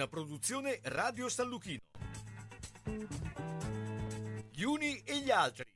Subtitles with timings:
[0.00, 1.82] Una produzione Radio San Lucchino.
[4.50, 5.66] Gli uni e gli altri.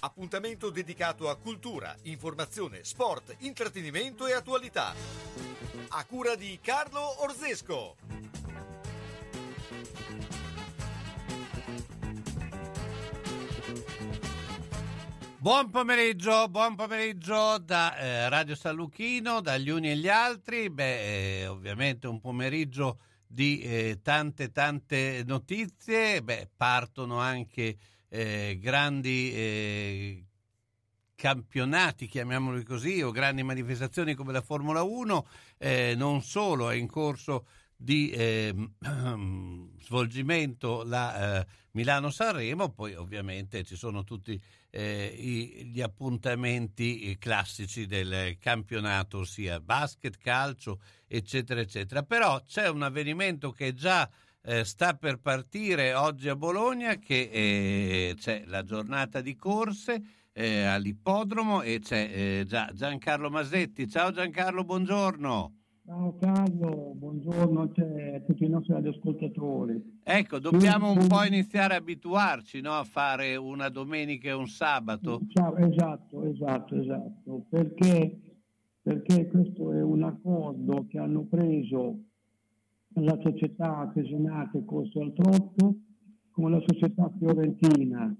[0.00, 4.94] Appuntamento dedicato a cultura, informazione, sport, intrattenimento e attualità.
[5.88, 7.96] A cura di Carlo Orzesco.
[15.36, 20.70] Buon pomeriggio, buon pomeriggio da eh, Radio San Lucchino, dagli uni e gli altri.
[20.70, 26.22] Beh, eh, ovviamente un pomeriggio di eh, tante tante notizie.
[26.22, 27.76] Beh, partono anche
[28.08, 30.24] eh, grandi eh,
[31.14, 35.26] campionati, chiamiamoli così, o grandi manifestazioni come la Formula 1.
[35.58, 38.54] Eh, non solo, è in corso di eh,
[39.80, 44.40] svolgimento la eh, Milano-Sanremo, poi ovviamente ci sono tutti
[44.70, 52.02] eh, i, gli appuntamenti classici del campionato, sia basket, calcio, eccetera, eccetera.
[52.02, 54.08] Però c'è un avvenimento che già
[54.42, 60.02] eh, sta per partire oggi a Bologna, che eh, c'è la giornata di corse
[60.32, 63.88] eh, all'ippodromo e c'è già Giancarlo Masetti.
[63.88, 65.65] Ciao Giancarlo, buongiorno.
[65.86, 70.00] Ciao Carlo, buongiorno a te a tutti i nostri radioascoltatori.
[70.02, 75.20] Ecco, dobbiamo un po' iniziare a abituarci no, a fare una domenica e un sabato.
[75.30, 78.18] Esatto, esatto, esatto, perché,
[78.82, 82.00] perché questo è un accordo che hanno preso
[82.94, 85.76] la società artigianale Corso al Trotto
[86.32, 88.12] con la società fiorentina.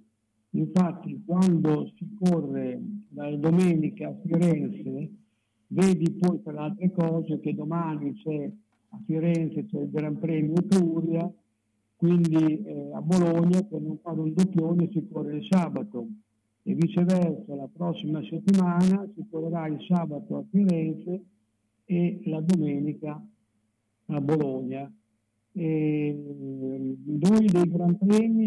[0.51, 2.80] Infatti quando si corre
[3.12, 5.25] la domenica a Firenze
[5.69, 8.50] Vedi poi per altre cose che domani c'è
[8.91, 11.31] a Firenze c'è il Gran Premio Etruria,
[11.97, 16.06] quindi eh, a Bologna per non fare un doppione si corre il sabato
[16.62, 21.25] e viceversa la prossima settimana si correrà il sabato a Firenze
[21.84, 23.25] e la domenica
[24.06, 24.92] a Bologna.
[25.52, 26.14] E
[27.05, 28.46] noi dei Gran Premi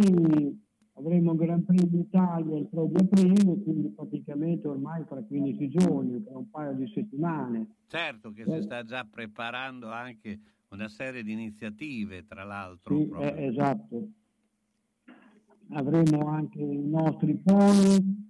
[0.99, 6.23] avremo il Gran Premio Italia il 3 di aprile, quindi praticamente ormai fra 15 giorni,
[6.23, 7.67] tra un paio di settimane.
[7.87, 8.55] Certo che eh.
[8.55, 10.39] si sta già preparando anche
[10.69, 12.95] una serie di iniziative, tra l'altro.
[12.95, 14.07] Sì, eh, esatto.
[15.71, 18.27] Avremo anche i nostri poli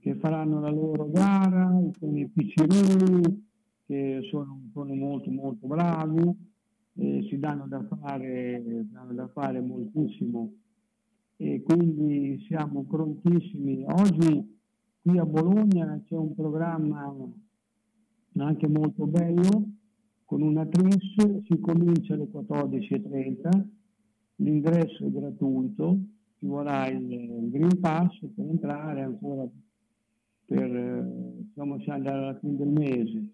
[0.00, 3.48] che faranno la loro gara, con i piccirini
[3.86, 6.48] che sono, sono molto molto bravi,
[6.96, 10.52] e si danno da fare, danno da fare moltissimo
[11.42, 13.82] e quindi siamo prontissimi.
[13.86, 14.58] Oggi
[15.00, 17.10] qui a Bologna c'è un programma
[18.36, 19.68] anche molto bello
[20.26, 23.64] con una tris, si comincia alle 14.30,
[24.36, 25.98] l'ingresso è gratuito,
[26.38, 29.48] ci vorrà il, Green Pass per entrare ancora
[30.44, 31.04] per,
[31.38, 33.32] diciamo, alla fine del mese.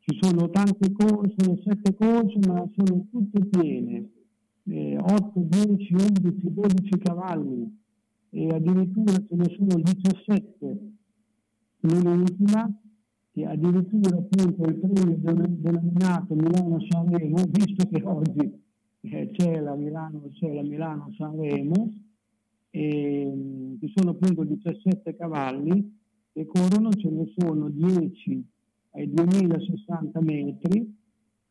[0.00, 4.10] Ci sono tante corse, sette corse, ma sono tutte piene
[4.70, 7.78] eh, 8, 10, 11, 12 cavalli
[8.30, 10.92] e addirittura ce ne sono 17
[11.80, 12.72] nell'ultima
[13.32, 18.60] che addirittura appunto il premio denominato Milano-Sanremo, visto che oggi
[19.02, 21.92] eh, c'è la Milano, c'è la Milano-Sanremo,
[22.70, 25.98] e ci sono appunto 17 cavalli
[26.32, 28.48] che corrono, ce ne sono 10
[28.92, 30.98] ai 2060 metri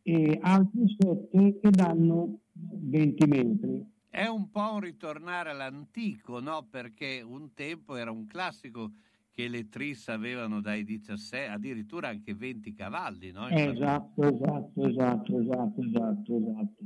[0.04, 2.40] e altri 7 che danno
[2.72, 3.86] 20 metri.
[4.10, 6.68] È un po' un ritornare all'antico, no?
[6.70, 8.92] Perché un tempo era un classico
[9.32, 13.48] che le tris avevano dai 17, addirittura anche 20 cavalli, no?
[13.48, 16.84] Esatto, esatto, esatto, esatto, esatto, esatto.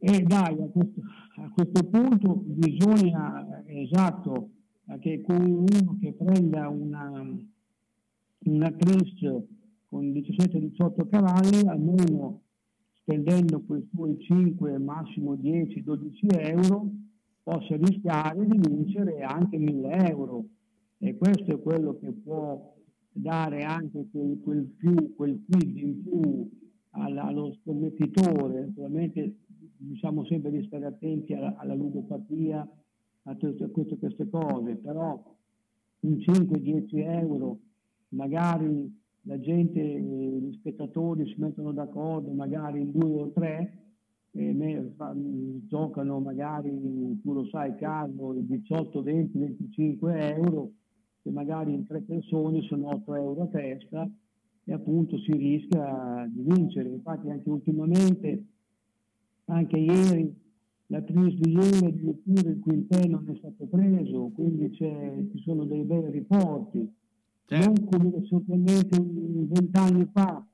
[0.00, 1.00] E dai, a questo,
[1.36, 4.50] a questo punto bisogna, esatto,
[5.00, 7.10] che con uno che prenda una,
[8.38, 9.20] una tris
[9.88, 12.42] con 17-18 cavalli, almeno
[13.08, 16.90] spendendo quei suoi 5, massimo 10, 12 euro,
[17.42, 20.44] possa rischiare di vincere anche 1000 euro.
[20.98, 22.76] E questo è quello che può
[23.10, 26.50] dare anche quel, quel, più, quel quid in più
[26.90, 28.66] alla, allo scommettitore.
[28.66, 29.36] Naturalmente
[29.78, 32.68] diciamo sempre di stare attenti alla, alla ludopatia,
[33.22, 35.36] a tutte, queste, queste cose, però
[36.00, 37.58] un 5-10 euro
[38.08, 38.97] magari
[39.28, 43.74] la gente, gli spettatori si mettono d'accordo magari in due o tre,
[44.32, 45.14] e fa,
[45.66, 46.70] giocano magari,
[47.22, 50.70] tu lo sai Carlo, 18, 20, 25 euro,
[51.22, 54.10] che magari in tre persone sono 8 euro a testa
[54.64, 56.88] e appunto si rischia di vincere.
[56.88, 58.44] Infatti anche ultimamente,
[59.46, 60.34] anche ieri,
[60.86, 65.82] la tris di ieri addirittura il quintetto non è stato preso, quindi ci sono dei
[65.82, 66.96] bei riporti
[67.48, 67.66] certo.
[67.66, 70.46] non come solamente vent'anni fa,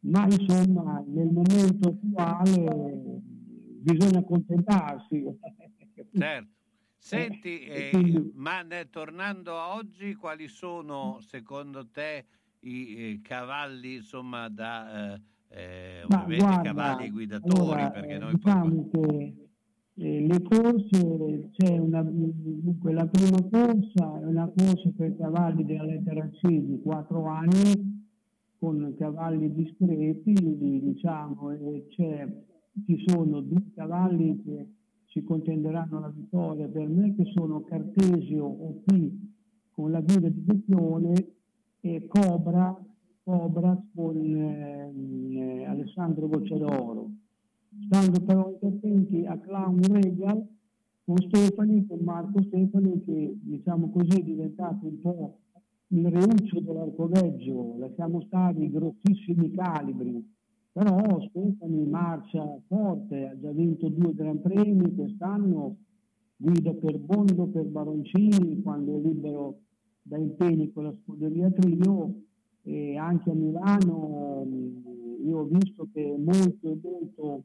[0.00, 3.20] ma insomma nel momento attuale
[3.80, 5.24] bisogna accontentarsi.
[6.16, 6.52] Certo.
[6.96, 8.32] Senti, eh, quindi...
[8.34, 12.26] ma ne, tornando a oggi, quali sono secondo te
[12.60, 17.60] i eh, cavalli insomma da eh, eh ovviamente guarda, cavalli guidatori?
[17.60, 19.34] Allora, perché noi diciamo poi...
[19.34, 19.47] che
[20.00, 25.84] eh, le corse c'è una dunque la prima corsa è una corsa per cavalli della
[25.84, 28.06] lettera C di 4 anni
[28.60, 34.68] con cavalli discreti diciamo e ci sono due cavalli che
[35.06, 39.10] si contenderanno la vittoria per me che sono Cartesio OP
[39.72, 41.32] con la guida di Vecchione
[41.80, 42.76] e Cobra,
[43.24, 47.10] Cobra con eh, Alessandro Gocciadoro
[47.86, 50.46] stando però attenti a Clown Regal
[51.04, 55.38] con Stefani, con Marco Stefani che diciamo così è diventato un po'
[55.88, 60.22] il reuccio dell'arcoveggio, lasciamo stare i grossissimi calibri,
[60.72, 65.76] però Stefani marcia forte, ha già vinto due Gran Premi quest'anno,
[66.36, 69.60] guida per Bondo, per Baroncini, quando è libero
[70.02, 72.22] da impegni con la scuderia Trio.
[72.62, 74.46] E anche a Milano
[75.24, 77.44] io ho visto che è molto molto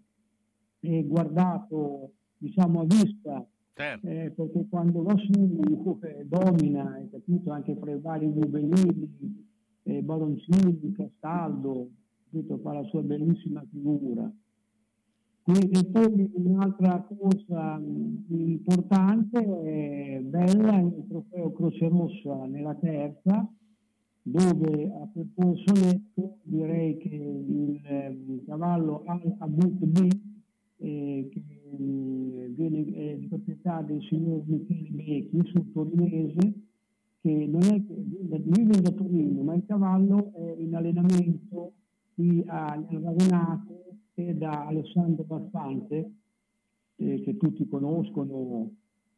[0.83, 4.07] eh, guardato diciamo a vista certo.
[4.07, 9.51] eh, perché quando va su eh, domina hai capito anche fra i vari Gubellini
[9.83, 11.89] eh, Baroncini, Castaldo
[12.30, 14.30] capito, fa la sua bellissima figura
[15.44, 17.81] quindi, e poi un'altra cosa
[18.29, 23.50] importante è bella il trofeo Croce Rossa nella terza
[24.21, 27.81] dove a percorso netto direi che il,
[28.27, 30.31] il cavallo Al Abut B
[30.83, 31.41] eh, che
[32.50, 36.53] viene eh, di proprietà del signor Michele Becchi sul torinese,
[37.21, 41.71] che non è che vive da Torino, ma il cavallo è in allenamento
[42.15, 46.12] qui a Ravenato e da Alessandro Bassante,
[46.97, 48.69] eh, che tutti conoscono,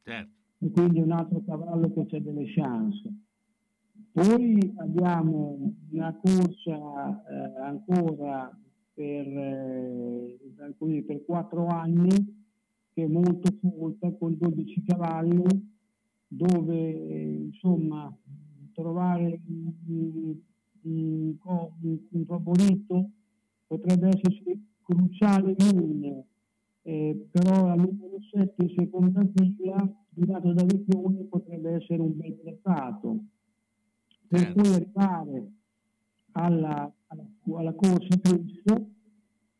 [0.04, 0.32] certo.
[0.60, 3.12] e quindi è un altro cavallo che c'è delle chance.
[4.12, 8.56] Poi abbiamo una corsa eh, ancora
[8.96, 12.44] per, eh, per 4 anni
[12.94, 15.44] che è molto folta con 12 cavalli
[16.28, 18.12] dove insomma
[18.74, 20.36] trovare un,
[20.84, 21.38] un,
[22.10, 23.10] un favorito
[23.68, 26.24] potrebbe essere cruciale in
[26.88, 32.40] eh, però la numero 7 in seconda fila guidato da Vecchioni potrebbe essere un bel
[32.42, 33.24] trattato
[34.28, 34.62] per certo.
[34.62, 35.52] poi arrivare
[36.32, 37.26] alla, alla,
[37.58, 38.90] alla corsa Cristo,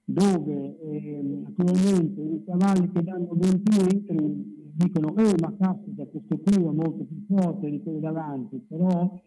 [0.06, 6.64] dove eh, naturalmente i cavalli che danno 20 metri dicono eh ma caspita questo qui
[6.64, 9.20] è molto più forte di quello davanti però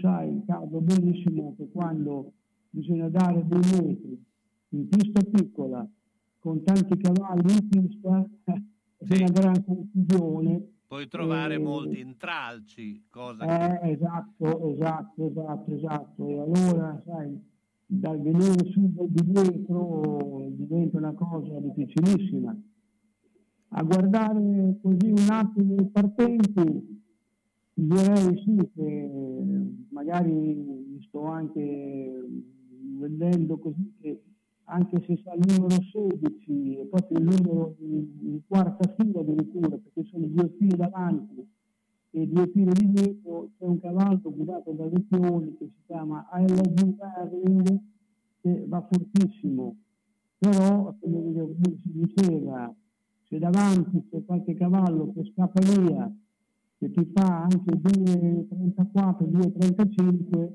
[0.00, 2.32] sai Carlo benissimo che quando
[2.70, 4.24] bisogna dare dei metri
[4.70, 5.88] in pista piccola
[6.38, 9.22] con tanti cavalli in pista è sì.
[9.22, 11.58] una gran confusione Puoi trovare e...
[11.58, 13.90] molti intralci, cosa eh, che...
[13.90, 16.26] Esatto, esatto, esatto, esatto.
[16.26, 17.40] E allora, sai,
[17.86, 22.60] dal venire su di dietro diventa una cosa difficilissima.
[23.68, 27.02] A guardare così un attimo i partenti,
[27.72, 29.10] direi sì che
[29.90, 32.20] magari sto anche
[32.98, 34.22] vedendo così che
[34.70, 40.04] anche se sa il numero 16 e proprio il numero in quarta fila addirittura, perché
[40.04, 41.46] sono due file davanti
[42.12, 46.96] e due file di dietro, c'è un cavallo guidato da Vecchioni che si chiama ILG
[47.18, 47.80] Erling,
[48.40, 49.76] che va fortissimo,
[50.38, 52.74] però come si diceva,
[53.28, 56.12] se davanti c'è qualche cavallo che scappa via,
[56.78, 60.52] che ti fa anche 2,34, 2,35,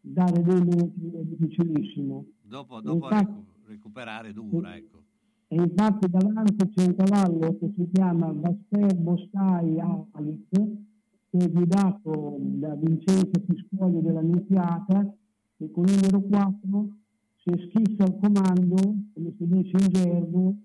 [0.00, 2.24] dare dei metri è difficilissimo.
[2.42, 5.02] Dopo, dopo infatti, recuperare dura, ecco.
[5.48, 12.36] E infatti davanti c'è un cavallo che si chiama Baster Bostai Alex, che è guidato
[12.40, 15.14] da Vincenzo Fiscuoli della Nunziata,
[15.58, 16.88] e con il numero 4,
[17.44, 18.74] se schissa al comando,
[19.14, 20.56] come si dice in gergo,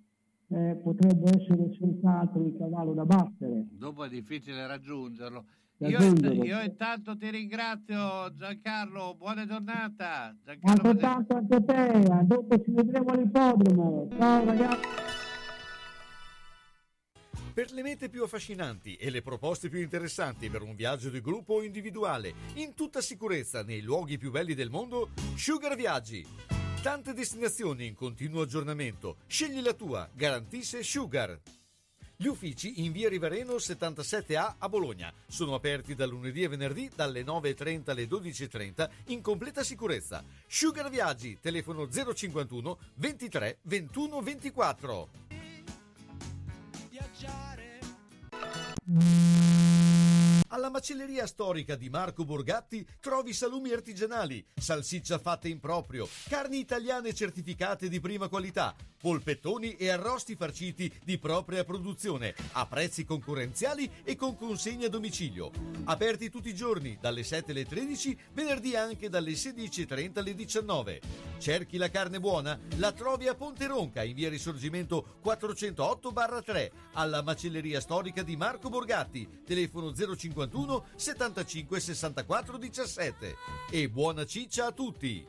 [0.48, 3.68] eh, potrebbe essere senz'altro il cavallo da battere.
[3.72, 5.46] Dopo è difficile raggiungerlo.
[5.84, 6.00] Io,
[6.44, 10.36] io, intanto ti ringrazio Giancarlo, buona giornata.
[10.44, 14.08] Giancarlo Altrettanto anche te, dopo ci vedremo all'ippodromo.
[14.16, 14.88] Ciao ragazzi.
[17.52, 21.56] Per le mete più affascinanti e le proposte più interessanti per un viaggio di gruppo
[21.56, 26.24] o individuale, in tutta sicurezza nei luoghi più belli del mondo, Sugar Viaggi.
[26.84, 29.18] Tante destinazioni in continuo aggiornamento.
[29.26, 31.40] Scegli la tua, garantisce Sugar.
[32.22, 37.24] Gli uffici in via Rivereno 77A a Bologna sono aperti da lunedì e venerdì dalle
[37.24, 40.24] 9.30 alle 12.30 in completa sicurezza.
[40.46, 45.10] Sugar Viaggi, telefono 051 23 21 24.
[46.92, 47.80] Viaggiare.
[50.54, 57.14] Alla macelleria storica di Marco Borgatti trovi salumi artigianali, salsiccia fatta in proprio, carni italiane
[57.14, 64.18] certificate di prima qualità, polpettoni e arrosti farciti di propria produzione, a prezzi concorrenziali e
[64.18, 65.52] con consegna a domicilio.
[65.86, 71.02] Aperti tutti i giorni, dalle 7 alle 13, venerdì anche dalle 16.30 alle 19.
[71.38, 72.60] Cerchi la carne buona?
[72.76, 79.44] La trovi a Ponte Ronca, in via Risorgimento 408-3, alla macelleria storica di Marco Borgatti,
[79.46, 83.36] telefono 05 51 75 64 17.
[83.70, 85.28] E buona ciccia a tutti!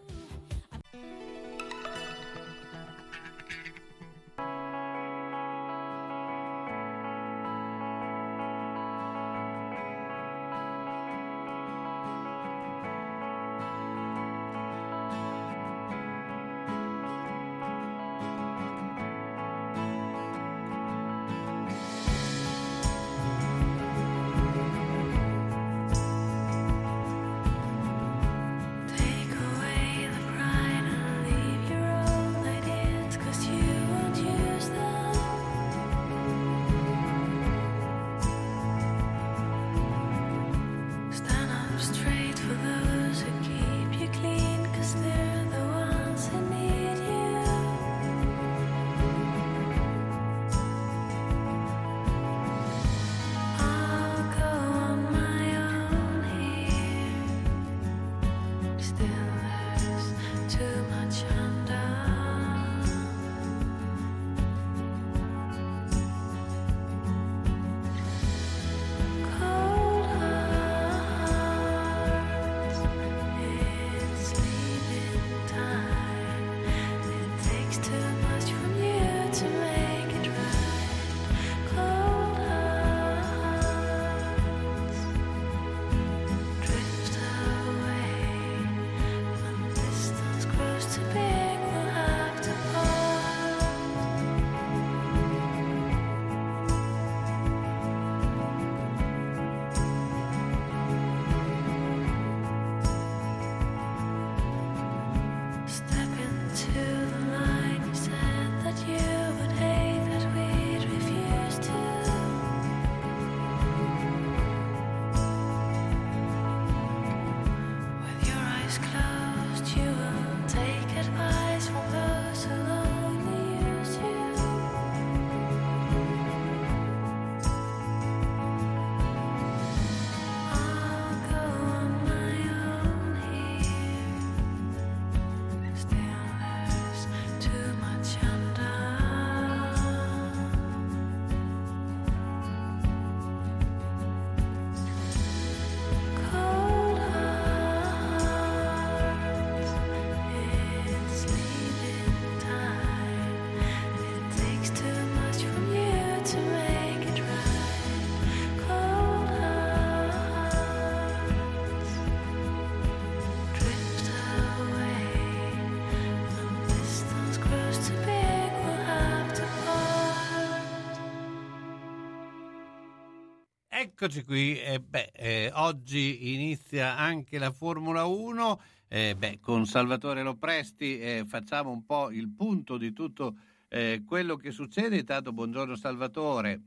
[174.02, 180.24] Eccoci qui, eh, beh, eh, oggi inizia anche la Formula 1, eh, beh, con Salvatore
[180.24, 183.36] Lopresti eh, facciamo un po' il punto di tutto
[183.68, 184.98] eh, quello che succede.
[184.98, 186.60] Intanto buongiorno Salvatore.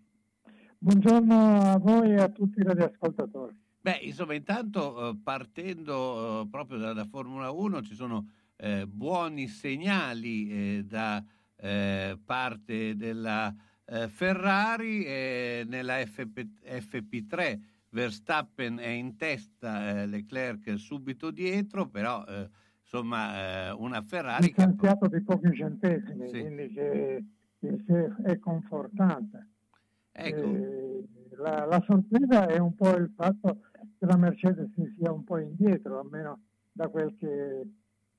[0.77, 3.53] Buongiorno a voi e a tutti i radioascoltatori.
[3.81, 8.29] Beh, insomma, intanto eh, partendo proprio dalla Formula 1 ci sono
[8.87, 11.21] buoni segnali da
[12.23, 13.53] parte della
[13.85, 22.25] eh, Ferrari eh, nella FP, FP3 Verstappen è in testa, eh, Leclerc subito dietro, però
[22.25, 22.49] eh,
[22.81, 24.47] insomma eh, una Ferrari...
[24.47, 25.17] Distanziato che...
[25.17, 26.41] di pochi centesimi, sì.
[26.41, 27.23] quindi che,
[27.59, 29.47] che è confortante.
[30.11, 30.43] Ecco.
[30.43, 33.61] Eh, la, la, sorpresa è un po' il fatto
[33.97, 36.41] che la Mercedes sia un po' indietro, almeno
[36.73, 37.65] da quel che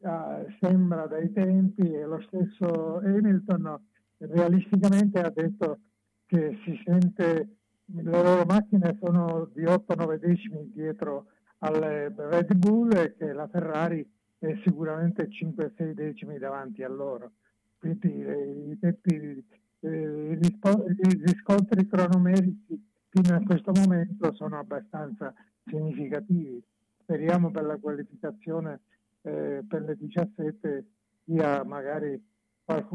[0.02, 3.78] ah, sembra dai tempi, e lo stesso Hamilton
[4.18, 5.80] realisticamente ha detto
[6.26, 11.26] che si sente, le loro macchine sono di 8-9 decimi dietro
[11.58, 14.06] alle Red Bull e che la Ferrari
[14.38, 17.32] è sicuramente 5-6 decimi davanti a loro.
[17.78, 19.44] Quindi eh, i tempi
[19.80, 25.32] eh, i riscontri cronomerici fino a questo momento sono abbastanza
[25.64, 26.62] significativi.
[27.02, 28.80] Speriamo per la qualificazione
[29.22, 30.84] eh, per le 17
[31.24, 32.20] sia magari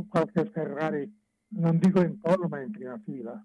[0.08, 1.12] qualche, Ferrari,
[1.54, 3.44] non dico in polo ma in prima fila.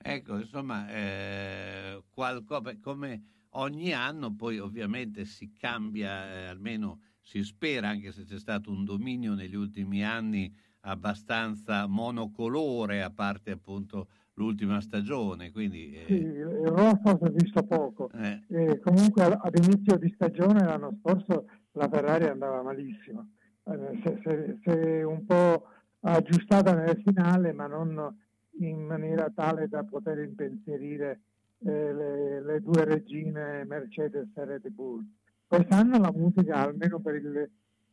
[0.00, 7.88] Ecco, insomma, eh, qualcosa, come ogni anno poi ovviamente si cambia, eh, almeno si spera,
[7.88, 14.80] anche se c'è stato un dominio negli ultimi anni abbastanza monocolore, a parte appunto l'ultima
[14.80, 15.50] stagione.
[15.50, 16.04] Quindi, eh...
[16.06, 18.10] Sì, il rosso si è visto poco.
[18.12, 18.80] Eh.
[18.80, 23.32] Comunque ad inizio di stagione l'anno scorso la Ferrari andava malissimo.
[23.68, 25.66] Eh, si è un po'
[26.00, 28.16] aggiustata nel finale, ma non
[28.60, 31.20] in maniera tale da poter impensierire
[31.64, 35.04] eh, le, le, due regine Mercedes e Red Bull.
[35.46, 37.50] Quest'anno la musica, almeno per, il,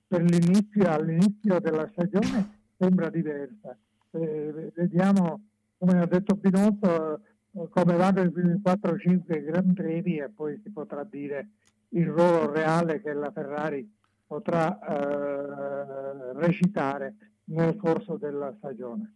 [0.07, 3.77] per l'inizio, all'inizio della stagione, sembra diversa.
[4.11, 5.41] Eh, vediamo,
[5.77, 7.19] come ha detto Binotto,
[7.51, 11.49] eh, come vanno i primi 4-5 Gran Premi e poi si potrà dire
[11.89, 13.89] il ruolo reale che la Ferrari
[14.25, 17.15] potrà eh, recitare
[17.45, 19.15] nel corso della stagione.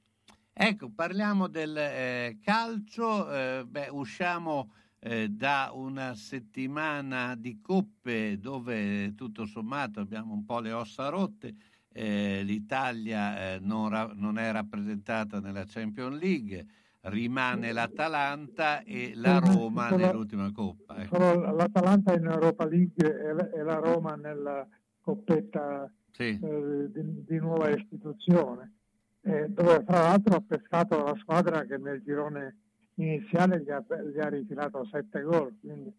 [0.53, 9.15] Ecco, parliamo del eh, calcio, eh, beh, usciamo eh, da una settimana di coppe dove
[9.15, 11.55] tutto sommato abbiamo un po' le ossa rotte,
[11.93, 16.65] eh, l'Italia eh, non, ra- non, è rappresentata nella Champions League,
[17.03, 20.97] rimane l'Atalanta e la Roma nell'ultima coppa.
[20.97, 21.17] Ecco.
[21.17, 24.67] L'Atalanta in Europa League e la Roma nella
[25.09, 26.39] coppetta sì.
[26.41, 28.73] Eh, di, di nuova istituzione
[29.21, 32.57] eh, dove fra l'altro ha pescato la squadra che nel girone
[32.95, 35.93] iniziale gli ha, gli ha rifilato sette gol, quindi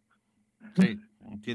[0.75, 0.99] sì,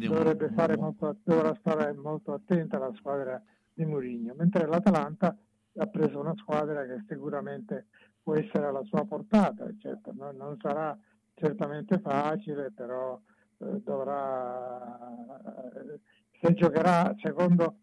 [0.07, 3.41] dovrebbe fare molto, dovrà stare molto attenta la squadra
[3.73, 5.37] di Mourinho, mentre l'Atalanta
[5.77, 7.87] ha preso una squadra che sicuramente
[8.23, 10.97] può essere alla sua portata, certo, non, non sarà
[11.35, 13.19] certamente facile, però
[13.57, 14.97] eh, dovrà,
[15.75, 15.99] eh,
[16.45, 17.79] se giocherà secondo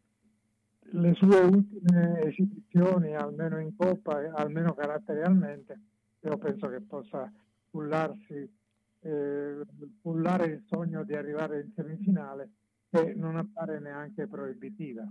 [0.93, 5.81] le sue ultime esibizioni, almeno in Coppa, almeno caratterialmente,
[6.21, 7.33] io penso che possa
[7.71, 8.49] cullarsi,
[9.01, 9.61] eh,
[10.01, 12.51] cullare il sogno di arrivare in semifinale
[12.91, 15.11] che non appare neanche proibitiva.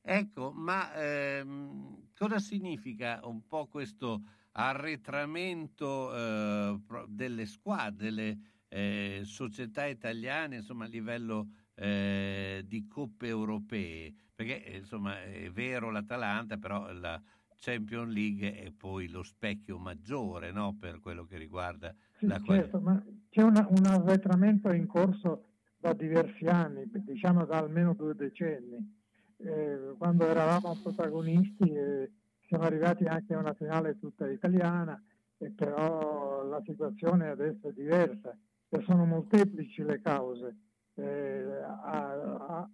[0.00, 9.86] Ecco, ma ehm, cosa significa un po' questo arretramento eh, delle squadre, delle eh, società
[9.86, 14.14] italiane, insomma a livello eh, di coppe europee?
[14.34, 17.20] perché eh, insomma è vero l'Atalanta, però la
[17.56, 20.76] Champions League è poi lo specchio maggiore no?
[20.78, 25.44] per quello che riguarda sì, la certo, ma c'è una, un arretramento in corso
[25.78, 29.02] da diversi anni, diciamo da almeno due decenni.
[29.36, 32.10] Eh, quando eravamo protagonisti eh,
[32.46, 35.00] siamo arrivati anche a una finale tutta italiana,
[35.38, 38.36] e però la situazione adesso è diversa
[38.68, 40.56] e sono molteplici le cause
[40.94, 41.60] eh,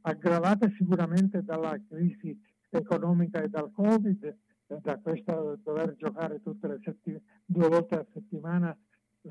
[0.02, 4.24] aggravate sicuramente dalla crisi economica e dal Covid,
[4.66, 8.76] eh, da questo dover giocare tutte le settim- due volte a settimana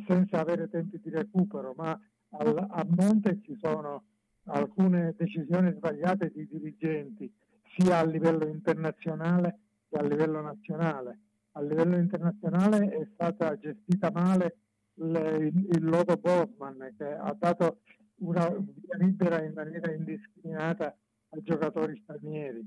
[0.06, 2.00] senza avere tempi di recupero, ma
[2.32, 4.04] al, a monte ci sono
[4.46, 7.32] alcune decisioni sbagliate di dirigenti,
[7.78, 11.20] sia a livello internazionale che a livello nazionale.
[11.54, 14.58] A livello internazionale è stata gestita male
[14.96, 17.80] le, il, il lodo Bosman che ha dato
[18.20, 20.96] una via libera in maniera indiscriminata
[21.30, 22.62] ai giocatori stranieri,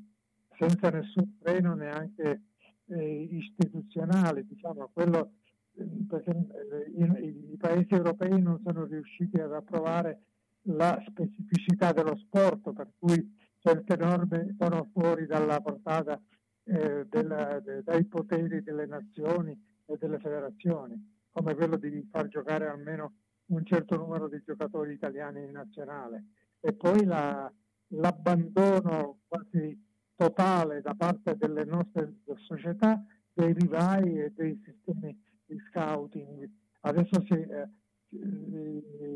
[0.59, 2.43] senza nessun freno neanche
[2.87, 5.33] eh, istituzionale, diciamo, quello,
[5.75, 10.23] eh, perché eh, i, i, paesi europei non sono riusciti ad approvare
[10.67, 16.21] la specificità dello sport, per cui certe norme sono fuori dalla portata
[16.65, 22.69] eh, della, de, dai poteri delle nazioni e delle federazioni, come quello di far giocare
[22.69, 23.15] almeno
[23.55, 26.25] un certo numero di giocatori italiani in nazionale
[26.61, 27.53] e poi la,
[27.89, 29.79] l'abbandono quasi
[30.15, 32.15] totale da parte delle nostre
[32.47, 36.49] società dei vivai e dei sistemi di scouting.
[36.81, 37.69] Adesso si eh,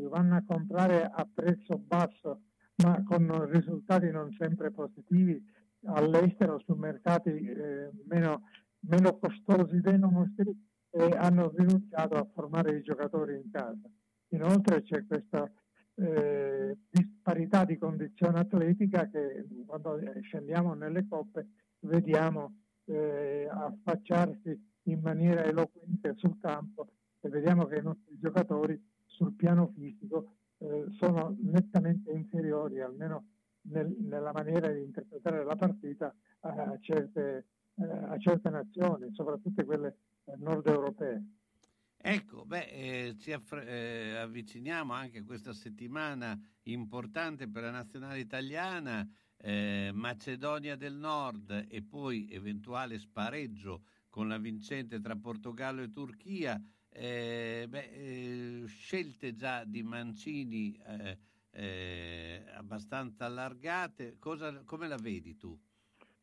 [0.09, 2.41] vanno a comprare a prezzo basso
[2.83, 5.41] ma con risultati non sempre positivi
[5.85, 8.43] all'estero su mercati eh, meno,
[8.81, 10.55] meno costosi dei nostri
[10.89, 13.89] e hanno rinunciato a formare i giocatori in casa.
[14.29, 15.49] Inoltre c'è questa
[15.95, 21.47] eh, disparità di condizione atletica che quando scendiamo nelle coppe
[21.79, 26.87] vediamo eh, affacciarsi in maniera eloquente sul campo
[27.21, 33.25] e vediamo che i nostri giocatori sul piano fisico eh, sono nettamente inferiori, almeno
[33.63, 39.97] nel, nella maniera di interpretare la partita, a certe, eh, a certe nazioni, soprattutto quelle
[40.37, 41.23] nord europee.
[42.09, 48.19] Ecco, beh, eh, ci aff- eh, avviciniamo anche a questa settimana importante per la nazionale
[48.19, 55.91] italiana, eh, Macedonia del Nord e poi eventuale spareggio con la vincente tra Portogallo e
[55.91, 56.57] Turchia.
[56.87, 60.79] Eh, beh, eh, scelte già di Mancini
[61.51, 65.59] eh, abbastanza allargate, Cosa, come la vedi tu?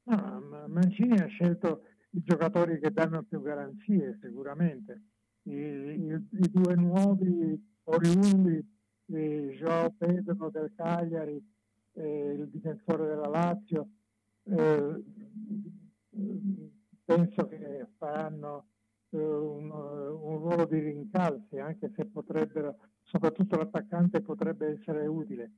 [0.05, 5.03] No, Mancini ha scelto i giocatori che danno più garanzie sicuramente
[5.44, 8.64] i, i, due nuovi oriundi,
[9.07, 11.42] eh, Joao Pedro del Cagliari,
[11.94, 13.88] eh, il difensore della Lazio,
[14.44, 15.02] eh,
[17.04, 18.66] penso che faranno
[19.11, 25.50] eh, un, un, ruolo di rincalzi, anche se potrebbero, soprattutto l'attaccante potrebbe essere utile,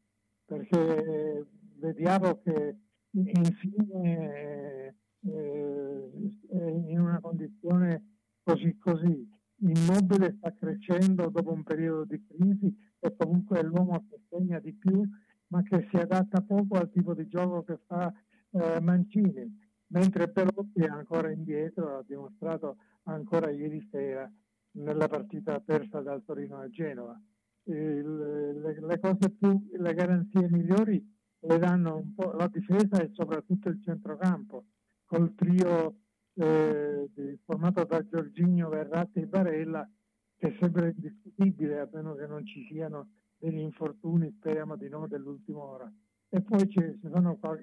[0.44, 1.46] perché
[1.78, 2.76] vediamo che
[3.10, 6.10] infine eh,
[6.48, 13.14] è in una condizione così così Immobile sta crescendo dopo un periodo di crisi e
[13.16, 15.02] comunque l'uomo che segna di più,
[15.48, 18.12] ma che si adatta poco al tipo di gioco che fa
[18.50, 24.30] eh, Mancini, mentre Perotti è ancora indietro, ha dimostrato ancora ieri sera
[24.72, 27.18] nella partita persa dal Torino a Genova.
[27.64, 33.10] Il, le, le, cose più, le garanzie migliori le danno un po' la difesa e
[33.12, 34.64] soprattutto il centrocampo,
[35.04, 36.05] col trio
[36.38, 37.08] eh,
[37.44, 39.88] formato da Giorginio Verratti e Barella
[40.36, 45.62] che sembra indiscutibile a meno che non ci siano degli infortuni, speriamo di no, dell'ultima
[45.62, 45.90] ora.
[46.28, 46.96] E poi c'è,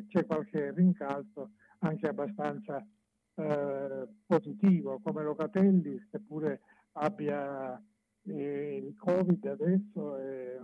[0.07, 2.83] c'è qualche rincalzo anche abbastanza
[3.36, 6.62] eh, positivo, come Locatelli, seppure
[6.93, 7.79] abbia
[8.23, 10.59] eh, il Covid adesso, eh,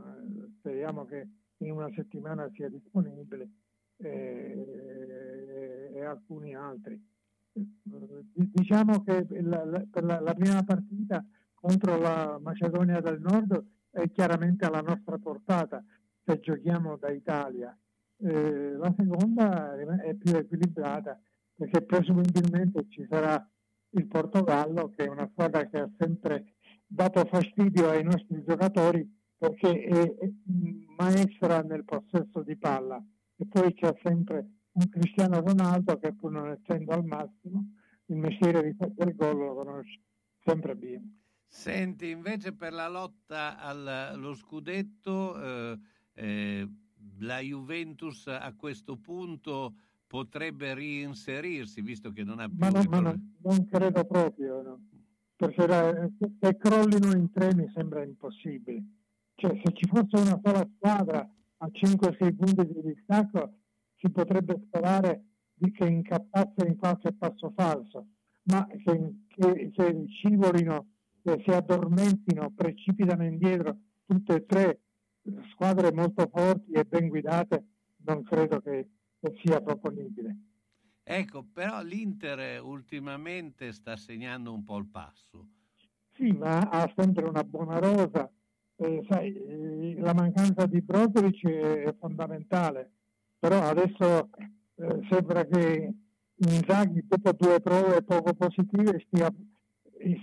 [0.60, 3.50] speriamo che in una settimana sia disponibile,
[3.98, 7.00] eh, e alcuni altri
[7.52, 14.66] diciamo che la, la, la, la, prima partita contro la Macedonia del Nord è chiaramente
[14.66, 15.84] alla nostra portata
[16.26, 17.76] se giochiamo da Italia.
[18.22, 21.20] Eh, la seconda è più equilibrata
[21.56, 23.46] perché presumibilmente ci sarà
[23.92, 26.54] il Portogallo che è una squadra che ha sempre
[26.86, 29.08] dato fastidio ai nostri giocatori
[29.38, 30.32] perché è, è
[30.98, 33.02] maestra nel possesso di palla
[33.38, 37.74] e poi c'è sempre un Cristiano Ronaldo che pur non essendo al massimo
[38.06, 40.00] il mestiere di fare il gol lo conosce
[40.44, 41.20] sempre bene.
[41.48, 45.80] Senti, invece per la lotta allo scudetto, eh,
[46.14, 46.70] eh,
[47.20, 52.58] la Juventus a questo punto potrebbe reinserirsi, visto che non ha più...
[52.58, 54.88] Ma, no, ma no, non credo proprio, no.
[55.36, 58.84] perché se crollino in tre mi sembra impossibile.
[59.36, 61.28] Cioè, se ci fosse una sola squadra
[61.58, 63.59] a 5-6 punti di distacco,
[64.00, 68.08] si potrebbe sperare di che incappasse in qualche passo falso,
[68.44, 70.88] ma che, che, che scivolino,
[71.22, 74.80] che si addormentino, precipitano indietro tutte e tre
[75.52, 77.66] squadre molto forti e ben guidate,
[78.06, 80.38] non credo che, che sia proponibile.
[81.04, 85.48] Ecco, però l'Inter ultimamente sta segnando un po' il passo.
[86.14, 88.32] Sì, ma ha sempre una buona rosa.
[88.76, 92.99] Eh, sai, la mancanza di Brozovic è fondamentale
[93.40, 94.30] però adesso
[94.76, 95.94] eh, sembra che
[96.42, 99.30] Inzaghi dopo due prove poco positive stia,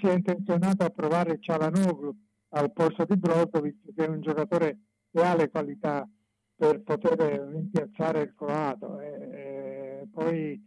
[0.01, 2.15] sia intenzionato a provare Cialanoglu
[2.51, 4.79] al posto di Brozovic che è un giocatore
[5.11, 6.09] che ha le qualità
[6.55, 7.19] per poter
[7.53, 8.99] rimpiazzare il croato.
[9.01, 10.59] E, poi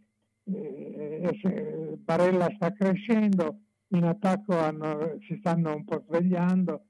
[0.44, 3.58] eh, Barella sta crescendo
[3.88, 6.84] in attacco hanno, si stanno un po' svegliando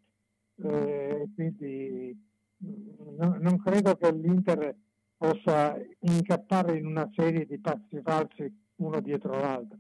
[0.62, 2.14] eh, quindi
[2.62, 4.76] mm, no, non credo che l'Inter
[5.20, 9.78] possa incappare in una serie di passi falsi uno dietro l'altro.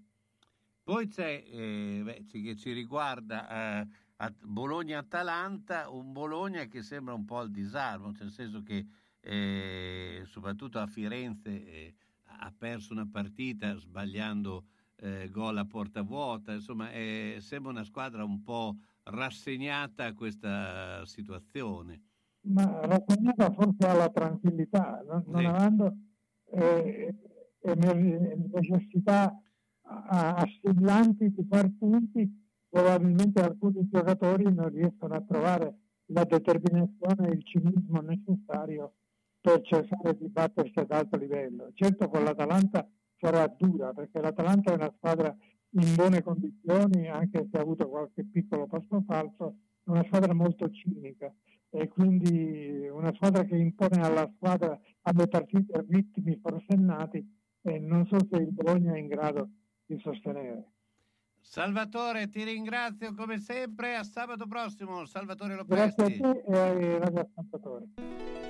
[0.82, 3.88] Poi c'è, eh, beh, che ci riguarda, eh,
[4.42, 8.84] Bologna-Atalanta, un Bologna che sembra un po' al disarmo, nel senso che
[9.20, 16.52] eh, soprattutto a Firenze eh, ha perso una partita sbagliando eh, gol a porta vuota,
[16.52, 16.90] insomma
[17.38, 22.09] sembra una squadra un po' rassegnata a questa situazione
[22.42, 25.94] ma rassegnata forse alla tranquillità, non, non avendo
[26.52, 27.14] eh,
[28.52, 29.34] necessità
[29.82, 32.28] assillanti di far punti,
[32.68, 35.74] probabilmente alcuni giocatori non riescono a trovare
[36.06, 38.94] la determinazione e il cinismo necessario
[39.40, 41.70] per cercare di battersi ad alto livello.
[41.74, 45.36] Certo con l'Atalanta sarà dura perché l'Atalanta è una squadra
[45.72, 50.68] in buone condizioni, anche se ha avuto qualche piccolo passo falso, è una squadra molto
[50.70, 51.32] cinica
[51.70, 58.18] e quindi una squadra che impone alla squadra alle partite ritmi forsennati e non so
[58.28, 59.48] se il Bologna è in grado
[59.86, 60.72] di sostenere.
[61.40, 63.96] Salvatore, ti ringrazio come sempre.
[63.96, 66.02] A sabato prossimo, Salvatore Lopesti.
[66.02, 68.49] Grazie a te e ai radioascoltatori.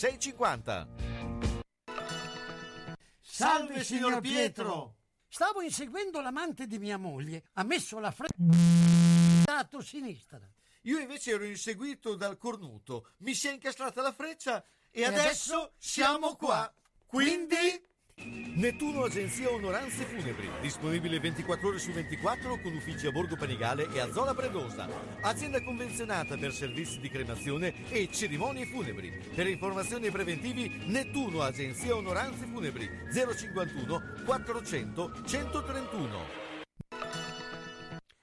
[0.01, 0.87] 6,50.
[3.19, 4.95] Salve signor Pietro!
[5.27, 7.43] Stavo inseguendo l'amante di mia moglie.
[7.53, 8.33] Ha messo la freccia
[9.45, 10.41] lato sinistra.
[10.85, 13.09] Io invece ero inseguito dal cornuto.
[13.17, 16.73] Mi si è incastrata la freccia e, e adesso, adesso siamo qua.
[17.05, 17.89] Quindi...
[18.61, 23.99] Nettuno Agenzia Onoranze Funebri, disponibile 24 ore su 24 con uffici a Borgo Panigale e
[23.99, 24.87] a Zola Predosa.
[25.21, 29.09] Azienda convenzionata per servizi di cremazione e cerimonie funebri.
[29.33, 36.25] Per informazioni preventivi Nettuno Agenzia Onoranze Funebri 051 400 131.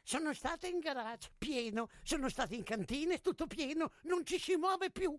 [0.02, 4.90] Sono stata in garage, pieno, sono stata in cantina, tutto pieno, non ci si muove
[4.90, 5.18] più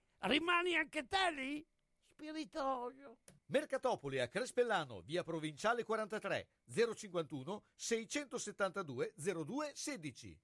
[0.23, 1.65] Rimani anche te lì?
[2.11, 3.17] Spiritoso.
[3.47, 6.47] Mercatopoli a Crespellano, via Provinciale 43,
[6.93, 10.39] 051 672 02 16.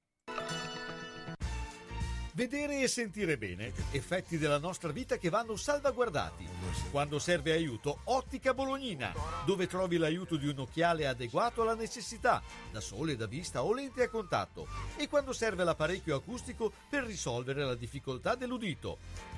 [2.34, 6.48] Vedere e sentire bene, effetti della nostra vita che vanno salvaguardati.
[6.92, 9.14] Quando serve aiuto, Ottica Bolognina,
[9.46, 14.04] dove trovi l'aiuto di un occhiale adeguato alla necessità, da sole, da vista o lente
[14.04, 19.38] a contatto, e quando serve l'apparecchio acustico per risolvere la difficoltà dell'udito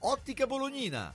[0.00, 1.14] Ottica Bolognina.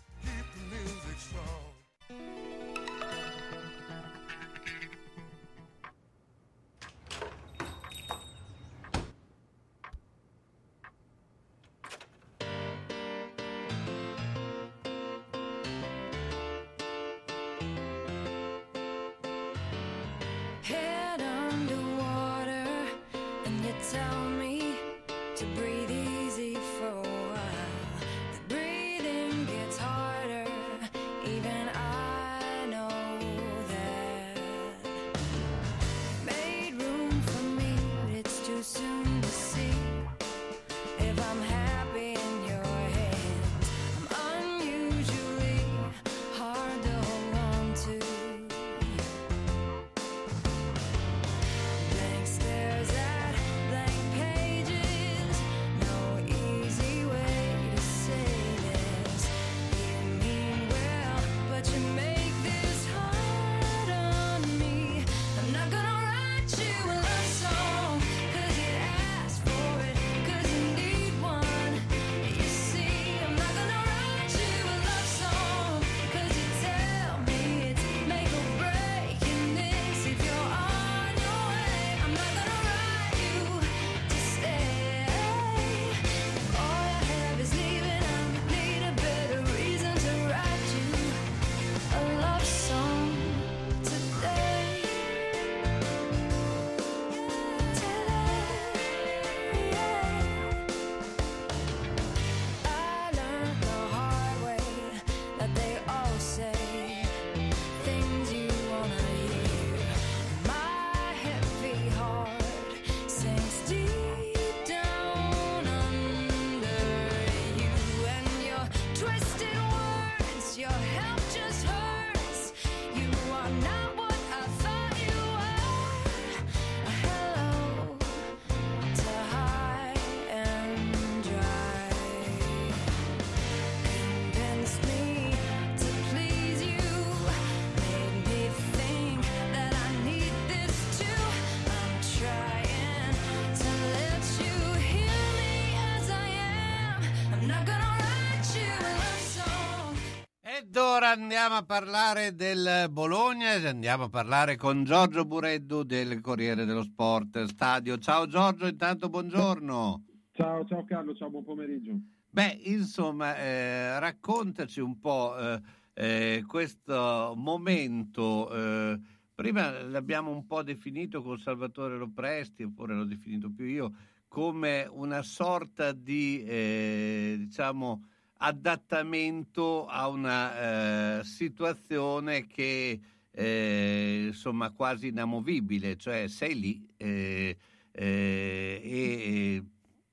[151.76, 157.98] Parlare del Bologna e andiamo a parlare con Giorgio Bureddu del Corriere dello Sport Stadio.
[157.98, 160.06] Ciao Giorgio, intanto buongiorno.
[160.32, 161.92] Ciao, ciao Carlo, ciao, buon pomeriggio.
[162.30, 165.62] Beh, insomma, eh, raccontaci un po' eh,
[165.96, 168.50] eh, questo momento.
[168.54, 169.00] Eh,
[169.36, 173.92] prima l'abbiamo un po' definito con Salvatore Lopresti, oppure l'ho definito più io,
[174.30, 178.02] come una sorta di, eh, diciamo,
[178.38, 183.00] adattamento a una eh, situazione che
[183.32, 187.58] eh, insomma quasi inamovibile, cioè sei lì eh,
[187.92, 189.64] eh e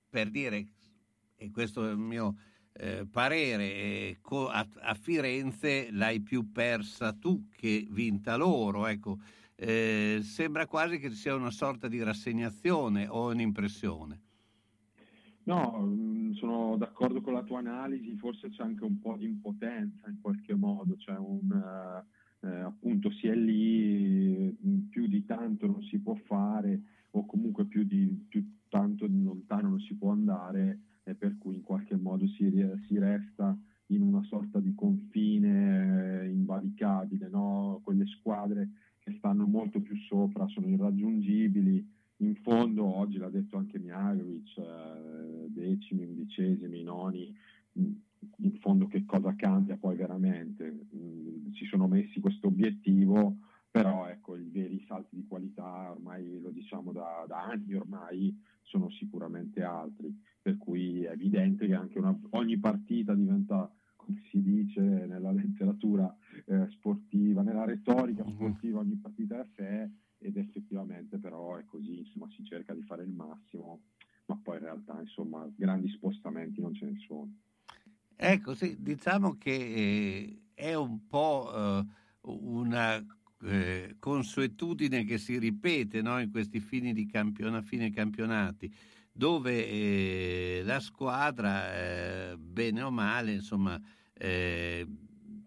[0.08, 0.66] per dire,
[1.36, 2.36] e questo è il mio
[2.74, 9.18] eh, parere, a, a, Firenze l'hai più persa tu che vinta loro, ecco.
[9.54, 14.20] Eh, sembra quasi che ci sia una sorta di rassegnazione o un'impressione.
[15.44, 20.08] No, mm, sono d'accordo con la tua analisi, forse c'è anche un po' di impotenza
[20.08, 25.66] in qualche modo, cioè un, eh, eh, appunto si è lì, mm, più di tanto
[25.66, 30.80] non si può fare o comunque più di più tanto lontano non si può andare
[31.04, 32.50] e per cui in qualche modo si,
[32.86, 37.80] si resta in una sorta di confine eh, invalicabile, no?
[37.82, 41.84] quelle squadre che stanno molto più sopra sono irraggiungibili
[42.22, 47.34] in fondo oggi l'ha detto anche Miagovic, eh, decimi, undicesimi, noni,
[47.78, 47.92] mm,
[48.38, 50.86] in fondo che cosa cambia poi veramente?
[50.94, 53.36] Mm, si sono messi questo obiettivo,
[53.70, 58.88] però ecco, i veri salti di qualità ormai lo diciamo da, da anni ormai sono
[58.90, 64.80] sicuramente altri, per cui è evidente che anche una, ogni partita diventa come si dice
[64.80, 66.14] nella letteratura
[66.46, 68.34] eh, sportiva, nella retorica mm-hmm.
[68.34, 69.90] sportiva, ogni partita è a sé
[70.22, 73.82] ed effettivamente però è così, insomma si cerca di fare il massimo,
[74.26, 77.32] ma poi in realtà insomma grandi spostamenti non ce ne sono.
[78.16, 81.84] Ecco, sì, diciamo che eh, è un po' eh,
[82.22, 83.04] una
[83.42, 86.20] eh, consuetudine che si ripete no?
[86.20, 88.72] in questi fini, di campiona, fine campionati,
[89.12, 93.80] dove eh, la squadra, eh, bene o male, insomma,
[94.14, 94.86] eh,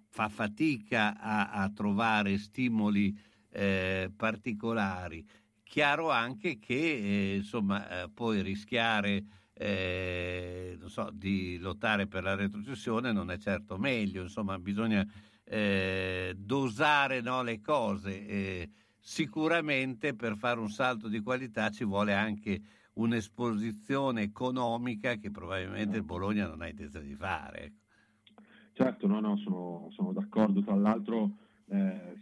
[0.09, 3.17] fa fatica a, a trovare stimoli
[3.55, 5.25] eh, particolari.
[5.63, 13.11] Chiaro anche che eh, insomma, eh, poi rischiare eh, so, di lottare per la retrocessione
[13.11, 15.05] non è certo meglio, insomma bisogna
[15.43, 18.69] eh, dosare no, le cose.
[18.99, 22.61] sicuramente per fare un salto di qualità ci vuole anche
[22.95, 27.63] un'esposizione economica che probabilmente il Bologna non ha intenzione di fare.
[27.63, 27.83] Ecco.
[28.73, 30.61] Certo, no, no, sono, sono d'accordo.
[30.61, 31.31] Tra l'altro
[31.67, 32.17] eh,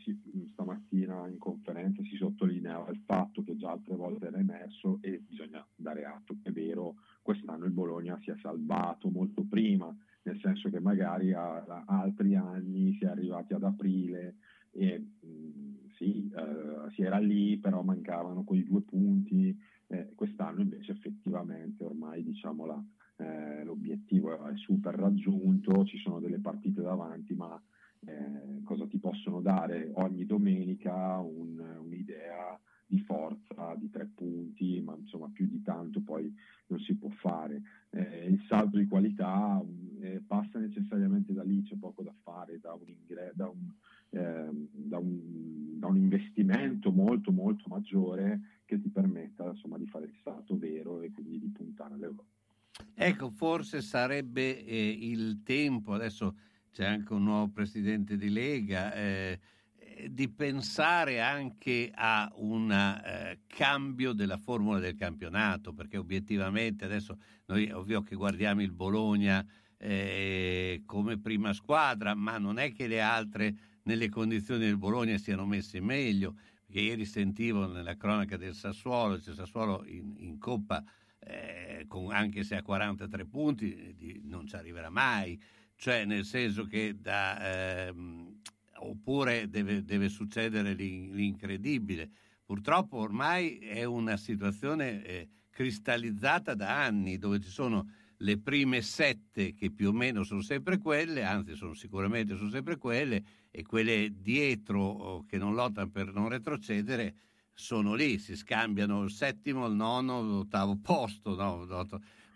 [1.83, 6.35] conferenza si sottolineava il fatto che già altre volte era emerso e bisogna dare atto
[6.43, 9.93] è vero, quest'anno il Bologna si è salvato molto prima,
[10.23, 14.35] nel senso che magari a, altri anni si è arrivati ad aprile
[14.71, 19.55] e mh, mm, sì, eh, si era lì, però mancavano quei due punti,
[19.87, 22.83] eh, quest'anno invece effettivamente ormai diciamo la,
[23.17, 27.61] eh, l'obiettivo è super raggiunto, ci sono delle partite davanti, ma
[28.05, 28.82] eh, cosa
[29.33, 35.63] possono dare ogni domenica un, un'idea di forza di tre punti, ma insomma più di
[35.63, 36.31] tanto poi
[36.67, 37.61] non si può fare.
[37.89, 39.63] Eh, il salto di qualità
[40.01, 43.71] eh, passa necessariamente da lì, c'è poco da fare, da un, ingre- da un,
[44.11, 50.05] ehm, da un, da un investimento molto molto maggiore che ti permetta insomma, di fare
[50.05, 52.23] il salto vero e quindi di puntare all'Europa.
[52.95, 56.35] Ecco, forse sarebbe eh, il tempo adesso
[56.73, 59.39] c'è anche un nuovo presidente di Lega, eh,
[59.77, 67.19] eh, di pensare anche a un eh, cambio della formula del campionato, perché obiettivamente adesso
[67.45, 69.45] noi ovvio che guardiamo il Bologna
[69.77, 75.45] eh, come prima squadra, ma non è che le altre nelle condizioni del Bologna siano
[75.45, 80.83] messe meglio, perché ieri sentivo nella cronaca del Sassuolo, cioè Sassuolo in, in Coppa,
[81.19, 85.39] eh, con, anche se ha 43 punti, di, non ci arriverà mai
[85.83, 88.39] cioè nel senso che da, ehm,
[88.83, 92.09] oppure deve, deve succedere l'incredibile.
[92.45, 99.53] Purtroppo ormai è una situazione eh, cristallizzata da anni dove ci sono le prime sette
[99.53, 103.21] che più o meno sono sempre quelle, anzi sono sicuramente sono sempre quelle,
[103.51, 107.13] e quelle dietro che non lottano per non retrocedere
[107.53, 111.67] sono lì, si scambiano il settimo, il nono, l'ottavo posto, no?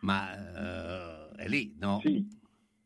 [0.02, 2.02] ma uh, è lì, no?
[2.04, 2.37] Sì.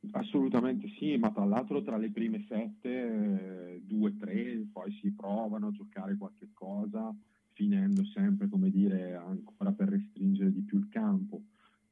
[0.09, 5.67] Assolutamente sì, ma tra l'altro tra le prime sette, eh, due, tre, poi si provano
[5.67, 7.15] a giocare qualche cosa,
[7.53, 11.43] finendo sempre, come dire, ancora per restringere di più il campo.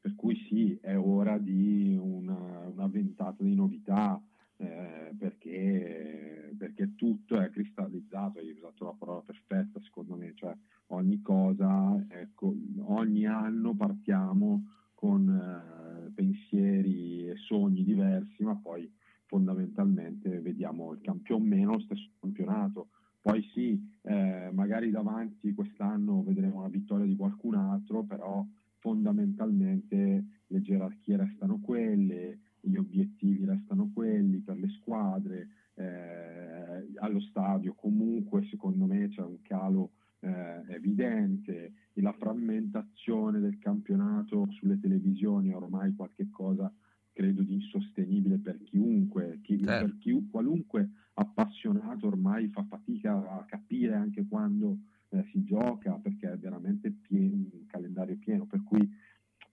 [0.01, 4.19] Per cui sì, è ora di una, una ventata di novità,
[4.57, 10.55] eh, perché, perché, tutto è cristallizzato, hai usato la parola perfetta secondo me, cioè
[10.87, 12.55] ogni cosa, ecco,
[12.85, 14.63] ogni anno partiamo
[14.95, 15.29] con...
[15.29, 15.78] Eh,
[16.09, 18.91] pensieri e sogni diversi, ma poi
[19.25, 22.89] fondamentalmente vediamo il campion meno, lo stesso campionato.
[23.21, 28.45] Poi sì, eh, magari davanti quest'anno vedremo la vittoria di qualcun altro, però
[28.79, 37.73] fondamentalmente le gerarchie restano quelle, gli obiettivi restano quelli per le squadre, eh, allo stadio
[37.73, 39.91] comunque secondo me c'è un calo
[40.21, 41.71] eh, evidente,
[42.01, 46.71] la frammentazione del campionato sulle televisioni è ormai qualche cosa
[47.11, 49.85] credo di insostenibile per chiunque, chi, certo.
[49.85, 54.77] per chi, qualunque appassionato ormai fa fatica a capire anche quando
[55.09, 58.89] eh, si gioca perché è veramente pieno, un calendario pieno, per cui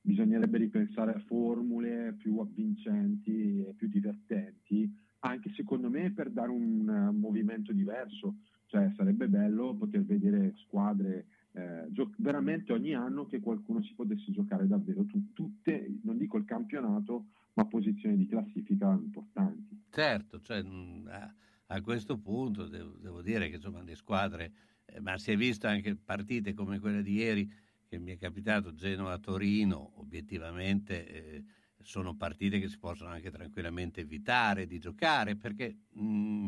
[0.00, 4.88] bisognerebbe ripensare a formule più avvincenti e più divertenti,
[5.20, 8.36] anche secondo me per dare un uh, movimento diverso,
[8.66, 11.26] cioè sarebbe bello poter vedere squadre
[11.56, 16.36] eh, gio- veramente ogni anno che qualcuno si potesse giocare davvero tu- tutte, non dico
[16.36, 19.84] il campionato, ma posizioni di classifica importanti.
[19.88, 21.34] Certo, cioè, mh, a,
[21.68, 24.52] a, questo punto devo, devo, dire che insomma le squadre,
[24.84, 27.50] eh, ma si è visto anche partite come quella di ieri
[27.88, 31.44] che mi è capitato, Genoa-Torino, obiettivamente eh,
[31.80, 35.84] sono partite che si possono anche tranquillamente evitare di giocare perché...
[35.92, 36.46] Mh,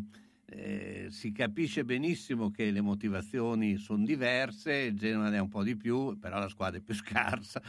[0.50, 5.62] eh, si capisce benissimo che le motivazioni sono diverse, il Genoa ne ha un po'
[5.62, 7.60] di più, però la squadra è più scarsa,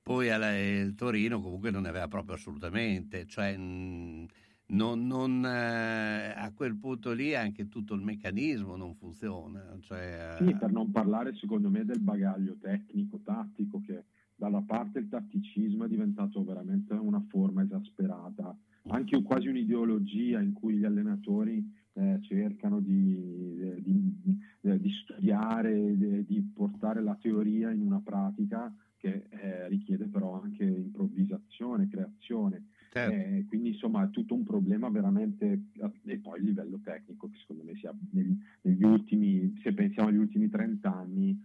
[0.00, 4.26] poi alla, il Torino comunque non ne aveva proprio assolutamente, cioè mh,
[4.68, 9.76] non, non, eh, a quel punto lì anche tutto il meccanismo non funziona.
[9.80, 14.04] Cioè, sì, per non parlare secondo me del bagaglio tecnico, tattico, che
[14.36, 18.56] dalla parte il tatticismo è diventato veramente una forma esasperata,
[18.90, 21.64] anche quasi un'ideologia in cui gli allenatori
[21.98, 28.00] eh, cercano di, eh, di, eh, di studiare, di, di, portare la teoria in una
[28.00, 32.66] pratica che eh, richiede però anche improvvisazione, creazione.
[32.90, 33.14] Certo.
[33.14, 35.64] Eh, quindi insomma è tutto un problema veramente,
[36.04, 40.16] e poi il livello tecnico che secondo me sia negli, negli ultimi, se pensiamo agli
[40.16, 41.36] ultimi 30 anni,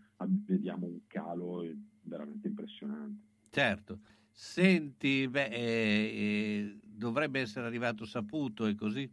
[0.45, 1.65] vediamo un calo
[2.03, 3.21] veramente impressionante.
[3.49, 3.99] Certo.
[4.29, 9.11] Senti, beh, eh, dovrebbe essere arrivato saputo e così?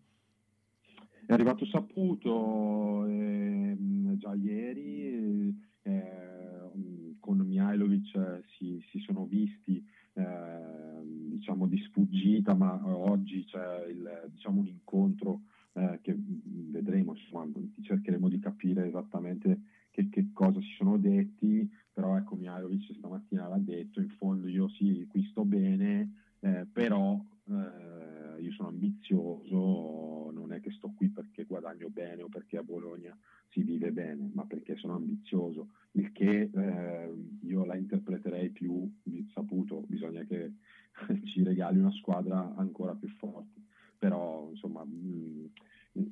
[1.31, 3.76] È arrivato saputo eh,
[4.16, 6.68] già ieri, eh,
[7.20, 9.81] con Mihailovic eh, si, si, sono visti
[10.14, 15.43] eh, diciamo di sfuggita, ma oggi c'è il, diciamo, un incontro
[15.74, 17.49] eh, che vedremo, insomma,
[17.81, 19.61] cercheremo di capire esattamente
[19.93, 24.68] che, che, cosa si sono detti, però ecco Mihailovic stamattina l'ha detto, in fondo io
[24.70, 27.24] sì, qui sto bene, eh, però
[28.41, 33.16] io sono ambizioso, non è che sto qui perché guadagno bene o perché a Bologna
[33.49, 38.91] si vive bene, ma perché sono ambizioso, il che eh, io la interpreterei più
[39.32, 40.53] saputo, bisogna che
[41.26, 43.61] ci regali una squadra ancora più forte,
[43.99, 45.51] però insomma mh,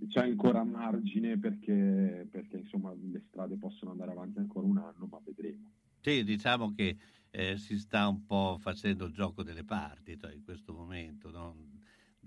[0.09, 5.21] c'è ancora margine perché, perché insomma, le strade possono andare avanti ancora un anno, ma
[5.25, 5.71] vedremo.
[6.01, 6.97] Sì, diciamo che
[7.31, 11.57] eh, si sta un po' facendo il gioco delle parti cioè, in questo momento, no?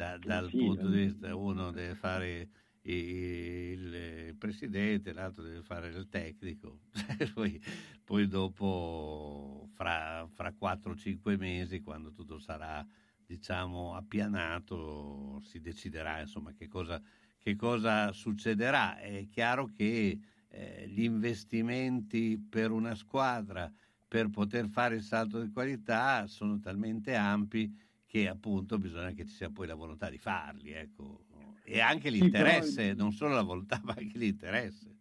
[0.01, 2.49] Da, dal sì, punto di vista uno deve fare
[2.83, 6.79] il, presidente, l'altro deve fare il tecnico,
[7.35, 7.61] poi,
[8.03, 12.83] poi, dopo fra, fra 4-5 mesi quando tutto sarà
[13.23, 16.99] diciamo appianato si deciderà insomma che cosa,
[17.37, 18.99] che cosa succederà.
[18.99, 23.71] È chiaro che eh, gli investimenti per una squadra
[24.07, 27.73] per poter fare il salto di qualità sono talmente ampi
[28.11, 31.23] che appunto bisogna che ci sia poi la volontà di farli, ecco.
[31.63, 33.03] E anche l'interesse, sì, però...
[33.03, 34.97] non solo la volontà, ma anche l'interesse.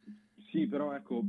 [0.48, 1.24] Sì, però ecco,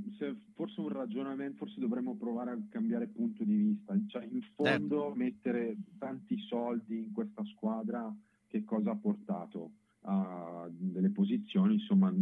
[0.54, 5.16] forse un ragionamento, forse dovremmo provare a cambiare punto di vista, cioè in fondo certo.
[5.16, 8.16] mettere tanti soldi in questa squadra,
[8.46, 9.72] che cosa ha portato?
[10.02, 12.14] A delle posizioni, insomma,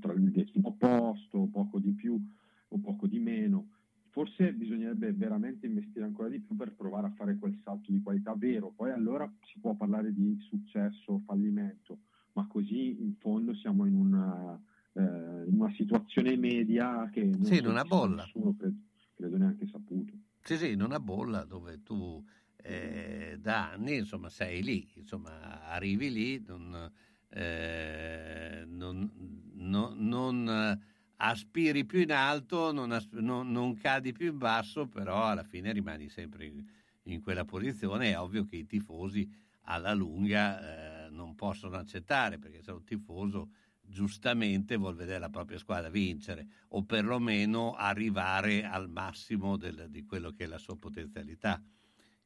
[0.00, 2.20] tra il decimo posto, poco di più
[2.68, 3.68] o poco di meno
[4.10, 8.34] forse bisognerebbe veramente investire ancora di più per provare a fare quel salto di qualità
[8.34, 11.98] vero, poi allora si può parlare di successo o fallimento,
[12.32, 14.60] ma così in fondo siamo in una,
[14.92, 15.00] eh,
[15.46, 18.22] in una situazione media che non, sì, in una bolla.
[18.22, 18.76] nessuno credo,
[19.14, 20.12] credo, neanche saputo.
[20.42, 22.24] Sì, sì, in una bolla dove tu
[22.56, 26.90] eh, da anni insomma, sei lì, insomma, arrivi lì, non,
[27.28, 29.10] eh, non,
[29.54, 30.80] non, non
[31.20, 35.72] aspiri più in alto, non, asp- non, non, cadi più in basso, però alla fine
[35.72, 36.64] rimani sempre in,
[37.04, 38.10] in quella posizione.
[38.10, 39.28] È ovvio che i tifosi
[39.62, 43.50] alla lunga eh, non possono accettare, perché se un tifoso
[43.80, 50.30] giustamente vuol vedere la propria squadra vincere o perlomeno arrivare al massimo del, di quello
[50.30, 51.60] che è la sua potenzialità.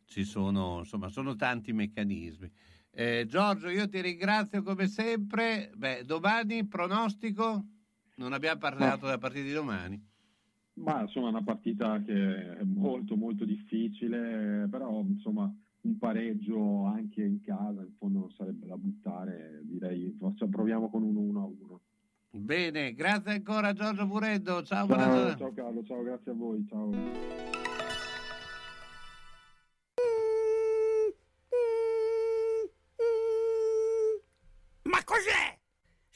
[0.04, 2.50] Ci sono, insomma, sono tanti meccanismi.
[2.90, 5.70] Eh, Giorgio, io ti ringrazio come sempre.
[5.74, 7.64] Beh, domani pronostico?
[8.14, 10.10] Non abbiamo parlato della partita di domani.
[10.74, 15.52] Ma insomma è una partita che è molto molto difficile, però insomma
[15.82, 21.02] un pareggio anche in casa in fondo non sarebbe da buttare, direi forse proviamo con
[21.02, 21.80] un 1 a 1.
[22.30, 27.60] Bene, grazie ancora Giorgio Bureddo, ciao, ciao, ciao Carlo, ciao, grazie a voi, ciao.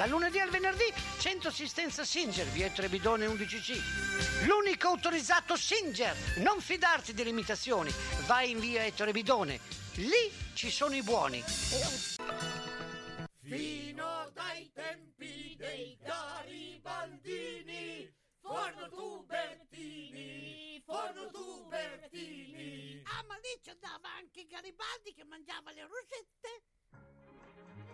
[0.00, 4.46] Dal lunedì al venerdì, centro assistenza Singer, Viettore Bidone 11C.
[4.46, 6.16] L'unico autorizzato Singer.
[6.38, 7.90] Non fidarti delle imitazioni.
[8.24, 9.60] Vai in via Ettore Bidone.
[9.96, 11.44] Lì ci sono i buoni.
[13.42, 23.02] Fino dai tempi dei Garibaldini, forno tubertini, forno tubertini.
[23.04, 26.69] Ah, ma lì ci andava anche Garibaldi che mangiava le rosette.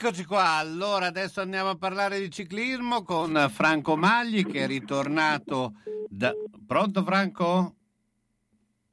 [0.00, 5.74] Eccoci qua, allora adesso andiamo a parlare di ciclismo con Franco Magli che è ritornato
[6.08, 6.32] da...
[6.64, 7.74] Pronto Franco?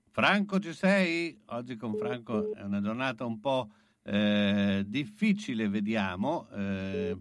[0.09, 1.39] Franco ci sei?
[1.49, 3.69] Oggi con Franco è una giornata un po'
[4.01, 6.49] eh, difficile, vediamo.
[6.49, 7.15] Eh,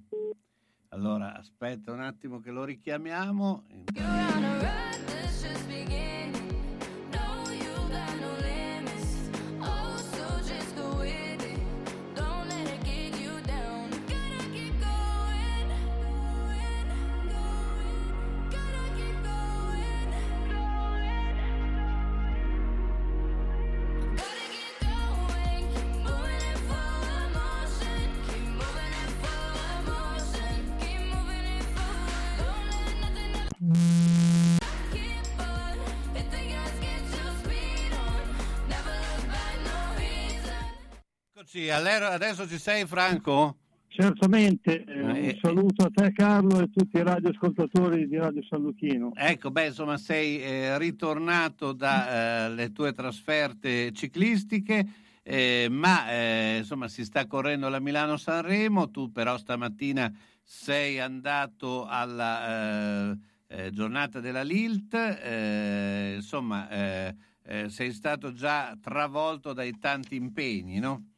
[0.89, 3.65] allora aspetta un attimo che lo richiamiamo.
[3.93, 4.45] You're
[41.57, 43.59] Allora, adesso ci sei Franco?
[43.87, 48.43] Certamente, eh, Eh, un saluto a te Carlo e a tutti i radioascoltatori di Radio
[48.43, 49.13] San Lucchino.
[49.15, 54.85] Ecco, beh, insomma, sei eh, ritornato dalle tue trasferte ciclistiche,
[55.23, 63.13] eh, ma eh, insomma si sta correndo la Milano-Sanremo, tu però stamattina sei andato alla
[63.13, 70.17] eh, eh, giornata della Lilt, eh, insomma eh, eh, sei stato già travolto dai tanti
[70.17, 71.11] impegni, no?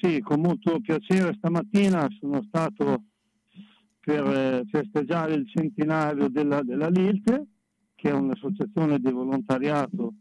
[0.00, 1.34] Sì, con molto piacere.
[1.36, 3.04] Stamattina sono stato
[4.00, 7.46] per eh, festeggiare il centenario della, della LILTE,
[7.94, 10.14] che è un'associazione di volontariato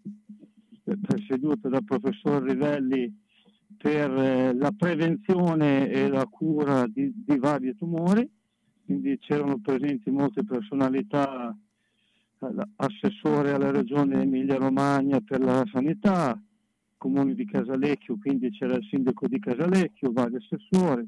[0.86, 3.14] eh, presieduta dal professor Rivelli
[3.78, 8.28] per eh, la prevenzione e la cura di, di vari tumori,
[8.86, 11.56] quindi c'erano presenti molte personalità,
[12.76, 16.40] assessore alla regione Emilia Romagna per la sanità,
[17.06, 21.08] comune di Casalecchio, quindi c'era il sindaco di Casalecchio, vari assessori.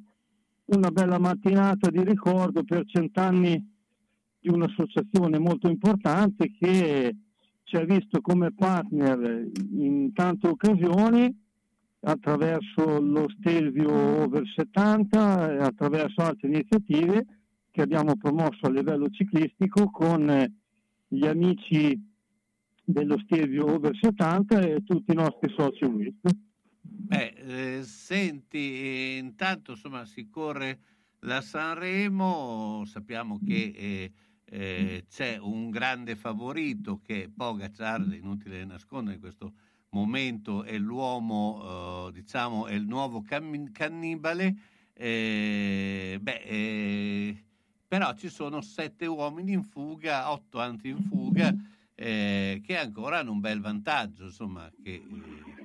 [0.66, 3.76] Una bella mattinata di ricordo per cent'anni
[4.40, 7.16] di un'associazione molto importante che
[7.64, 11.36] ci ha visto come partner in tante occasioni
[12.02, 17.26] attraverso lo Stelvio Over 70 e attraverso altre iniziative
[17.72, 20.54] che abbiamo promosso a livello ciclistico con
[21.08, 22.00] gli amici
[22.90, 26.30] dello Stelvio Over 70 e tutti i nostri soci WISP.
[26.80, 30.80] Beh, eh, senti, eh, intanto insomma si corre
[31.20, 34.12] la Sanremo, sappiamo che eh,
[34.46, 39.54] eh, c'è un grande favorito che è Pogacar, inutile nascondere in questo
[39.90, 44.56] momento è l'uomo, eh, diciamo, è il nuovo cammi- cannibale,
[44.94, 47.44] eh, beh, eh,
[47.86, 51.54] però ci sono sette uomini in fuga, otto anzi in fuga,
[52.00, 54.94] eh, che ancora hanno un bel vantaggio, insomma, che...
[54.94, 55.56] eh,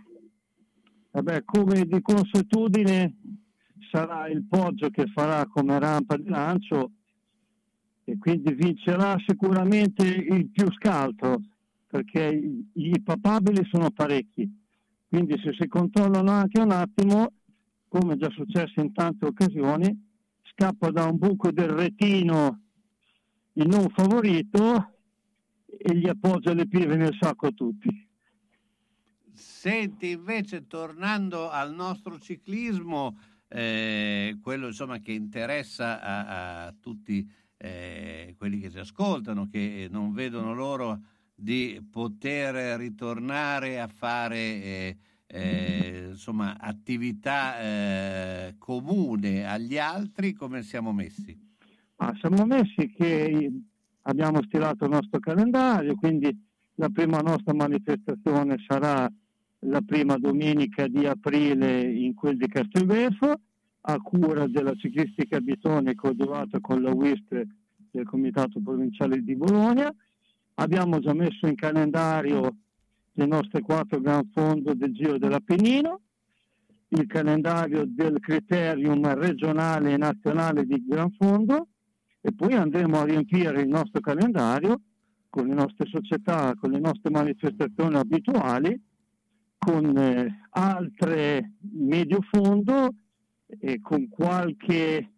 [1.10, 3.14] Vabbè, come di consuetudine
[3.90, 6.92] sarà il Poggio che farà come rampa di lancio
[8.04, 11.40] e quindi vincerà sicuramente il più scaltro
[11.86, 12.24] perché
[12.74, 14.50] i- i papabili sono parecchi.
[15.08, 17.32] Quindi se si controllano anche un attimo,
[17.88, 19.94] come già successo in tante occasioni,
[20.54, 22.60] scappa da un buco del retino
[23.54, 24.91] il non favorito
[25.82, 28.08] e gli appoggia le pive nel sacco a tutti.
[29.32, 33.18] Senti, invece, tornando al nostro ciclismo,
[33.48, 40.12] eh, quello insomma che interessa a, a tutti eh, quelli che ci ascoltano, che non
[40.12, 41.00] vedono loro
[41.34, 50.92] di poter ritornare a fare eh, eh, insomma attività eh, comune agli altri, come siamo
[50.92, 51.38] messi?
[51.96, 53.50] Ah, siamo messi che
[54.02, 56.36] abbiamo stilato il nostro calendario, quindi
[56.76, 59.10] la prima nostra manifestazione sarà
[59.64, 63.40] la prima domenica di aprile in quel di Castelvefo,
[63.84, 67.42] a cura della ciclistica Bitone coadiuvata con la WISP
[67.90, 69.92] del Comitato Provinciale di Bologna.
[70.54, 72.56] Abbiamo già messo in calendario
[73.12, 76.00] le nostre quattro gran fondo del Giro dell'Appennino,
[76.88, 81.68] il calendario del criterium regionale e nazionale di Gran Fondo
[82.24, 84.80] e poi andremo a riempire il nostro calendario
[85.28, 88.80] con le nostre società, con le nostre manifestazioni abituali,
[89.58, 92.94] con eh, altre medio fondo
[93.46, 95.10] e con qualche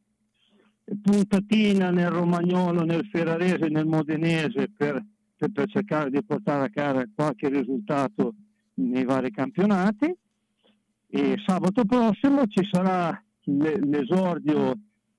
[1.03, 5.05] puntatina nel romagnolo, nel ferrarese, nel modenese per,
[5.37, 8.35] per- per cercare di portare a casa qualche risultato
[8.75, 10.15] nei vari campionati.
[11.09, 14.75] E sabato prossimo ci sarà le- l'esordio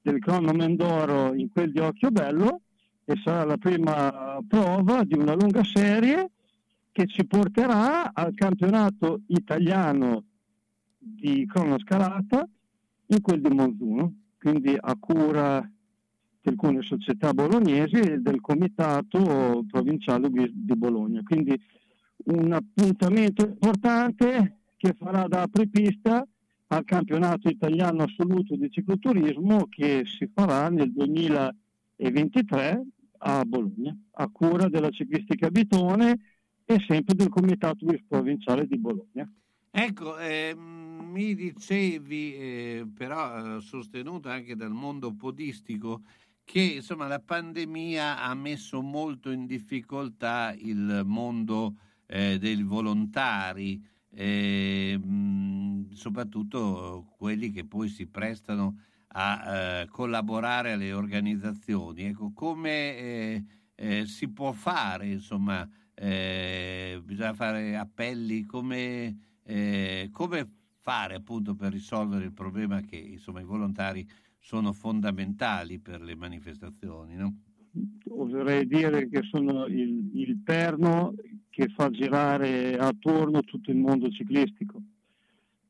[0.05, 2.61] del crono Mendoro in quel di Occhiobello
[3.05, 6.29] e sarà la prima prova di una lunga serie
[6.91, 10.25] che ci porterà al campionato italiano
[10.95, 12.47] di cronoscalata
[13.07, 15.67] in quel di Monzuno, quindi a cura
[16.39, 21.23] di alcune società bolognesi e del comitato provinciale di Bologna.
[21.23, 21.59] Quindi
[22.25, 26.23] un appuntamento importante che farà da apripista
[26.67, 32.85] al campionato italiano assoluto di cicloturismo che si farà nel 2023
[33.19, 36.19] a Bologna, a cura della ciclistica Bitone
[36.65, 39.31] e sempre del comitato provinciale di Bologna.
[39.69, 46.01] Ecco, eh, mi dicevi, eh, però eh, sostenuto anche dal mondo podistico,
[46.43, 53.83] che insomma la pandemia ha messo molto in difficoltà il mondo eh, dei volontari,
[54.15, 54.99] eh,
[55.91, 62.03] soprattutto quelli che poi si prestano a eh, collaborare alle organizzazioni.
[62.03, 63.45] Ecco, come eh,
[63.75, 70.49] eh, si può fare, insomma, eh, bisogna fare appelli, come, eh, come
[70.79, 74.07] fare appunto per risolvere il problema che insomma, i volontari
[74.39, 77.41] sono fondamentali per le manifestazioni, no?
[78.09, 81.13] Oserei dire che sono il, il perno
[81.49, 84.81] che fa girare attorno tutto il mondo ciclistico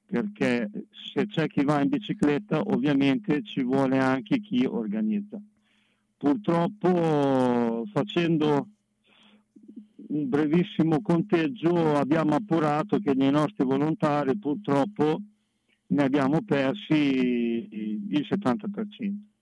[0.05, 0.69] perché
[1.13, 5.41] se c'è chi va in bicicletta ovviamente ci vuole anche chi organizza.
[6.17, 8.69] Purtroppo facendo
[10.07, 15.21] un brevissimo conteggio abbiamo appurato che nei nostri volontari purtroppo
[15.87, 16.93] ne abbiamo persi
[17.73, 19.34] il 70%.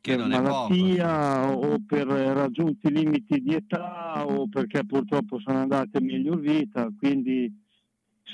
[0.00, 6.00] Che per malattia o per raggiunti limiti di età o perché purtroppo sono andati a
[6.00, 7.52] miglior vita, quindi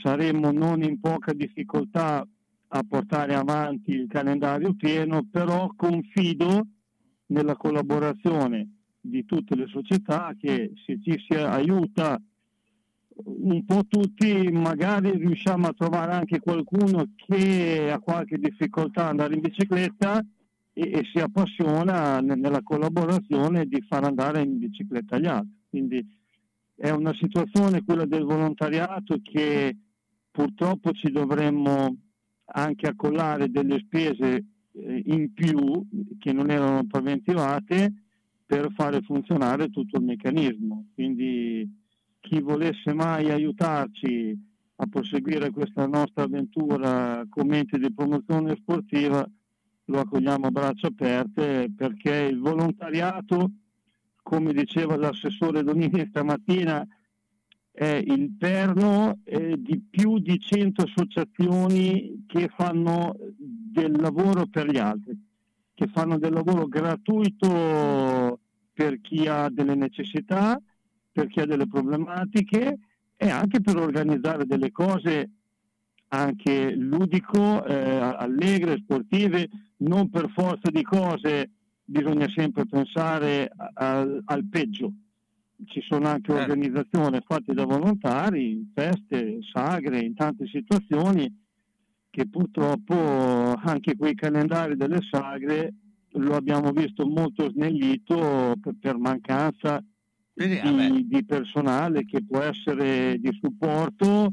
[0.02, 2.26] saremo non in poca difficoltà
[2.68, 6.66] a portare avanti il calendario pieno, però confido
[7.26, 8.68] nella collaborazione
[9.00, 12.20] di tutte le società che se ci si aiuta
[13.16, 19.34] un po' tutti magari riusciamo a trovare anche qualcuno che ha qualche difficoltà ad andare
[19.34, 20.24] in bicicletta
[20.74, 25.62] e, e si appassiona nella collaborazione di far andare in bicicletta gli altri.
[25.70, 26.06] Quindi
[26.76, 29.76] è una situazione quella del volontariato che
[30.30, 31.96] purtroppo ci dovremmo
[32.46, 35.86] anche accollare delle spese eh, in più
[36.18, 37.92] che non erano preventivate
[38.44, 40.88] per fare funzionare tutto il meccanismo.
[40.92, 41.66] Quindi
[42.20, 44.36] chi volesse mai aiutarci
[44.76, 49.26] a proseguire questa nostra avventura come ente di promozione sportiva
[49.86, 53.50] lo accogliamo a braccia aperte perché il volontariato,
[54.22, 56.86] come diceva l'assessore Donini stamattina,
[57.70, 64.78] è il perno eh, di più di 100 associazioni che fanno del lavoro per gli
[64.78, 65.20] altri,
[65.74, 68.38] che fanno del lavoro gratuito
[68.72, 70.60] per chi ha delle necessità,
[71.10, 72.78] per chi ha delle problematiche
[73.16, 75.30] e anche per organizzare delle cose
[76.08, 79.48] anche ludico, eh, allegre, sportive,
[79.86, 81.50] non per forza di cose
[81.84, 84.92] bisogna sempre pensare al, al peggio
[85.66, 86.50] ci sono anche Certo.
[86.52, 91.42] organizzazioni fatte da volontari, feste, sagre, in tante situazioni
[92.10, 92.94] che purtroppo
[93.54, 95.74] anche quei calendari delle sagre
[96.16, 99.82] lo abbiamo visto molto snellito per, per mancanza
[100.32, 104.32] Quindi, di, di personale che può essere di supporto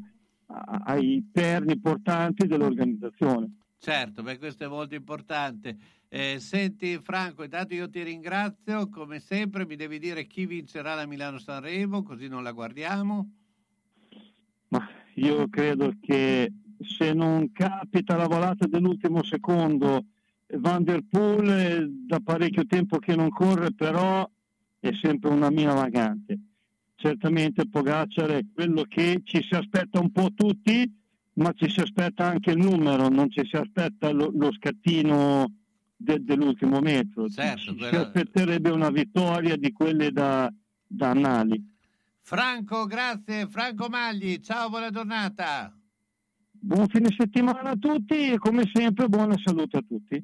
[0.86, 3.61] ai perni portanti dell'organizzazione.
[3.82, 5.76] Certo, beh, questo è molto importante.
[6.08, 11.06] Eh, senti Franco, intanto io ti ringrazio, come sempre mi devi dire chi vincerà la
[11.06, 13.32] Milano-Sanremo, così non la guardiamo.
[14.68, 20.06] Ma io credo che se non capita la volata dell'ultimo secondo,
[20.58, 24.30] Van der Poel è da parecchio tempo che non corre, però
[24.80, 26.40] è sempre una mina vagante.
[26.96, 31.01] Certamente Pogacar è quello che ci si aspetta un po' tutti,
[31.34, 35.52] ma ci si aspetta anche il numero, non ci si aspetta lo, lo scattino
[35.96, 37.30] de- dell'ultimo metro.
[37.30, 40.52] Certo, ci si aspetterebbe una vittoria di quelle da,
[40.86, 41.70] da annali.
[42.20, 43.48] Franco, grazie.
[43.48, 45.76] Franco Magli, ciao, buona giornata.
[46.52, 50.24] Buon fine settimana a tutti e come sempre buona salute a tutti.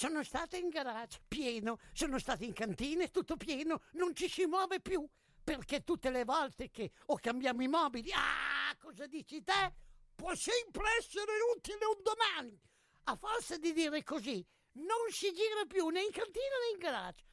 [0.00, 4.80] Sono stata in garage, pieno, sono stata in cantina, tutto pieno, non ci si muove
[4.80, 5.06] più,
[5.44, 9.74] perché tutte le volte che o cambiamo i mobili, ah, cosa dici te?
[10.14, 12.58] Può sempre essere utile un domani.
[13.04, 14.42] A forza di dire così,
[14.72, 17.24] non si gira più né in cantina né in garage.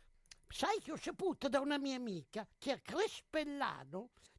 [0.50, 4.10] Sai che ho saputo da una mia amica che a Crespellano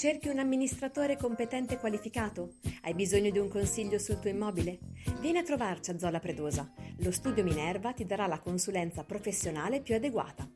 [0.00, 2.54] Cerchi un amministratore competente e qualificato?
[2.84, 4.78] Hai bisogno di un consiglio sul tuo immobile?
[5.20, 6.72] Vieni a trovarci a Zola Predosa.
[7.00, 10.48] Lo studio Minerva ti darà la consulenza professionale più adeguata.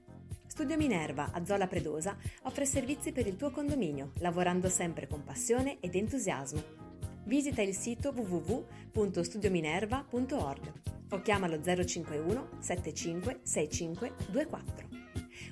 [0.46, 5.76] Studio Minerva a Zola Predosa offre servizi per il tuo condominio, lavorando sempre con passione
[5.80, 6.62] ed entusiasmo.
[7.24, 10.72] Visita il sito www.studiominerva.org
[11.10, 14.88] o chiamalo 051 75 65 24.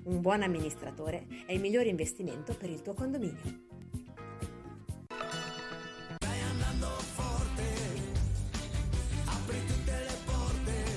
[0.04, 3.71] Un buon amministratore è il migliore investimento per il tuo condominio.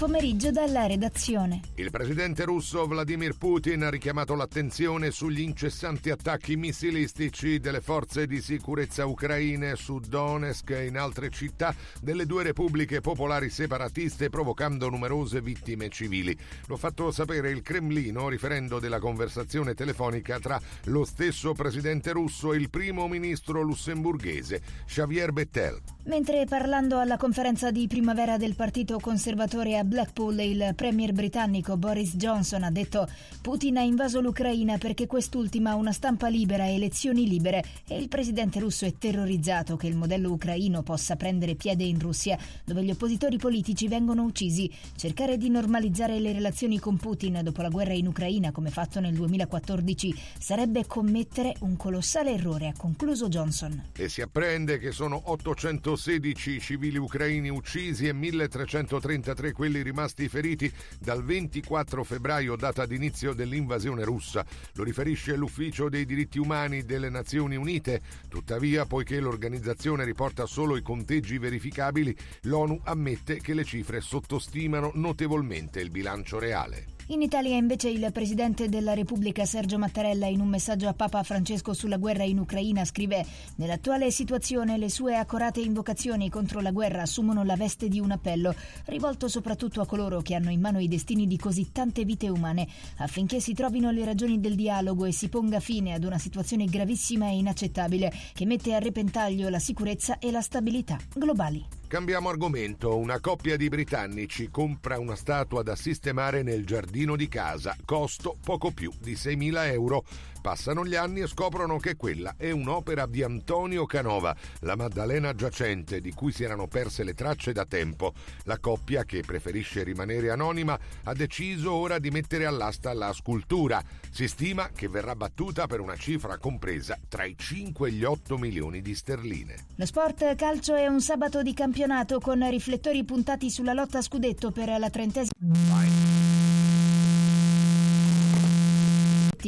[0.00, 1.60] Pomeriggio dalla redazione.
[1.74, 8.40] Il presidente russo Vladimir Putin ha richiamato l'attenzione sugli incessanti attacchi missilistici delle forze di
[8.40, 15.42] sicurezza ucraine su Donetsk e in altre città delle due repubbliche popolari separatiste, provocando numerose
[15.42, 16.34] vittime civili.
[16.68, 22.54] Lo ha fatto sapere il Cremlino riferendo della conversazione telefonica tra lo stesso presidente russo
[22.54, 25.78] e il primo ministro lussemburghese, Xavier Bettel.
[26.04, 32.14] Mentre parlando alla conferenza di primavera del Partito Conservatore a Blackpool, il premier britannico Boris
[32.14, 33.08] Johnson ha detto
[33.42, 38.08] Putin ha invaso l'Ucraina perché quest'ultima ha una stampa libera e elezioni libere e il
[38.08, 42.90] presidente russo è terrorizzato che il modello ucraino possa prendere piede in Russia, dove gli
[42.90, 44.70] oppositori politici vengono uccisi.
[44.94, 49.14] Cercare di normalizzare le relazioni con Putin dopo la guerra in Ucraina, come fatto nel
[49.14, 53.90] 2014, sarebbe commettere un colossale errore, ha concluso Johnson.
[53.96, 60.72] E si apprende che sono 800 116 civili ucraini uccisi e 1333 quelli rimasti feriti
[60.98, 64.44] dal 24 febbraio, data d'inizio dell'invasione russa.
[64.74, 68.00] Lo riferisce l'Ufficio dei diritti umani delle Nazioni Unite.
[68.28, 75.80] Tuttavia, poiché l'organizzazione riporta solo i conteggi verificabili, l'ONU ammette che le cifre sottostimano notevolmente
[75.80, 76.99] il bilancio reale.
[77.10, 81.72] In Italia invece il Presidente della Repubblica Sergio Mattarella in un messaggio a Papa Francesco
[81.72, 87.42] sulla guerra in Ucraina scrive Nell'attuale situazione le sue accorate invocazioni contro la guerra assumono
[87.42, 88.54] la veste di un appello,
[88.84, 92.68] rivolto soprattutto a coloro che hanno in mano i destini di così tante vite umane,
[92.98, 97.26] affinché si trovino le ragioni del dialogo e si ponga fine ad una situazione gravissima
[97.26, 101.79] e inaccettabile che mette a repentaglio la sicurezza e la stabilità globali.
[101.90, 102.96] Cambiamo argomento.
[102.96, 107.76] Una coppia di britannici compra una statua da sistemare nel giardino di casa.
[107.84, 110.04] Costo poco più di 6.000 euro.
[110.40, 116.00] Passano gli anni e scoprono che quella è un'opera di Antonio Canova, la Maddalena giacente
[116.00, 118.14] di cui si erano perse le tracce da tempo.
[118.44, 123.82] La coppia, che preferisce rimanere anonima, ha deciso ora di mettere all'asta la scultura.
[124.10, 128.38] Si stima che verrà battuta per una cifra compresa tra i 5 e gli 8
[128.38, 129.54] milioni di sterline.
[129.76, 134.50] Lo sport calcio è un sabato di campionato con riflettori puntati sulla lotta a scudetto
[134.50, 135.30] per la trentesima.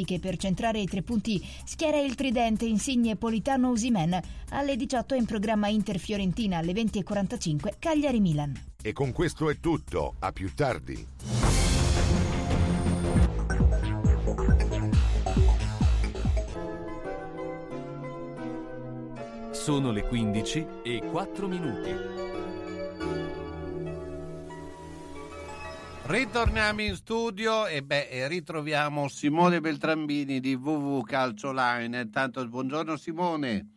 [0.00, 4.18] Che per centrare i tre punti schiera il tridente insigne Politano Usimen.
[4.50, 8.58] Alle 18 in programma Inter Fiorentina alle 20.45 Cagliari Milan.
[8.80, 10.14] E con questo è tutto.
[10.20, 11.06] A più tardi.
[19.50, 22.21] Sono le 15 e 4 minuti.
[26.04, 32.00] Ritorniamo in studio e beh, e ritroviamo Simone Beltrambini di WW Calcio Line.
[32.00, 33.68] Intanto buongiorno Simone.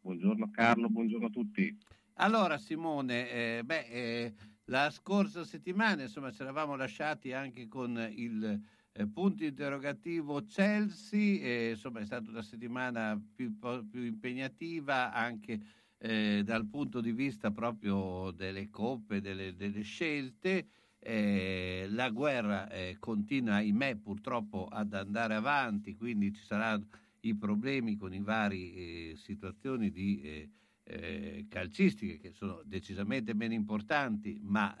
[0.00, 1.76] Buongiorno Carlo, buongiorno a tutti.
[2.14, 8.58] Allora Simone, eh, beh, eh, la scorsa settimana insomma ci eravamo lasciati anche con il
[8.92, 15.60] eh, punto interrogativo Chelsea, insomma è stata una settimana più, più impegnativa anche
[15.98, 20.68] eh, dal punto di vista proprio delle coppe, delle, delle scelte.
[21.08, 26.88] Eh, la guerra eh, continua, ahimè, purtroppo ad andare avanti, quindi ci saranno
[27.20, 30.50] i problemi con i vari eh, situazioni di eh,
[30.82, 34.76] eh, calcistiche che sono decisamente meno importanti, ma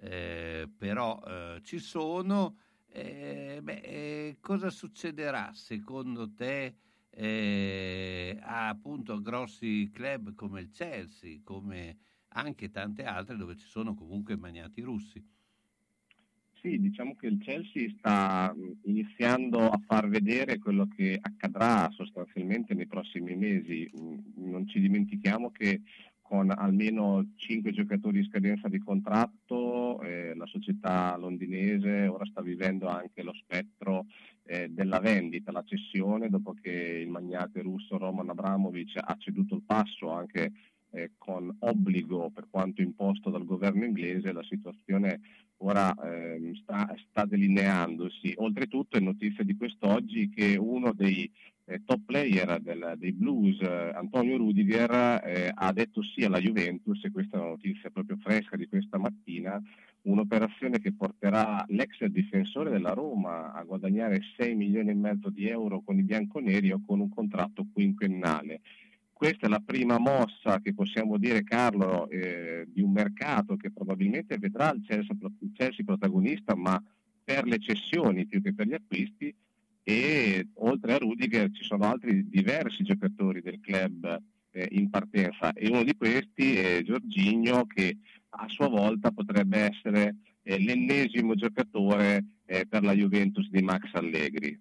[0.00, 2.58] eh, però ci sono.
[2.88, 6.76] Beh, cosa succederà secondo te
[8.40, 14.36] a appunto grossi club come il Chelsea, come anche tante altre dove ci sono comunque
[14.36, 15.35] magnati russi?
[16.66, 18.52] Sì, diciamo che il Chelsea sta
[18.86, 23.88] iniziando a far vedere quello che accadrà sostanzialmente nei prossimi mesi.
[24.34, 25.82] Non ci dimentichiamo che
[26.20, 32.88] con almeno 5 giocatori in scadenza di contratto, eh, la società londinese ora sta vivendo
[32.88, 34.06] anche lo spettro
[34.42, 39.62] eh, della vendita, la cessione, dopo che il magnate russo Roman Abramovic ha ceduto il
[39.64, 40.50] passo anche
[40.90, 45.20] eh, con obbligo per quanto imposto dal governo inglese, la situazione
[45.58, 48.34] ora eh, sta, sta, delineandosi.
[48.36, 51.30] Oltretutto è notizia di quest'oggi che uno dei
[51.64, 57.02] eh, top player del, dei Blues, eh, Antonio Rudiger, eh, ha detto sì alla Juventus,
[57.04, 59.60] e questa è una notizia proprio fresca di questa mattina,
[60.02, 65.80] un'operazione che porterà l'ex difensore della Roma a guadagnare 6 milioni e mezzo di euro
[65.80, 68.60] con i bianconeri o con un contratto quinquennale
[69.16, 74.36] questa è la prima mossa che possiamo dire, Carlo, eh, di un mercato che probabilmente
[74.36, 76.78] vedrà il Chelsea, il Chelsea, protagonista, ma
[77.24, 79.34] per le cessioni più che per gli acquisti.
[79.82, 85.68] E oltre a Rudiger ci sono altri diversi giocatori del club eh, in partenza e
[85.68, 87.96] uno di questi è Giorginio che
[88.30, 94.60] a sua volta potrebbe essere eh, l'ennesimo giocatore eh, per la Juventus di Max Allegri.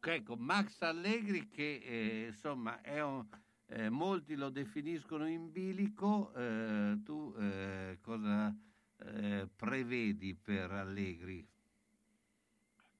[0.00, 3.26] Ecco, Max Allegri che eh, insomma è un
[3.74, 8.54] eh, molti lo definiscono in bilico, eh, tu eh, cosa
[9.04, 11.44] eh, prevedi per Allegri?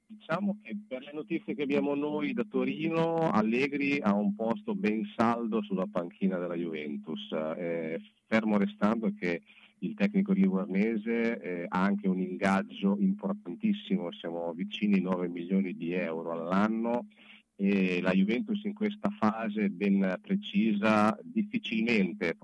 [0.07, 5.03] Diciamo che per le notizie che abbiamo noi da Torino, Allegri ha un posto ben
[5.15, 9.41] saldo sulla panchina della Juventus, eh, fermo restando che
[9.79, 15.93] il tecnico livornese eh, ha anche un ingaggio importantissimo, siamo vicini ai 9 milioni di
[15.93, 17.07] euro all'anno
[17.55, 22.35] e la Juventus in questa fase ben precisa difficilmente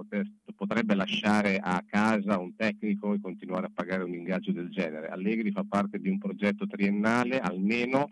[0.55, 5.09] potrebbe lasciare a casa un tecnico e continuare a pagare un ingaggio del genere.
[5.09, 8.07] Allegri fa parte di un progetto triennale almeno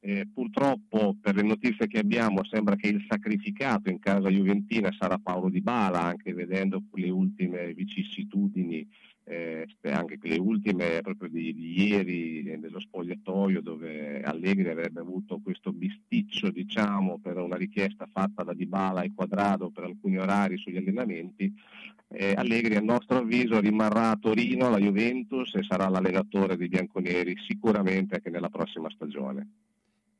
[0.00, 5.18] Eh, purtroppo per le notizie che abbiamo sembra che il sacrificato in casa juventina sarà
[5.18, 8.86] Paolo Di Bala, anche vedendo le ultime vicissitudini
[9.28, 15.40] eh, anche quelle ultime proprio di, di ieri eh, nello spogliatoio dove Allegri avrebbe avuto
[15.42, 20.78] questo bisticcio diciamo per una richiesta fatta da Dybala e Quadrado per alcuni orari sugli
[20.78, 21.52] allenamenti
[22.10, 27.36] eh, Allegri a nostro avviso rimarrà a Torino alla Juventus e sarà l'allenatore dei bianconeri
[27.46, 29.48] sicuramente anche nella prossima stagione.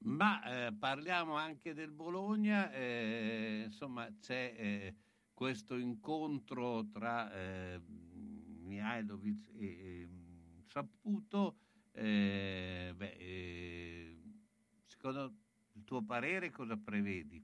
[0.01, 4.95] Ma eh, parliamo anche del Bologna eh, insomma c'è eh,
[5.33, 7.31] questo incontro tra
[8.69, 10.09] Mihailovic e, e
[10.69, 11.57] Saputo,
[11.93, 14.17] eh, beh, eh,
[14.87, 15.35] secondo
[15.73, 17.43] il tuo parere cosa prevedi?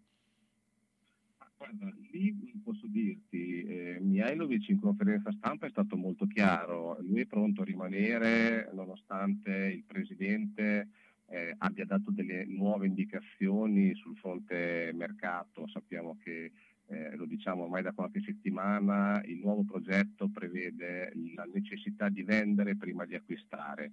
[1.56, 7.26] Guarda, lì posso dirti, eh, Mihailovic in conferenza stampa è stato molto chiaro, lui è
[7.26, 10.88] pronto a rimanere nonostante il presidente
[11.26, 16.52] eh, abbia dato delle nuove indicazioni sul fronte mercato, sappiamo che
[16.86, 22.76] eh, lo diciamo ormai da qualche settimana, il nuovo progetto prevede la necessità di vendere
[22.76, 23.92] prima di acquistare.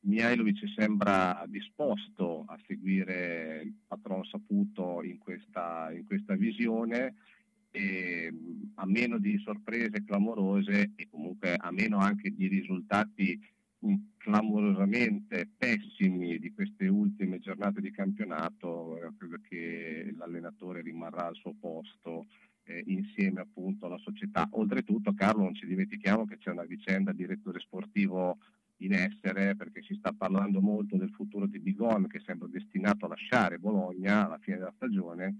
[0.00, 7.14] Mihailovic sembra disposto a seguire il patron saputo in questa, in questa visione
[7.70, 8.32] e
[8.74, 13.40] a meno di sorprese clamorose e comunque a meno anche di risultati
[14.16, 21.54] clamorosamente pessimi di queste ultime giornate di campionato, eh, credo che l'allenatore rimarrà al suo
[21.58, 22.26] posto
[22.64, 24.46] eh, insieme appunto alla società.
[24.52, 28.38] Oltretutto Carlo non ci dimentichiamo che c'è una vicenda di direttore sportivo
[28.78, 33.08] in essere perché si sta parlando molto del futuro di Bigon che sembra destinato a
[33.08, 35.36] lasciare Bologna alla fine della stagione.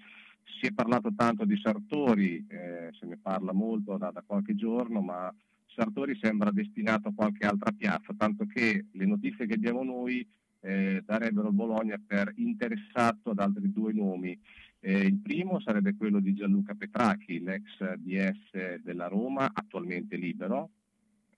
[0.61, 5.01] Si è parlato tanto di Sartori, eh, se ne parla molto da, da qualche giorno,
[5.01, 5.33] ma
[5.75, 10.27] Sartori sembra destinato a qualche altra piazza, tanto che le notizie che abbiamo noi
[10.61, 14.39] eh, darebbero Bologna per interessato ad altri due nomi.
[14.81, 20.71] Eh, il primo sarebbe quello di Gianluca Petracchi, l'ex DS della Roma, attualmente libero,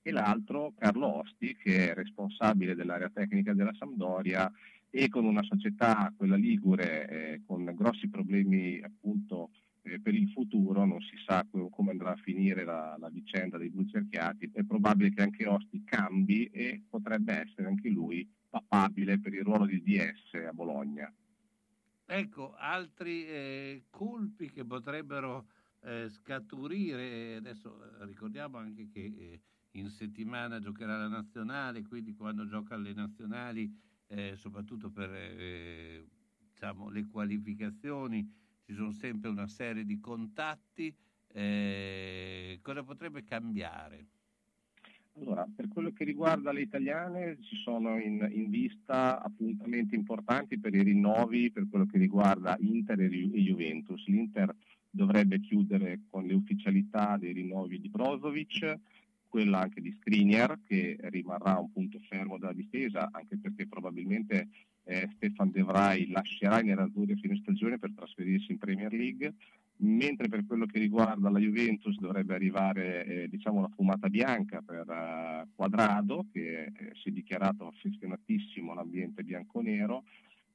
[0.03, 4.51] e l'altro Carlo Osti, che è responsabile dell'area tecnica della Sampdoria
[4.91, 9.51] e con una società, quella Ligure, eh, con grossi problemi appunto
[9.85, 13.71] eh, per il futuro non si sa come andrà a finire la, la, vicenda dei
[13.71, 19.35] due cerchiati, è probabile che anche Osti cambi e potrebbe essere anche lui papabile per
[19.35, 21.13] il ruolo di DS a Bologna.
[22.07, 25.49] Ecco, altri eh, colpi che potrebbero
[25.83, 29.41] eh, scaturire, adesso eh, ricordiamo anche che eh,
[29.73, 33.71] in settimana giocherà la nazionale, quindi quando gioca alle nazionali,
[34.07, 35.11] eh, soprattutto per
[36.53, 40.95] diciamo, le qualificazioni, ci sono sempre una serie di contatti.
[41.33, 44.07] Eh, cosa potrebbe cambiare?
[45.17, 50.75] Allora, per quello che riguarda le italiane ci sono in, in, vista appuntamenti importanti per
[50.75, 54.05] i rinnovi per quello che riguarda Inter e, e Juventus.
[54.07, 54.55] L'Inter
[54.91, 58.79] dovrebbe chiudere con le ufficialità dei rinnovi di Brozovic,
[59.29, 64.49] quella anche di Skriniar che rimarrà un punto fermo della difesa, anche perché probabilmente
[64.85, 69.35] eh, Stefan De Vrij lascerà i nerazzurri a fine stagione per trasferirsi in Premier League,
[69.79, 74.87] mentre per quello che riguarda la Juventus dovrebbe arrivare eh, diciamo la fumata bianca per
[74.87, 80.05] uh, Quadrado che eh, si è dichiarato affezionatissimo all'ambiente bianco-nero.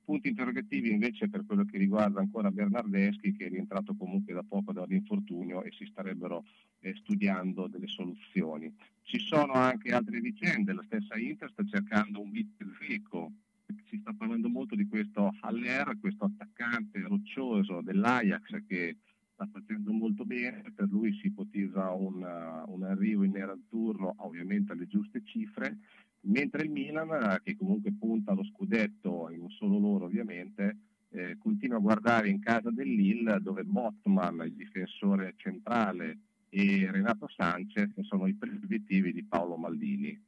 [0.06, 4.74] Punti interrogativi invece per quello che riguarda ancora Bernardeschi che è rientrato comunque da poco
[4.74, 6.46] dall'infortunio e si starebbero
[6.80, 8.74] eh, studiando delle soluzioni.
[9.04, 13.32] Ci sono anche altre vicende, la stessa Inter sta cercando un Vittelfico
[13.90, 18.98] si sta parlando molto di questo Haller, questo attaccante roccioso dell'Ajax che
[19.34, 22.16] sta facendo molto bene, per lui si ipotizza un,
[22.68, 25.78] un arrivo in nerazzurro ovviamente alle giuste cifre,
[26.22, 30.78] mentre il Milan, che comunque punta allo scudetto, e non solo loro ovviamente,
[31.12, 36.20] eh, continua a guardare in casa dell'Ill dove Botman, il difensore centrale,
[36.50, 40.20] e Renato Sanchez sono i primi di Paolo Maldini.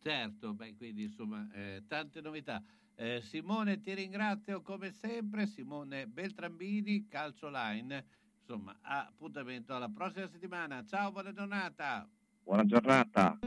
[0.00, 2.62] Certo, beh, quindi insomma eh, tante novità.
[2.94, 8.04] Eh, Simone ti ringrazio come sempre, Simone Beltrambini, Calcio Line.
[8.40, 10.84] Insomma, appuntamento alla prossima settimana.
[10.84, 12.08] Ciao, buona giornata.
[12.42, 13.38] Buona giornata.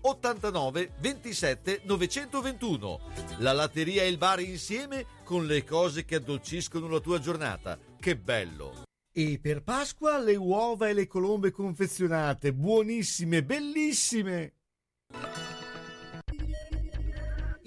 [0.00, 3.00] 89 27 921.
[3.38, 7.78] La latteria e il bar insieme con le cose che addolciscono la tua giornata.
[7.98, 8.82] Che bello!
[9.12, 14.52] E per Pasqua le uova e le colombe confezionate, buonissime, bellissime!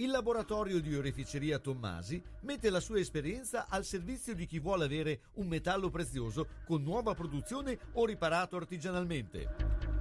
[0.01, 5.21] Il laboratorio di oreficeria Tommasi mette la sua esperienza al servizio di chi vuole avere
[5.33, 10.00] un metallo prezioso con nuova produzione o riparato artigianalmente.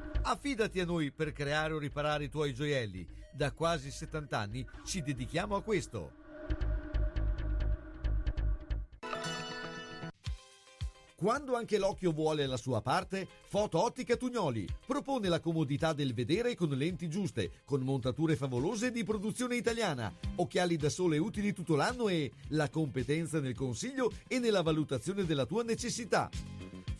[0.23, 3.05] Affidati a noi per creare o riparare i tuoi gioielli.
[3.33, 6.19] Da quasi 70 anni ci dedichiamo a questo.
[11.15, 16.55] Quando anche l'occhio vuole la sua parte, Foto Ottica Tugnoli propone la comodità del vedere
[16.55, 22.09] con lenti giuste, con montature favolose di produzione italiana, occhiali da sole utili tutto l'anno
[22.09, 26.29] e la competenza nel consiglio e nella valutazione della tua necessità.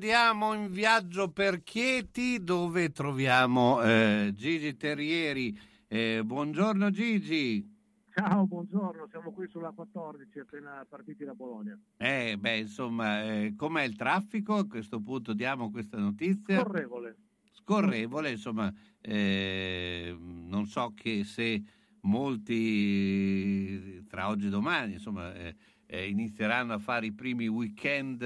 [0.00, 5.54] Andiamo in viaggio per Chieti dove troviamo eh, Gigi Terrieri
[5.88, 7.70] Eh, buongiorno Gigi.
[8.14, 11.78] Ciao, buongiorno, siamo qui sulla 14 appena partiti da Bologna.
[11.98, 14.54] Eh, beh, insomma, eh, com'è il traffico?
[14.54, 16.60] A questo punto diamo questa notizia.
[16.60, 17.16] Scorrevole.
[17.52, 18.72] Scorrevole, insomma,
[19.02, 21.62] eh, non so che se
[22.00, 25.54] molti tra oggi e domani, insomma, eh,
[25.84, 28.22] eh, inizieranno a fare i primi weekend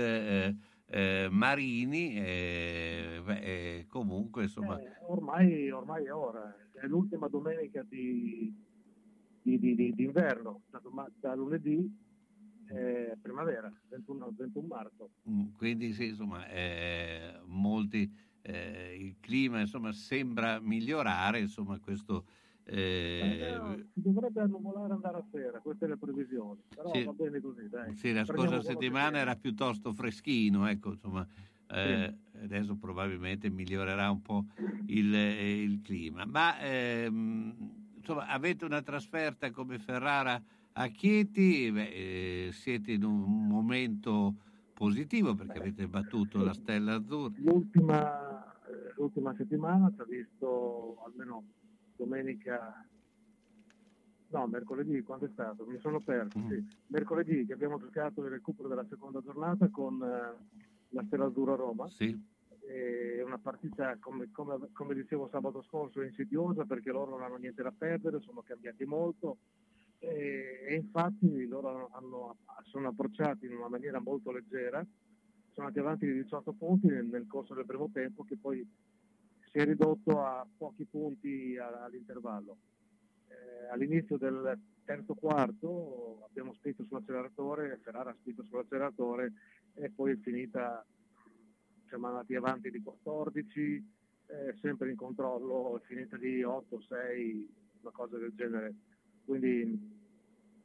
[0.87, 7.29] eh, eh, marini, eh, beh, eh, comunque, insomma, Eh, ormai, ormai è ora, è l'ultima
[7.29, 8.53] domenica di,
[9.43, 12.03] di- di- di- d'inverno, da, doma- da lunedì
[12.67, 15.11] è primavera, 21, 21 marzo.
[15.29, 18.11] Mm, Quindi sì, insomma, eh, molti,
[18.43, 22.27] eh, il clima insomma, sembra migliorare, insomma, questo...
[22.67, 27.05] eh, si dovrebbe annuvolare andare a sera, queste le previsioni, però Sì.
[27.05, 27.95] va bene così, dai.
[27.97, 31.27] sì, la Prendiamo scorsa settimana era piuttosto freschino, ecco, insomma,
[31.69, 34.45] eh, adesso probabilmente migliorerà un po'
[34.87, 36.25] il, eh, il clima.
[36.25, 37.55] Ma ehm,
[37.97, 40.43] insomma, avete una trasferta come Ferrara
[40.73, 44.35] a Chieti, beh, eh, siete in un momento
[44.73, 47.35] positivo perché avete battuto la Stella Azzurra.
[47.43, 51.45] L'ultima, eh, l'ultima settimana ci ha visto almeno
[51.97, 52.87] domenica,
[54.29, 55.65] no, mercoledì, quando è stato?
[55.67, 56.49] Mi sono perso, Mm.
[56.51, 56.67] sì.
[56.89, 60.47] Mercoledì che abbiamo giocato il recupero della seconda giornata con eh,
[60.89, 61.89] la Stella Azzurra Roma.
[61.89, 62.33] Sì.
[62.67, 67.63] È una partita, come, come- come dicevo sabato scorso, insidiosa perché loro non hanno niente
[67.63, 69.37] da perdere, sono cambiati molto
[69.99, 74.85] e, e infatti loro hanno- hanno- sono approcciati in una maniera molto leggera,
[75.53, 78.67] sono andati avanti di 18 punti nel, nel corso del primo tempo che poi
[79.55, 82.57] si è ridotto a pochi punti all'intervallo.
[83.29, 89.33] Eh, all'inizio del terzo quarto abbiamo spinto sull'acceleratore, Ferrara ha spinto sull'acceleratore
[89.75, 90.85] e poi è finita,
[91.87, 93.63] siamo andati avanti di 14,
[94.27, 98.75] eh, sempre in controllo, è finita di 8, 6, una cosa del genere.
[99.25, 100.03] Quindi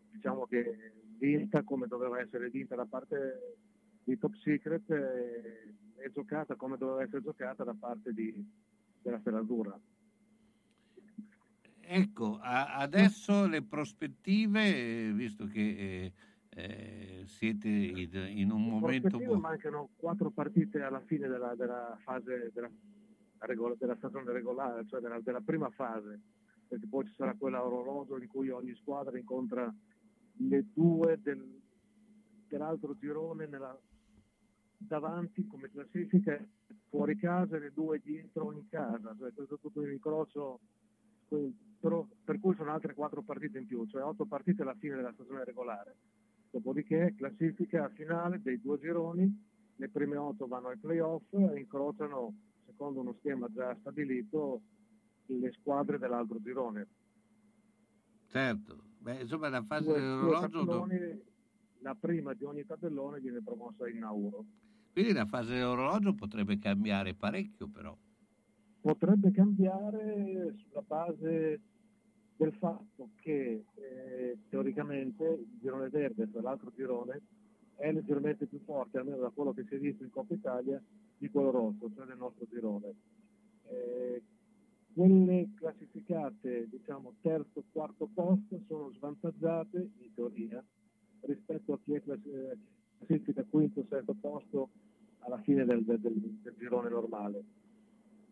[0.09, 3.57] diciamo che vinta come doveva essere vinta da parte
[4.03, 8.33] di Top Secret eh, è giocata come doveva essere giocata da parte di,
[9.01, 9.79] della Azzurra.
[11.81, 16.13] Ecco, a- adesso le prospettive, visto che eh,
[16.49, 19.39] eh, siete in, un In momento buono.
[19.39, 22.69] mancano quattro partite alla fine della, della fase della,
[23.39, 26.19] regola- della stagione regolare, cioè della, della prima fase,
[26.67, 29.73] perché poi ci sarà quella a orologio in cui ogni squadra incontra
[30.41, 31.59] le due del-
[32.47, 33.79] dell'altro girone nella-
[34.77, 36.39] davanti come classifica
[36.89, 40.59] fuori casa e le due dietro in casa, cioè questo è tutto un incrocio
[41.29, 45.43] per cui sono altre quattro partite in più, cioè otto partite alla fine della stagione
[45.43, 45.95] regolare.
[46.49, 52.33] Dopodiché classifica finale dei due gironi, le prime otto vanno ai playoff e incrociano,
[52.65, 54.61] secondo uno schema già stabilito,
[55.27, 56.87] le squadre dell'altro girone.
[58.27, 60.87] Certo, Beh, insomma la fase dell'orologio,
[61.81, 64.45] la prima di ogni tabellone viene promossa in Nauro.
[64.99, 67.97] Quindi la fase dell'orologio potrebbe cambiare parecchio però.
[68.81, 71.61] potrebbe cambiare sulla base
[72.35, 77.21] del fatto che eh, teoricamente il girone verde, cioè l'altro girone,
[77.75, 80.83] è leggermente più forte, almeno da quello che si è visto in Coppa Italia,
[81.17, 82.93] di quello rosso, cioè del nostro girone.
[83.67, 84.21] Eh,
[84.93, 90.61] quelle classificate, diciamo, terzo, quarto posto sono svantaggiate, in teoria,
[91.21, 92.57] rispetto a chi è classi-
[92.97, 94.69] classifica quinto, sesto posto
[95.19, 97.43] alla fine del- del- del- girone normale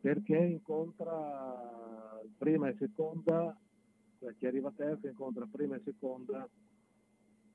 [0.02, 3.58] perché incontra prima e seconda,
[4.20, 6.48] cioè chi arriva terza incontra prima e seconda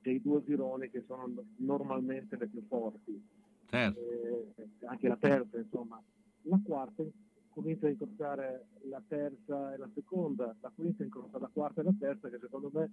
[0.01, 3.25] dei due gironi che sono normalmente le più forti.
[3.69, 3.99] Certo.
[3.99, 6.01] Eh, anche la terza, insomma.
[6.43, 7.03] La quarta
[7.49, 11.95] comincia a incrociare la terza e la seconda, la quinta incrocia la quarta e la
[11.97, 12.91] terza, che secondo me,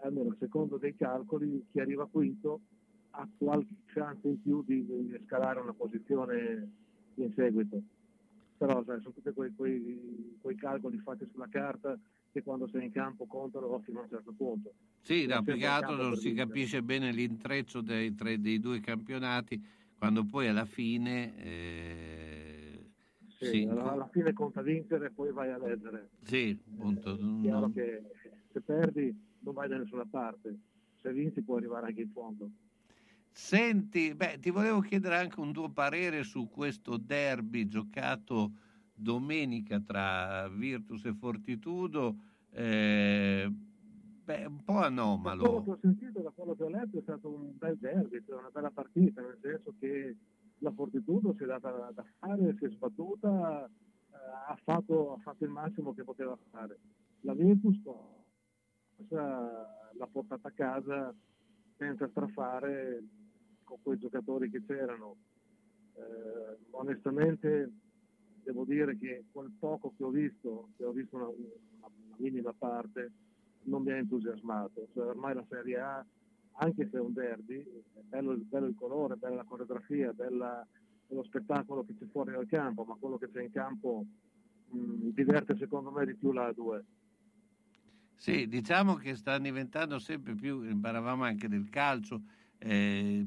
[0.00, 2.60] almeno secondo dei calcoli, chi arriva quinto
[3.18, 6.70] ha qualche chance in più di, di scalare una posizione
[7.14, 7.82] in seguito
[8.56, 11.96] però sai, sono tutti quei, quei- quei calcoli fatti sulla carta
[12.32, 14.72] che quando sei in campo contano fino a un certo punto.
[15.00, 16.48] Sì, no, più che altro non si vincere.
[16.48, 19.64] capisce bene l'intreccio dei, tre- dei due campionati
[19.96, 21.36] quando poi alla fine...
[21.38, 22.90] eh,
[23.38, 26.08] Sì, sì, alla, alla fine conta vincere e poi vai a leggere.
[26.24, 28.02] sì, appunto, È chiaro non- che
[28.52, 30.58] se perdi non vai da nessuna parte,
[31.00, 32.50] se vinci puoi arrivare anche in fondo.
[33.40, 38.50] Senti, beh, ti volevo chiedere anche un tuo parere su questo derby giocato
[38.92, 42.16] domenica tra Virtus e Fortitudo.
[42.50, 45.62] eh, beh, un po' Da quello anomalo.
[45.62, 48.50] che ho sentito, da quello che ho letto, è stato un bel derby, cioè una
[48.50, 50.16] bella partita, nel senso che
[50.58, 54.16] la Fortitudo si è data da, da fare, si è sbattuta, eh,
[54.48, 56.80] ha, fatto, ha fatto il massimo che poteva fare.
[57.20, 57.80] la Virtus
[59.10, 61.14] l'ha portata a casa
[61.76, 63.04] senza strafare
[63.68, 65.16] con quei giocatori che c'erano.
[65.94, 67.70] Eh, onestamente
[68.42, 73.12] devo dire che quel poco che ho visto, che ho visto una, una minima parte,
[73.64, 74.88] non mi ha entusiasmato.
[74.94, 76.04] Cioè, ormai la Serie A,
[76.52, 80.66] anche se è un derby, è bello, bello il colore, bella la coreografia, bella
[81.08, 84.04] lo spettacolo che c'è fuori dal campo, ma quello che c'è in campo
[84.70, 86.82] mh, diverte secondo me di più la A2.
[88.16, 92.20] Sì, diciamo che sta diventando sempre più, parlavamo anche del calcio,
[92.58, 93.26] eh,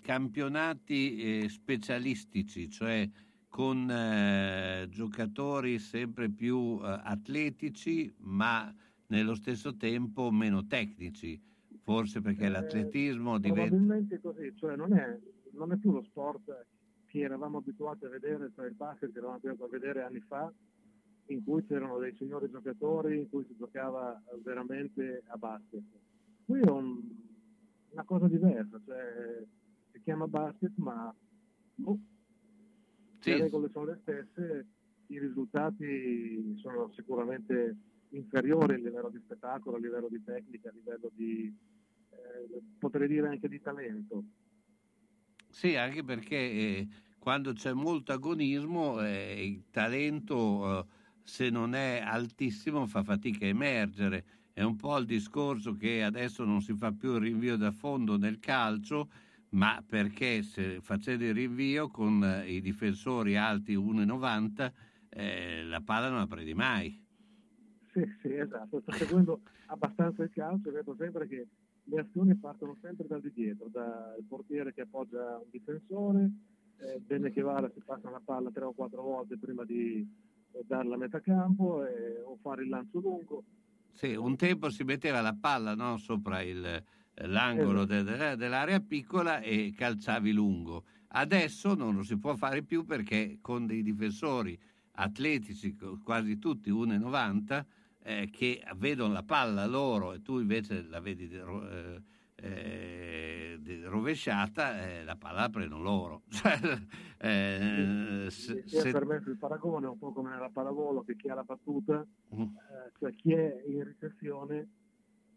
[0.00, 3.08] campionati eh, specialistici, cioè
[3.48, 8.72] con eh, giocatori sempre più eh, atletici, ma
[9.08, 11.40] nello stesso tempo meno tecnici,
[11.82, 13.68] forse perché l'atletismo diventa...
[13.68, 15.18] Probabilmente così, cioè non è,
[15.52, 16.66] non è più lo sport
[17.06, 20.52] che eravamo abituati a vedere, cioè il basket che eravamo abituati a vedere anni fa,
[21.26, 25.82] in cui c'erano dei signori giocatori, in cui si giocava veramente a basket.
[26.44, 27.00] Qui è un,
[27.92, 29.44] una cosa diversa, cioè
[29.92, 31.14] si chiama basket, ma
[31.84, 31.98] oh,
[33.20, 33.30] Sì.
[33.30, 34.66] le regole sono le stesse,
[35.06, 37.76] i risultati sono sicuramente
[38.10, 41.54] inferiori a livello di spettacolo, a livello di tecnica, a livello di,
[42.10, 44.24] eh, potrei dire anche di talento.
[45.48, 46.88] Sì, anche perché eh,
[47.18, 50.86] quando c'è molto agonismo eh, il talento, eh,
[51.22, 54.24] se non è altissimo, fa fatica a emergere.
[54.60, 58.18] È un po' il discorso che adesso non si fa più il rinvio da fondo
[58.18, 59.08] nel calcio,
[59.52, 64.70] ma perché se facendo il rinvio con eh, i difensori alti 1,90
[65.08, 67.02] eh, la palla non la prendi mai.
[67.90, 68.82] Sì, sì, esatto.
[68.82, 71.48] Sto seguendo abbastanza il calcio vedo sempre che
[71.84, 76.30] le azioni partono sempre da di dietro, dal portiere che appoggia un difensore,
[76.80, 80.06] eh, bene che vada si passa la palla tre o quattro volte prima di
[80.52, 83.44] eh, darla a metà campo eh, o fare il lancio lungo.
[83.92, 88.80] Sì, un tempo si metteva la palla no, sopra il, eh, l'angolo de- de- dell'area
[88.80, 90.86] piccola e calciavi lungo.
[91.08, 94.58] Adesso non lo si può fare più perché con dei difensori
[94.92, 97.66] atletici, quasi tutti 1,90,
[98.02, 102.02] eh, che vedono la palla loro e tu invece la vedi eh,
[102.42, 106.22] eh, rovesciata, eh, la palla la prendono loro.
[106.30, 106.58] Cioè,
[107.18, 111.34] eh, se- è se- permesso il paragone, un po' come nella pallavolo, che chi ha
[111.34, 112.42] la battuta, Mm.
[112.42, 114.68] eh, cioè chi è in ricezione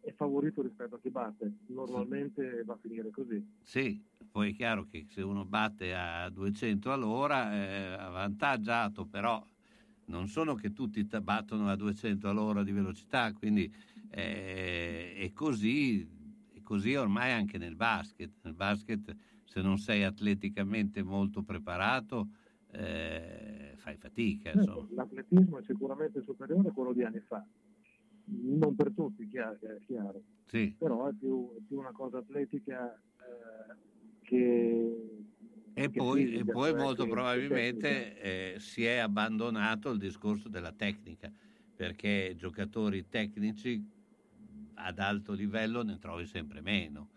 [0.01, 1.51] è favorito rispetto a chi batte.
[1.67, 3.43] Normalmente va a finire così.
[3.61, 9.43] Sì, poi è chiaro che se uno batte a 200 all'ora è avvantaggiato, però
[10.05, 13.73] non sono che tutti battono a 200 all'ora di velocità, quindi
[14.09, 16.07] eh, è, così, è
[16.63, 18.31] così ormai anche nel basket.
[18.41, 22.29] Nel basket se non sei atleticamente molto preparato
[22.71, 24.51] eh, fai fatica.
[24.51, 24.87] Insomma.
[24.91, 27.45] L'atletismo è sicuramente superiore a quello di anni fa.
[28.25, 30.23] Non per tutti, chiaro, è chiaro.
[30.45, 30.73] Sì.
[30.77, 33.75] Però è più, è più una cosa atletica eh,
[34.21, 35.25] che...
[35.75, 39.97] E che poi, fisica, e poi cioè molto che- probabilmente eh, si è abbandonato il
[39.97, 41.31] discorso della tecnica,
[41.75, 43.83] perché giocatori tecnici
[44.75, 47.09] ad alto livello ne trovi sempre meno.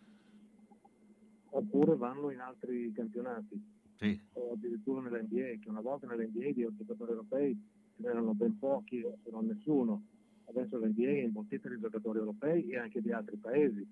[1.50, 3.74] Oppure vanno in altri campionati.
[3.96, 4.20] Sì.
[4.34, 7.58] o addirittura nell'NBA, che una volta nell'NBA di giocatori europei
[7.94, 10.04] ce n'erano ben pochi, se non nessuno.
[10.44, 13.86] Adesso l'NBA è imbottita di giocatori europei e anche di altri paesi.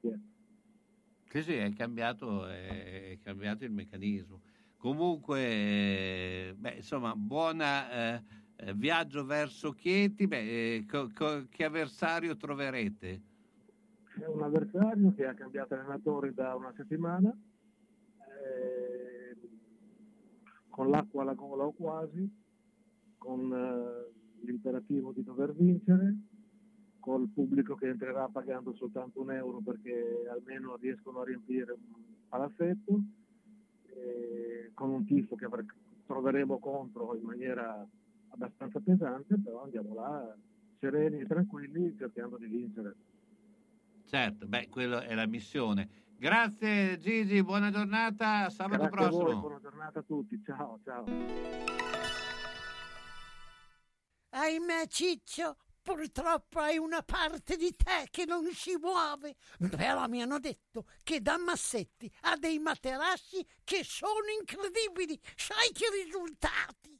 [0.00, 0.12] Sì.
[1.28, 4.40] Sì, sì, è cambiato, è cambiato il meccanismo.
[4.76, 8.22] Comunque, eh, beh, insomma, buona eh,
[8.60, 10.26] eh, viaggio verso Chieti.
[10.26, 13.22] Beh, eh, co- co- che avversario troverete?
[14.18, 17.30] È un avversario che ha cambiato allenatore da una settimana,
[18.18, 19.36] eh,
[20.68, 22.28] con l'acqua alla gola o quasi,
[23.16, 26.16] con eh, l'imperativo di dover vincere,
[26.98, 33.00] col pubblico che entrerà pagando soltanto un euro perché almeno riescono a riempire un palazzetto,
[34.74, 35.46] con un tifo che
[36.06, 37.86] troveremo contro in maniera
[38.30, 40.34] abbastanza pesante, però andiamo là
[40.78, 42.94] sereni e tranquilli cercando di vincere.
[44.06, 45.88] Certo, beh, quella è la missione.
[46.16, 49.40] Grazie Gigi, buona giornata, sabato Grazie a voi, prossimo.
[49.40, 51.04] buona giornata a tutti, ciao ciao.
[54.32, 59.36] Ahimè, Ciccio, purtroppo hai una parte di te che non si muove.
[59.70, 65.18] Però mi hanno detto che da Massetti ha dei materassi che sono incredibili.
[65.34, 66.99] Sai che risultati?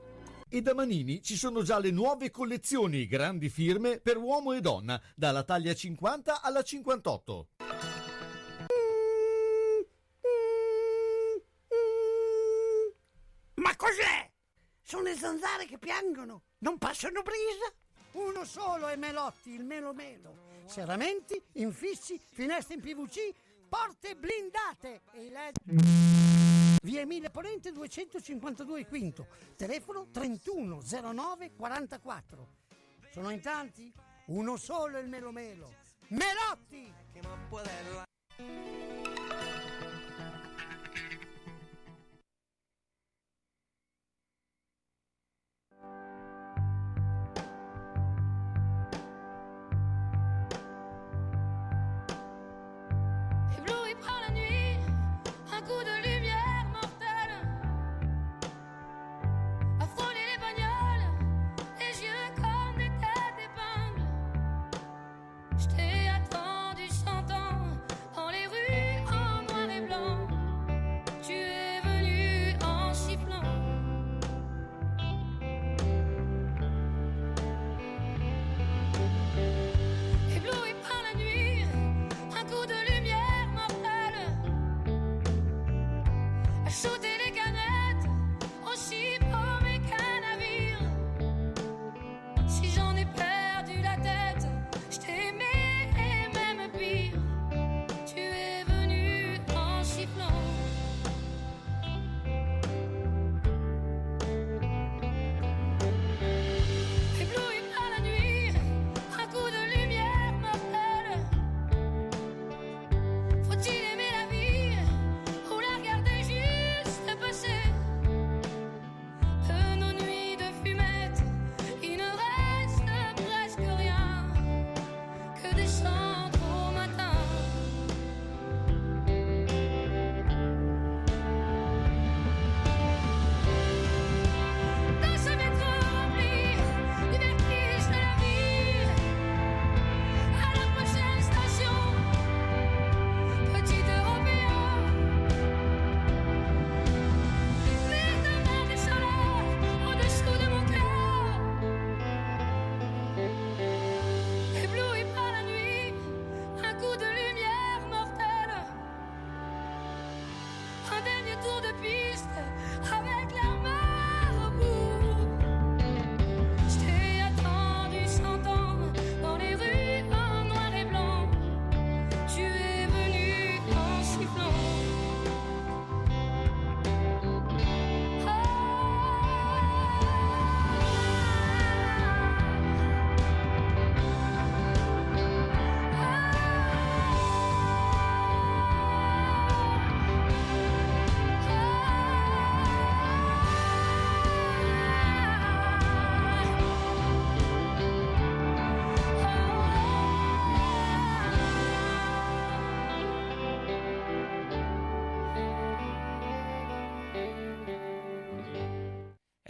[0.53, 5.01] E da Manini ci sono già le nuove collezioni grandi firme per uomo e donna,
[5.15, 7.47] dalla taglia 50 alla 58.
[13.53, 14.29] Ma cos'è?
[14.81, 17.73] Sono le zanzare che piangono, non passano brisa.
[18.21, 20.35] Uno solo è Melotti, il Melo Melo.
[20.65, 23.33] Serramenti, infissi, finestre in PVC,
[23.69, 26.30] porte blindate e i LED.
[26.83, 32.47] Via Emile Ponente 252 Quinto, telefono 3109 44.
[33.11, 33.93] Sono in tanti?
[34.27, 35.71] Uno solo il Melo Melo.
[36.07, 36.91] Melotti!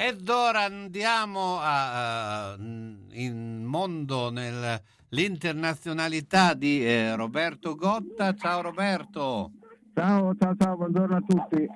[0.04, 8.34] Ed ora andiamo a, a- in mondo nel l'internazionalità di eh, Roberto Gotta.
[8.34, 9.52] Ciao Roberto.
[9.94, 11.68] Ciao, ciao, ciao, buongiorno a tutti.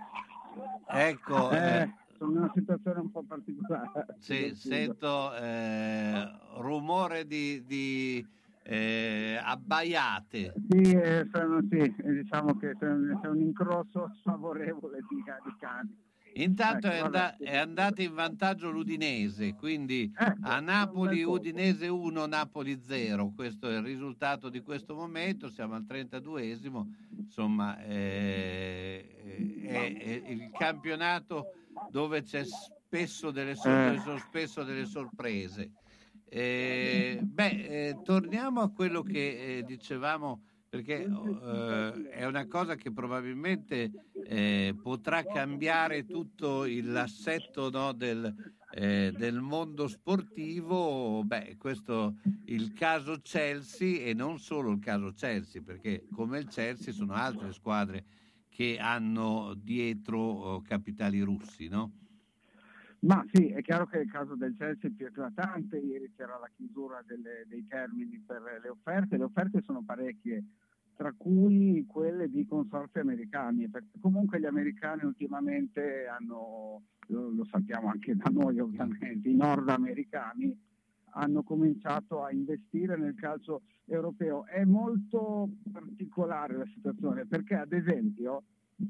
[0.88, 4.07] Ecco, Eh, eh, sono in una situazione un po' particolare.
[4.18, 6.27] sì, sento eh,
[6.57, 8.26] rumore di, di,
[8.64, 10.52] eh, abbaiate.
[10.68, 16.03] Sì, eh, sono- sì, diciamo che c'è un, c'è un incrosso sfavorevole di, di cani.
[16.37, 17.43] Intanto Ecco, è, sì.
[17.43, 23.31] è andato in vantaggio l'Udinese, quindi Ecco, a Napoli Udinese 1, Napoli 0.
[23.33, 26.85] Questo è il risultato di questo momento, siamo al 32esimo,
[27.19, 31.53] insomma eh, è, è il campionato
[31.89, 34.19] dove c'è spesso delle, sor- Eh.
[34.19, 35.71] spesso delle sorprese.
[36.27, 37.47] Eh, beh,
[37.87, 40.41] eh, torniamo a quello che eh, dicevamo
[40.76, 43.91] perché eh, è una cosa che probabilmente
[44.26, 48.34] eh, potrà cambiare tutto l'assetto no, del,
[48.72, 51.23] eh, del mondo sportivo.
[51.23, 56.91] Beh, questo il caso Chelsea e non solo il caso Chelsea, perché come il Chelsea
[56.91, 58.06] sono altre squadre
[58.49, 61.91] che hanno dietro oh, capitali russi, no?
[63.06, 66.49] Ma sì, è chiaro che il caso del Chelsea è più eclatante, ieri c'era la
[66.56, 70.43] chiusura delle- dei termini per le offerte, le offerte sono parecchie,
[70.95, 77.89] tra cui quelle di consorzi americani, perché comunque gli americani ultimamente hanno, lo, lo sappiamo
[77.89, 80.57] anche da noi ovviamente, i nordamericani
[81.17, 84.45] hanno cominciato a investire nel calcio europeo.
[84.45, 88.43] È molto particolare la situazione perché ad esempio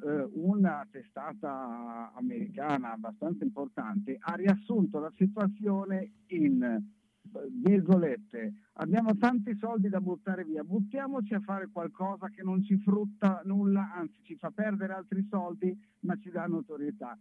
[0.03, 6.81] eh, una testata americana abbastanza importante ha riassunto la situazione in
[7.51, 13.41] virgolette abbiamo tanti soldi da buttare via buttiamoci a fare qualcosa che non ci frutta
[13.45, 17.17] nulla anzi ci fa perdere altri soldi ma ci dà notorietà.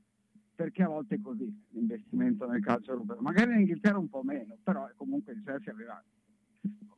[0.57, 3.21] Perché a volte è così l'investimento nel calcio europeo.
[3.21, 6.03] Magari in Inghilterra un po' meno però comunque il Chelsea aveva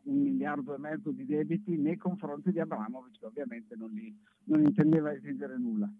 [0.02, 4.14] un miliardo e mezzo di debiti nei confronti di Abramovic che ovviamente non, li-
[4.44, 5.90] non intendeva esigere nulla.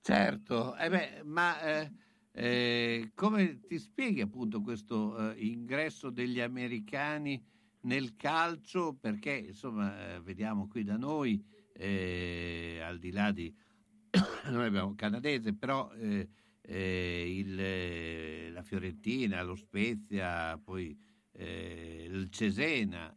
[0.00, 1.92] Certo, eh beh, ma eh,
[2.40, 7.44] eh, come ti spieghi appunto questo eh, ingresso degli americani
[7.80, 8.94] nel calcio?
[8.94, 13.52] Perché insomma eh, vediamo qui da noi, eh, al di là di
[14.50, 16.28] noi abbiamo canadese, però eh,
[16.60, 20.96] eh, il, la Fiorentina, lo Spezia, poi
[21.40, 23.16] il Cesena,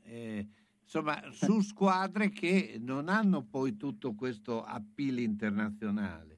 [0.83, 6.30] insomma su squadre che non hanno poi tutto questo appeal internazionale.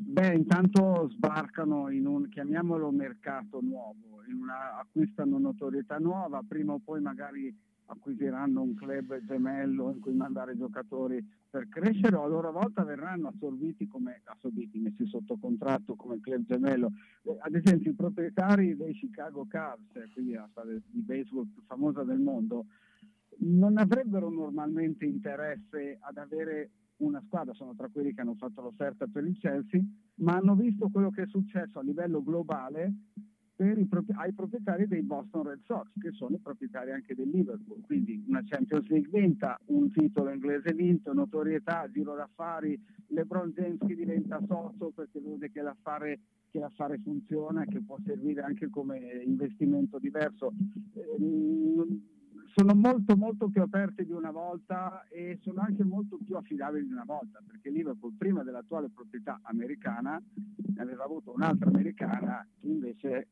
[0.00, 7.00] Beh, intanto sbarcano in un, chiamiamolo mercato nuovo, una- acquistano notorietà nuova, prima o poi
[7.00, 7.52] magari
[7.86, 13.28] acquisiranno un club gemello in cui mandare giocatori per crescere o a loro volta verranno
[13.28, 16.92] assorbiti come assorbiti, messi sotto contratto come club gemello.
[17.22, 21.62] Eh, Ad esempio i proprietari dei Chicago Cubs, eh, quindi la squadra di baseball più
[21.66, 22.66] famosa del mondo,
[23.38, 29.06] non avrebbero normalmente interesse ad avere una squadra, sono tra quelli che hanno fatto l'offerta
[29.06, 29.80] per il Chelsea,
[30.16, 32.92] ma hanno visto quello che è successo a livello globale
[33.58, 37.28] per i propri- ai proprietari dei Boston Red Sox, che sono i proprietari anche del
[37.28, 37.80] Liverpool.
[37.80, 43.96] Quindi una Champions League vinta, un titolo inglese vinto, notorietà, giro d'affari, LeBron James che
[43.96, 46.20] diventa socio perché vede che l'affare,
[46.52, 50.52] che l'affare funziona che può servire anche come investimento diverso.
[50.94, 52.17] Ehm,
[52.54, 56.92] sono molto molto più aperti di una volta e sono anche molto più affidabili di
[56.92, 60.20] una volta perché Liverpool prima dell'attuale proprietà americana
[60.74, 63.28] ne aveva avuto un'altra americana che invece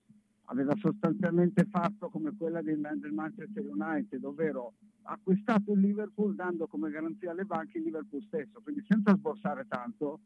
[0.48, 2.78] aveva sostanzialmente fatto come quella del,
[3.12, 8.84] Manchester United ovvero acquistato il Liverpool dando come garanzia alle banche il Liverpool stesso quindi
[8.86, 10.20] senza sborsare tanto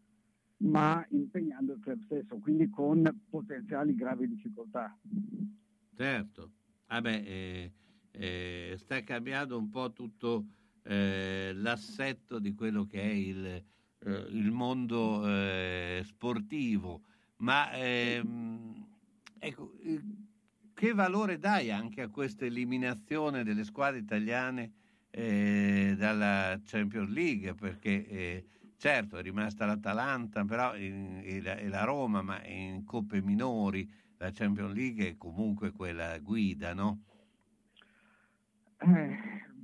[0.61, 4.95] ma impegnando il club stesso quindi con potenziali gravi difficoltà.
[5.95, 6.51] Certo,
[6.87, 7.73] vabbè, eh,
[8.13, 10.47] eh, sta cambiando un po' tutto
[10.83, 17.03] eh, l'assetto di quello che è il, eh, il mondo eh, sportivo,
[17.37, 18.87] ma ehm,
[19.39, 20.03] ecco, eh,
[20.75, 24.73] che valore dai anche a questa eliminazione delle squadre italiane
[25.11, 27.55] eh, dalla Champions League?
[27.55, 28.47] Perché
[28.77, 34.31] certo è rimasta l'Atalanta però e, la, e la Roma, ma in coppe minori la
[34.33, 37.03] Champions League è comunque quella guida, no?
[38.83, 39.17] Eh,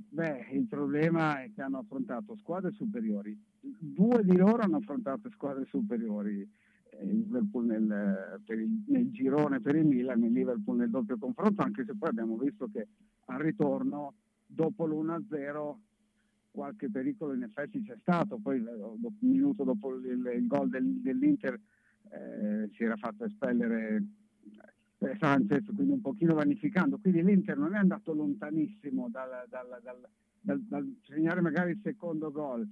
[0.09, 3.35] beh, il problema è che hanno affrontato squadre superiori.
[3.59, 6.47] Due di loro hanno affrontato squadre superiori.
[6.89, 11.83] Eh, Liverpool nel, il- nel girone per il Milan, il Liverpool nel doppio confronto, anche
[11.85, 12.87] se poi abbiamo visto che
[13.25, 14.13] al ritorno,
[14.45, 15.81] dopo l'1-0,
[16.51, 18.37] qualche pericolo in effetti c'è stato.
[18.41, 21.59] Poi, eh, un minuto dopo il, il gol del- dell'Inter,
[22.09, 24.01] eh, si era fatto espellere
[24.99, 26.97] eh, Sanchez, quindi un pochino vanificando.
[26.97, 29.79] Quindi l'Inter non è andato lontanissimo dal, dal-
[30.41, 32.67] dal- dal- segnare magari il secondo gol.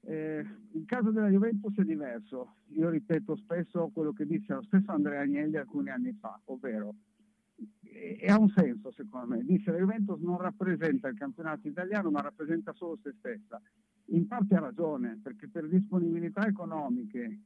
[0.00, 2.54] Eh, il caso della Juventus è diverso.
[2.68, 6.94] Io ripeto spesso quello che disse lo stesso Andrea Agnelli alcuni anni fa, ovvero
[7.82, 9.44] e e ha un senso secondo me.
[9.44, 13.60] Disse la Juventus non rappresenta il campionato italiano ma rappresenta solo se stessa.
[14.10, 17.40] In parte ha ragione, perché per disponibilità economiche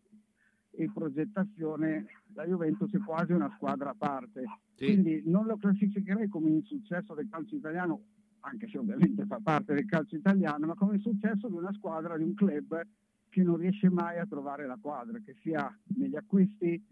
[0.75, 4.45] e progettazione la Juventus è quasi una squadra a parte.
[4.77, 8.01] Quindi non lo classificherei come un successo del calcio italiano,
[8.41, 12.17] anche se ovviamente fa parte del calcio italiano, ma come il successo di una squadra,
[12.17, 12.81] di un club
[13.29, 16.85] che non riesce mai a trovare la quadra, che sia negli acquisti,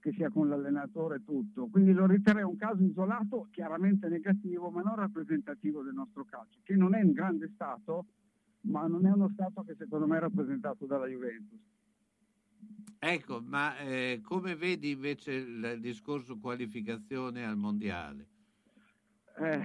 [0.00, 1.68] che sia con l'allenatore, tutto.
[1.68, 6.74] Quindi lo riterrei un caso isolato, chiaramente negativo, ma non rappresentativo del nostro calcio, che
[6.74, 8.06] non è in grande stato,
[8.62, 11.58] ma non è uno stato che secondo me è rappresentato dalla Juventus.
[12.98, 18.26] Ecco, ma eh, come vedi invece il discorso qualificazione al mondiale?
[19.38, 19.62] Eh,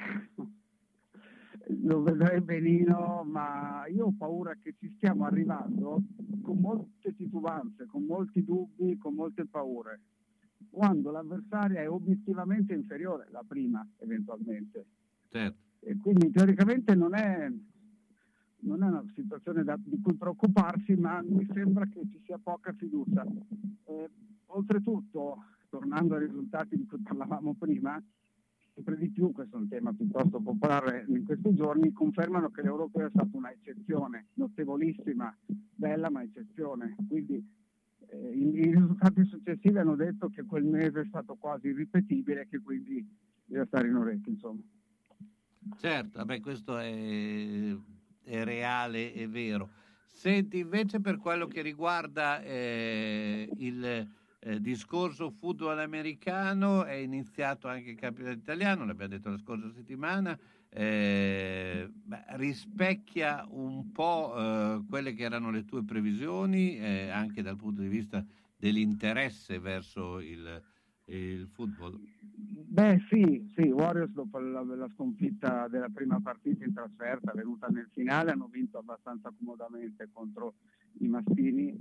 [1.82, 6.02] lo vedrei benino, ma io ho paura che ci stiamo arrivando
[6.42, 10.02] con molte titubanze, con molti dubbi, con molte paure,
[10.70, 14.86] quando l'avversaria è obiettivamente inferiore, la prima eventualmente.
[15.30, 15.60] Certo.
[15.80, 17.52] E quindi teoricamente non è,
[18.62, 22.74] non è una situazione da- di cui preoccuparsi, ma mi sembra che ci sia poca
[22.74, 23.26] fiducia.
[23.86, 24.10] Eh,
[24.48, 28.02] oltretutto, tornando ai risultati di cui parlavamo prima,
[28.74, 33.08] sempre di più, questo è un tema piuttosto popolare in questi giorni, confermano che l'Europeo
[33.08, 35.36] è stata una eccezione, notevolissima,
[35.76, 36.96] bella ma eccezione.
[37.08, 37.44] Quindi
[38.08, 42.48] eh, i, i risultati successivi hanno detto che quel mese è stato quasi irripetibile e
[42.48, 43.06] che quindi
[43.46, 44.62] bisogna stare in orecchio, insomma.
[45.78, 47.76] Certo, vabbè, questo è,
[48.23, 49.69] è reale, è vero.
[50.07, 54.07] Senti, invece per quello che riguarda eh, il
[54.43, 60.38] eh, discorso football americano, è iniziato anche il campionato italiano, l'abbiamo detto la scorsa settimana,
[60.69, 61.89] eh,
[62.38, 67.88] rispecchia un po' eh, quelle che erano le tue previsioni, eh, anche dal punto di
[67.88, 68.23] vista
[68.56, 70.61] dell'interesse verso il,
[71.18, 72.00] il football.
[72.34, 77.90] Beh sì, sì, Warriors dopo la, la sconfitta della prima partita in trasferta venuta nel
[77.92, 80.54] finale hanno vinto abbastanza comodamente contro
[81.00, 81.76] i Mastini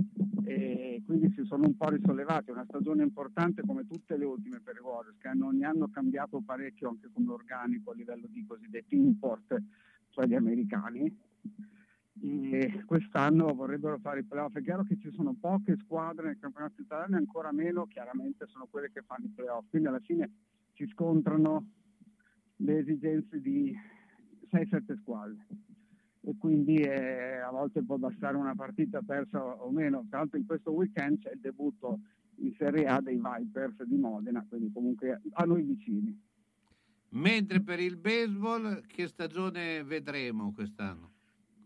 [0.45, 4.77] e quindi si sono un po' risollevati, una stagione importante come tutte le ultime per
[4.77, 8.97] i Warriors che hanno ogni anno cambiato parecchio anche come organico a livello di cosiddetti
[8.97, 9.63] import,
[10.11, 11.17] cioè gli americani
[12.19, 14.57] e quest'anno vorrebbero fare i playoff.
[14.57, 18.67] È chiaro che ci sono poche squadre nel campionato italiano e ancora meno chiaramente sono
[18.69, 20.31] quelle che fanno i playoff, quindi alla fine
[20.75, 21.67] si scontrano
[22.57, 23.75] le esigenze di
[24.51, 25.47] 6-7 squadre
[26.23, 30.05] e quindi eh, a volte può bastare una partita persa o meno.
[30.09, 32.01] Tra l'altro in questo weekend c'è il debutto
[32.37, 36.19] in Serie A dei Vipers di Modena, quindi comunque a noi vicini.
[37.13, 41.13] Mentre per il baseball, che stagione vedremo quest'anno?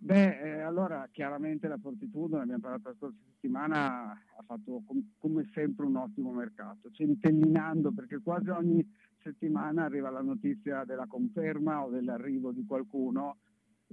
[0.05, 5.13] Beh, eh, allora chiaramente la Fortitudo, ne abbiamo parlato la scorsa settimana, ha fatto com-
[5.17, 8.87] come sempre un ottimo mercato, centellinando perché quasi ogni
[9.23, 13.39] settimana arriva la notizia della conferma o dell'arrivo di qualcuno.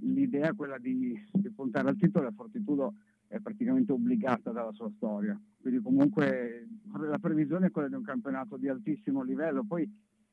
[0.02, 2.92] L'idea è quella di, di puntare al titolo, la Fortitudo
[3.26, 5.40] è praticamente obbligata dalla sua storia.
[5.62, 9.90] Quindi comunque la previsione è quella di un campionato di altissimo livello, poi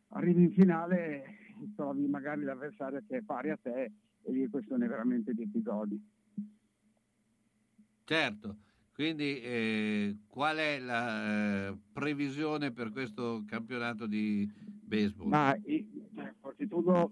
[0.10, 3.94] arrivi in finale e trovi magari l'avversario che è pari a te
[4.30, 6.02] e è questione veramente di episodi.
[8.04, 8.58] Certo,
[8.94, 14.50] quindi eh, qual è la eh, previsione per questo campionato di
[14.84, 15.30] baseball?
[15.30, 15.56] Ma
[16.16, 17.12] cioè, Fortitudo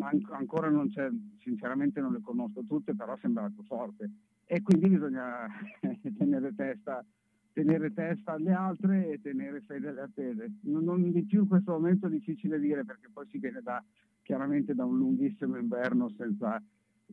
[0.00, 1.10] an- ancora non c'è,
[1.40, 4.10] sinceramente non le conosco tutte, però sembra più forte
[4.46, 5.46] e quindi bisogna
[6.16, 7.04] tenere testa,
[7.52, 10.52] tenere testa alle altre e tenere fede alle attese.
[10.62, 13.84] Non, non di più in questo momento è difficile dire perché poi si viene da,
[14.30, 16.62] chiaramente da un lunghissimo inverno senza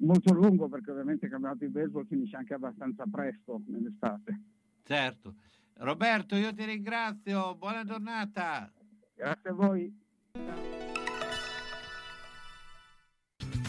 [0.02, 4.40] molto lungo perché ovviamente il campionato di baseball finisce anche abbastanza presto nell'estate.
[4.84, 5.34] Certo.
[5.78, 8.72] Roberto, io ti ringrazio, buona giornata.
[9.16, 10.06] Grazie a voi.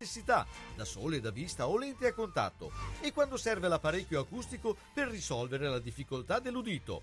[0.00, 0.44] necessità,
[0.74, 5.68] da sole, da vista o lente a contatto, e quando serve l'apparecchio acustico per risolvere
[5.68, 7.02] la difficoltà dell'udito.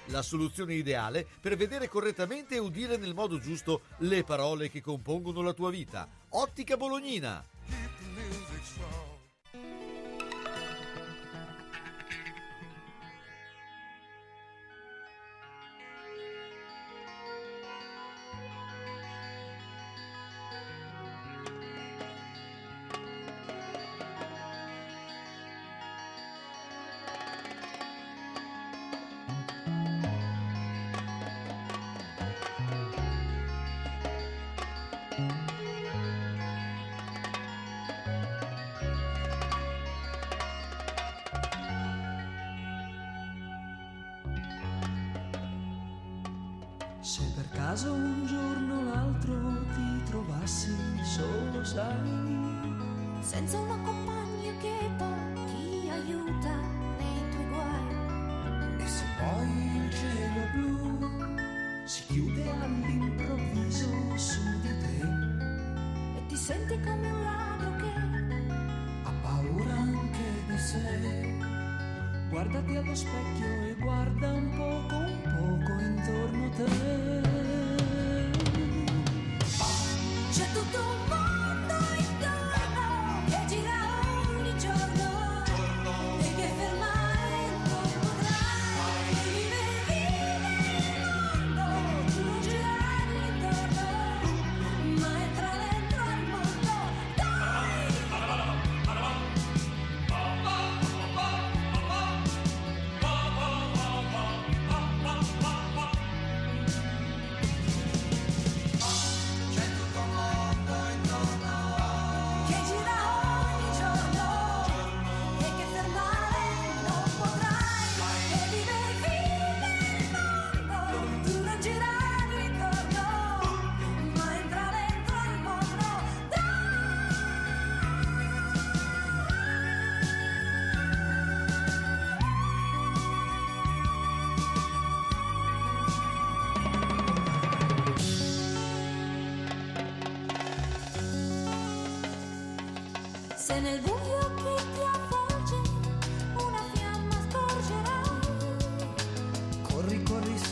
[0.11, 5.41] La soluzione ideale per vedere correttamente e udire nel modo giusto le parole che compongono
[5.41, 6.07] la tua vita.
[6.29, 7.41] Ottica Bolognina.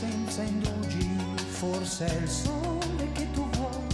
[0.00, 1.10] Senza indugi,
[1.48, 3.86] forse è il sole che tu vuoi.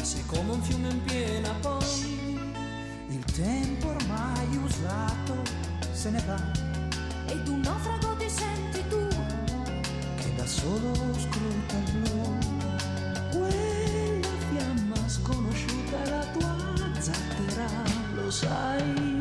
[0.00, 2.38] Sei come un fiume in piena poi,
[3.08, 5.42] il tempo ormai usato
[5.92, 6.40] se ne va.
[7.26, 9.08] Ed un naufrago ti senti tu.
[10.18, 12.38] che da solo scruta il blu.
[13.32, 16.56] Quella fiamma sconosciuta la tua
[17.00, 17.68] zattera,
[18.14, 19.13] lo sai.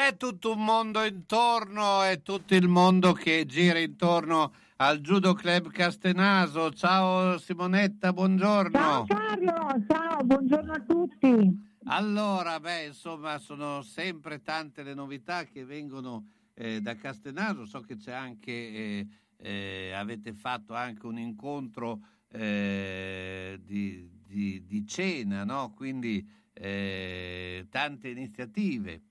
[0.00, 5.68] C'è tutto un mondo intorno, è tutto il mondo che gira intorno al Judo Club
[5.68, 6.72] Castenaso.
[6.72, 8.78] Ciao Simonetta, buongiorno.
[8.78, 11.76] Ciao Carlo, ciao, buongiorno a tutti.
[11.84, 17.66] Allora, beh, insomma, sono sempre tante le novità che vengono eh, da Castenaso.
[17.66, 19.06] So che c'è anche, eh,
[19.36, 22.00] eh, avete fatto anche un incontro
[22.30, 25.74] eh, di, di- di cena, no?
[25.76, 29.02] Quindi eh, tante iniziative.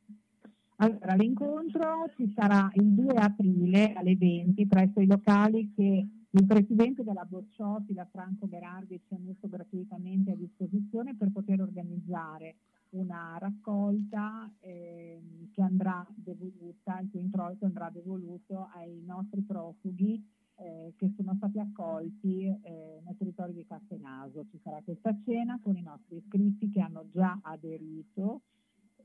[0.82, 7.04] Allora, l'incontro ci sarà il 2 aprile alle 20 presso i locali che il presidente
[7.04, 12.56] della Bocciotti, la Franco Berardi, ci ha messo gratuitamente a disposizione per poter organizzare
[12.92, 20.24] una raccolta ehm, che andrà devoluta, il cui introito andrà devoluto ai nostri profughi
[20.56, 24.46] eh, che sono stati accolti eh, nel territorio di Castenaso.
[24.50, 28.44] Ci sarà questa cena con i nostri iscritti che hanno già aderito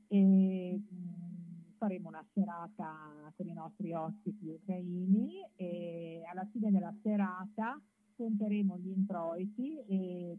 [0.07, 1.44] e mh,
[1.77, 7.79] faremo una serata con i nostri ospiti ucraini e alla fine della serata
[8.15, 10.37] conteremo gli introiti e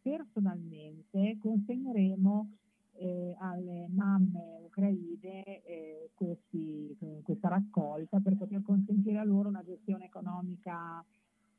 [0.00, 2.50] personalmente consegneremo
[2.94, 10.06] eh, alle mamme ucraine eh, questi- questa raccolta per poter consentire a loro una gestione
[10.06, 11.04] economica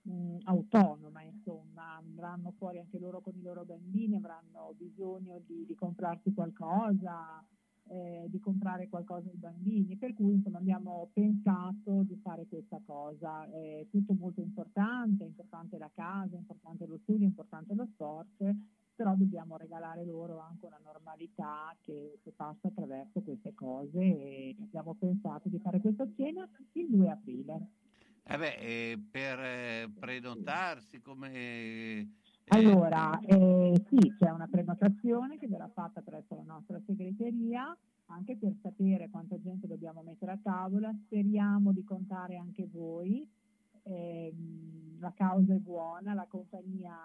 [0.01, 5.75] mh, autonoma, insomma, andranno fuori anche loro con i loro bambini, avranno bisogno di, di
[5.75, 7.43] comprarsi qualcosa,
[7.89, 13.49] eh, di comprare qualcosa ai bambini, per cui insomma abbiamo pensato di fare questa cosa.
[13.49, 17.87] È tutto molto importante, è importante la casa, è importante lo studio, è importante lo
[17.93, 18.55] sport,
[18.95, 24.93] però dobbiamo regalare loro anche una normalità che, che passa attraverso queste cose e abbiamo
[24.93, 27.67] pensato di fare questa cena il 2 aprile.
[28.23, 32.17] Eh beh, eh, per eh, prenotarsi come...
[32.49, 37.75] eh, Allora, eh, sì, c'è una prenotazione che verrà fatta presso la nostra segreteria,
[38.07, 40.91] anche per sapere quanta gente dobbiamo mettere a tavola.
[41.05, 43.27] Speriamo di contare anche voi.
[43.83, 46.95] Ehm, la causa è buona, la compagnia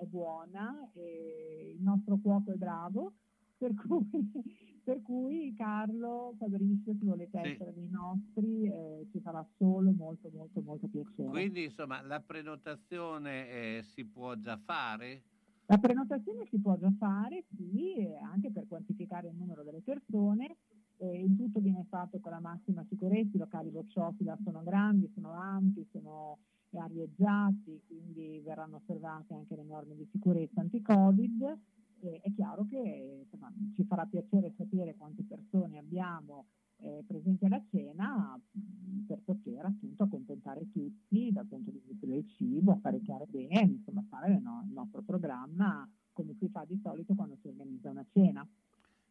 [0.00, 3.12] è buona, e il nostro cuoco è bravo,
[3.56, 4.08] per cui,
[4.84, 7.48] per cui Carlo, Fabrizio, se volete Sì.
[7.52, 11.28] essere dei nostri, eh, ci farà solo molto, molto, molto piacere.
[11.28, 15.24] Quindi, insomma, la prenotazione eh, si può già fare?
[15.68, 20.56] La prenotazione si può già fare, sì, eh, anche per quantificare il numero delle persone.
[20.98, 25.32] eh, il tutto viene fatto con la massima sicurezza, i locali Bocciofila sono grandi, sono
[25.32, 26.38] ampi, sono
[26.70, 31.58] arieggiati, quindi verranno osservate anche le norme di sicurezza anti-Covid.
[32.06, 36.46] Eh, è chiaro che insomma, ci farà piacere sapere quante persone abbiamo
[36.78, 42.24] eh, presenti alla cena mh, per poter appunto accontentare tutti dal punto di vista del
[42.36, 47.36] cibo, apparecchiare bene, insomma fare no, il nostro programma come si fa di solito quando
[47.40, 48.46] si organizza una cena.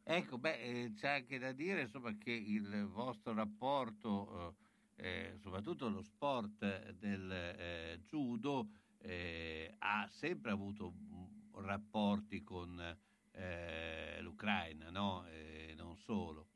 [0.04, 4.56] Ecco, beh, eh, c'è anche da dire insomma, che il vostro rapporto,
[4.96, 8.70] eh, eh, soprattutto lo sport del eh, judo,
[9.00, 12.80] eh, ha sempre avuto mm, rapporti con
[13.32, 15.26] eh, l'Ucraina, no?
[15.28, 16.48] E non solo.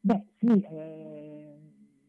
[0.00, 1.58] Beh sì, eh,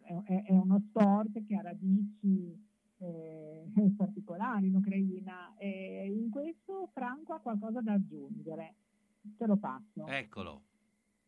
[0.01, 2.57] è, è- uno sport che ha radici
[2.97, 3.65] eh,
[3.97, 8.75] particolari in Ucraina e in questo Franco ha qualcosa da aggiungere.
[9.37, 10.05] Te lo passo.
[10.07, 10.63] Eccolo.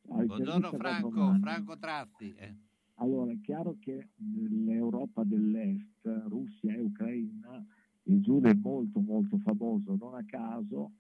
[0.10, 1.38] Ah, Buongiorno Franco.
[1.40, 2.34] Franco Tratti.
[2.36, 2.56] eh.
[2.96, 7.66] Allora, è chiaro che nell'Europa dell'Est, Russia e Ucraina,
[8.04, 10.92] il judo è molto molto famoso, non a caso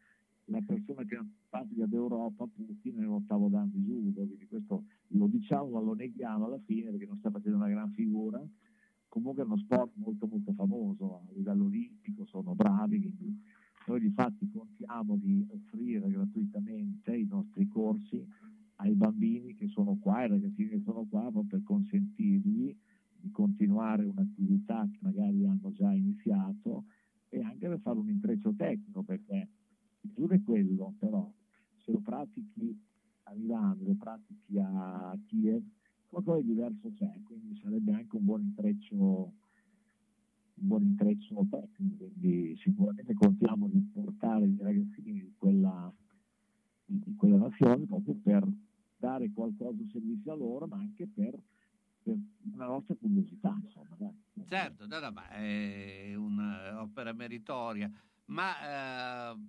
[0.45, 1.19] la persona che
[1.49, 6.45] pratica d'Europa, Putin, è l'ottavo dan di judo, quindi questo lo diciamo ma lo neghiamo
[6.45, 8.41] alla fine perché non sta facendo una gran figura.
[9.07, 13.41] Comunque è uno sport molto molto famoso a livello olimpico, sono bravi, quindi
[13.87, 18.25] noi di fatti contiamo di offrire gratuitamente i nostri corsi
[18.75, 22.75] ai bambini che sono qua, ai ragazzini che sono qua, per consentirgli
[23.22, 26.85] di continuare un'attività che magari hanno già iniziato
[27.30, 29.48] e anche per fare un intreccio tecnico, perché
[30.02, 31.31] il judo è quello, però
[31.77, 32.77] se lo pratichi
[33.23, 35.64] a Milano, lo pratichi a Kiev,
[36.10, 39.34] qualcosa di diverso c'è, quindi sarebbe anche un buon intreccio
[40.61, 45.91] un buon intreccio tecnico, quindi sicuramente contiamo di portare i ragazzini di quella,
[46.85, 48.48] di, di quella nazione proprio per
[48.98, 51.41] dare qualcosa di servizio a loro, ma anche per
[52.03, 53.57] una nostra curiosità.
[53.63, 54.19] Insomma, dai.
[54.47, 57.89] Certo, no, no, ma è un'opera meritoria,
[58.25, 59.39] ma eh,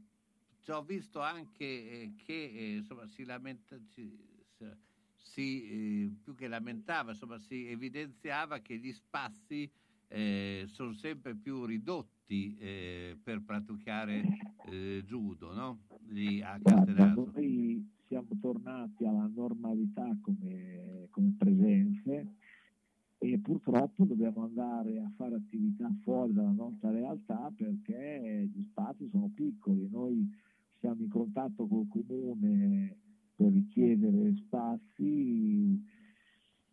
[0.61, 4.17] ci ho visto anche eh, che eh, insomma, si lamenta, si,
[5.17, 9.69] si, eh, più che lamentava, insomma, si evidenziava che gli spazi
[10.09, 14.23] eh, sono sempre più ridotti eh, per praticare
[14.67, 15.81] eh, judo, no?
[16.09, 17.31] Lì a Castellaso.
[17.35, 22.35] Noi siamo tornati alla normalità come, come presenze
[23.25, 29.31] e purtroppo dobbiamo andare a fare attività fuori dalla nostra realtà perché gli spazi sono
[29.33, 29.89] piccoli.
[29.89, 30.29] Noi
[30.81, 32.97] siamo in contatto col comune
[33.37, 35.81] per richiedere spazi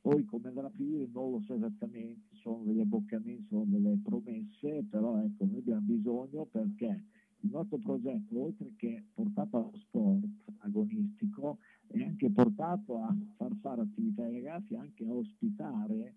[0.02, 4.86] poi come andrà a finire non lo so esattamente, sono degli abboccamenti, sono delle promesse,
[4.90, 7.04] però ecco, noi abbiamo bisogno perché
[7.42, 10.26] il nostro progetto, oltre che portato allo sport
[10.60, 16.16] agonistico, è anche portato a far fare attività ai ragazzi, anche a ospitare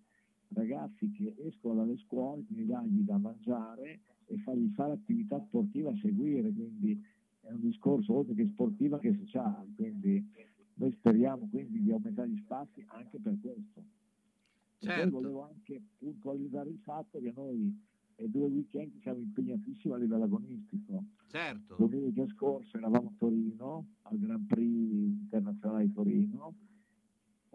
[0.53, 5.97] ragazzi che escono dalle scuole, quindi dargli da mangiare e fargli fare attività sportiva a
[5.97, 7.01] seguire, quindi
[7.41, 10.25] è un discorso oltre che sportiva che sociale, quindi
[10.75, 13.83] noi speriamo quindi di aumentare gli spazi anche per questo.
[14.79, 15.01] Certo.
[15.01, 17.77] E poi volevo anche puntualizzare il fatto che noi
[18.15, 21.03] è due weekend siamo impegnatissimi a livello agonistico.
[21.27, 21.75] Certo.
[21.77, 26.53] Domenica scorsa eravamo a Torino, al Grand Prix internazionale di Torino.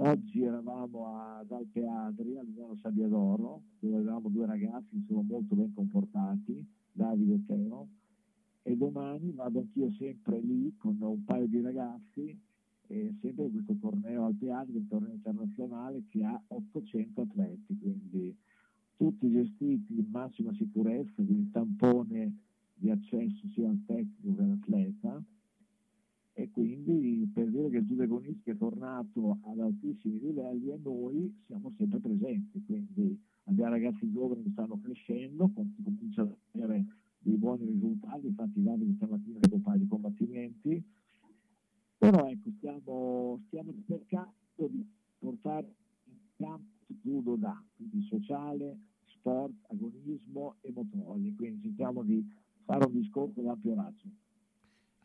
[0.01, 5.57] Oggi eravamo ad Alpe Adri, a Milano Sabbiadoro, dove avevamo due ragazzi che sono molto
[5.57, 7.89] ben comportati, Davide e Teo.
[8.62, 12.41] E domani vado anch'io sempre lì con un paio di ragazzi
[12.87, 18.37] e sempre questo torneo al teatro, un torneo internazionale che ha 800 atleti, quindi
[18.97, 22.37] tutti gestiti in massima sicurezza, quindi tampone
[22.73, 25.25] di accesso sia al tecnico che all'atleta
[26.39, 31.73] e quindi per dire che il agonistico è tornato ad altissimi livelli e noi siamo
[31.77, 36.86] sempre presenti, quindi abbiamo ragazzi giovani che stanno crescendo, cominciano ad avere
[37.19, 40.85] dei buoni risultati, infatti Davide stamattina che compagni di combattimenti,
[41.98, 44.32] però ecco, stiamo, stiamo cercando
[44.70, 44.86] di
[45.19, 45.74] portare
[46.05, 52.24] in campo tutto da, quindi sociale, sport, agonismo e motori, quindi cerchiamo di
[52.62, 54.28] fare un discorso ad ampio raggio.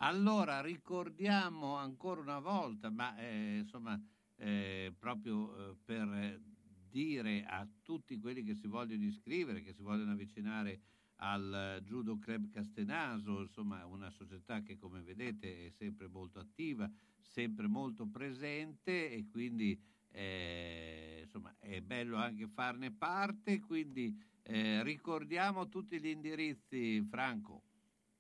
[0.05, 3.97] Allora ricordiamo ancora una volta, ma eh, insomma
[4.35, 6.41] eh, proprio eh, per
[6.89, 10.81] dire a tutti quelli che si vogliono iscrivere, che si vogliono avvicinare
[11.17, 17.67] al Judo Club Castenaso, insomma una società che come vedete è sempre molto attiva, sempre
[17.67, 19.81] molto presente e quindi
[20.11, 27.63] eh, insomma è bello anche farne parte, quindi eh, ricordiamo tutti gli indirizzi Franco.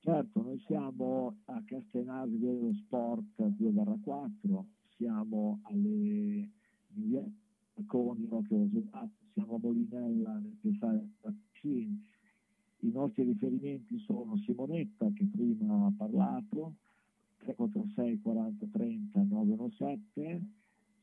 [0.05, 4.63] Certo, noi siamo a Castenaso dello Sport 2-4,
[4.97, 6.49] siamo alle
[7.85, 8.27] Coni,
[9.31, 11.97] siamo a Molinella nel Pesare Vaccini,
[12.79, 16.73] i nostri riferimenti sono Simonetta, che prima ha parlato,
[17.37, 20.41] 346 40 30 917,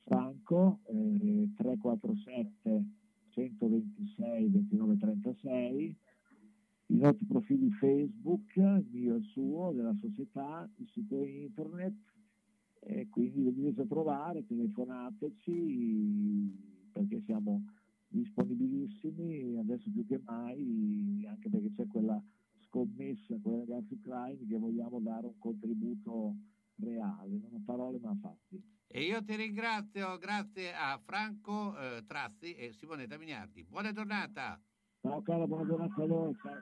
[0.05, 2.85] Franco, eh, 347
[3.31, 5.97] 126 29 36,
[6.91, 11.95] i nostri profili Facebook, il mio e il suo, della società, il sito internet,
[12.81, 17.65] e quindi venite a trovare, telefonateci perché siamo
[18.09, 22.21] disponibilissimi adesso più che mai, anche perché c'è quella
[22.67, 26.35] scommessa con i ragazzi ucraini che vogliamo dare un contributo
[26.77, 28.61] reale, non a parole ma a fatti.
[28.89, 33.65] E io ti ringrazio, grazie a Franco eh, Trazzi e Simonetta Mignardi.
[33.69, 34.61] Buona giornata!
[35.03, 36.31] Ciao caro, buona giornata a.
[36.43, 36.61] Ciao.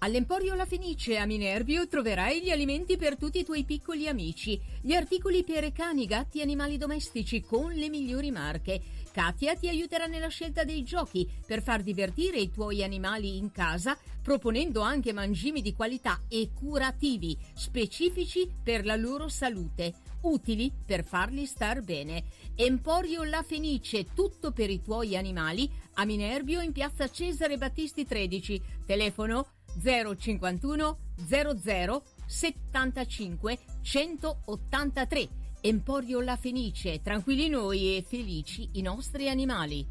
[0.00, 4.94] All'Emporio La Fenice a Minervio troverai gli alimenti per tutti i tuoi piccoli amici, gli
[4.94, 8.80] articoli per cani, gatti e animali domestici con le migliori marche.
[9.10, 13.98] Katia ti aiuterà nella scelta dei giochi per far divertire i tuoi animali in casa,
[14.22, 21.46] proponendo anche mangimi di qualità e curativi, specifici per la loro salute, utili per farli
[21.46, 22.24] star bene.
[22.54, 28.62] Emporio La Fenice, tutto per i tuoi animali, a Minervio in piazza Cesare Battisti 13,
[28.86, 29.46] telefono
[29.82, 35.28] 051 00 75 183
[35.60, 39.86] Emporio La Fenice, tranquilli noi e felici i nostri animali.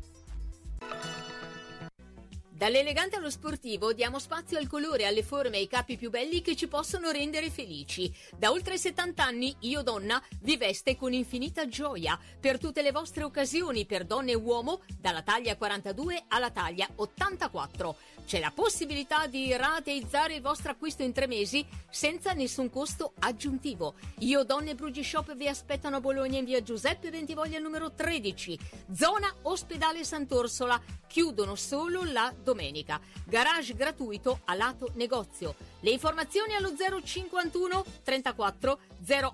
[2.57, 6.55] Dall'elegante allo sportivo diamo spazio al colore, alle forme e ai capi più belli che
[6.55, 8.11] ci possono rendere felici.
[8.35, 13.23] Da oltre 70 anni Io Donna vi veste con infinita gioia per tutte le vostre
[13.23, 17.95] occasioni per donne e uomo dalla taglia 42 alla taglia 84.
[18.27, 23.93] C'è la possibilità di rateizzare il vostro acquisto in tre mesi senza nessun costo aggiuntivo.
[24.19, 28.59] Io Donne Brugi Shop vi aspettano a Bologna in via Giuseppe Ventivoglia numero 13,
[28.93, 30.77] zona Ospedale Sant'Orsola.
[31.07, 32.99] Chiudono solo la domenica.
[33.25, 35.55] Garage gratuito a lato negozio.
[35.79, 38.79] Le informazioni allo 051 34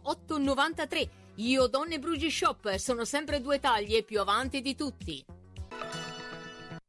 [0.04, 1.10] 08 93.
[1.38, 5.26] Io Donne Brugi Shop sono sempre due taglie più avanti di tutti.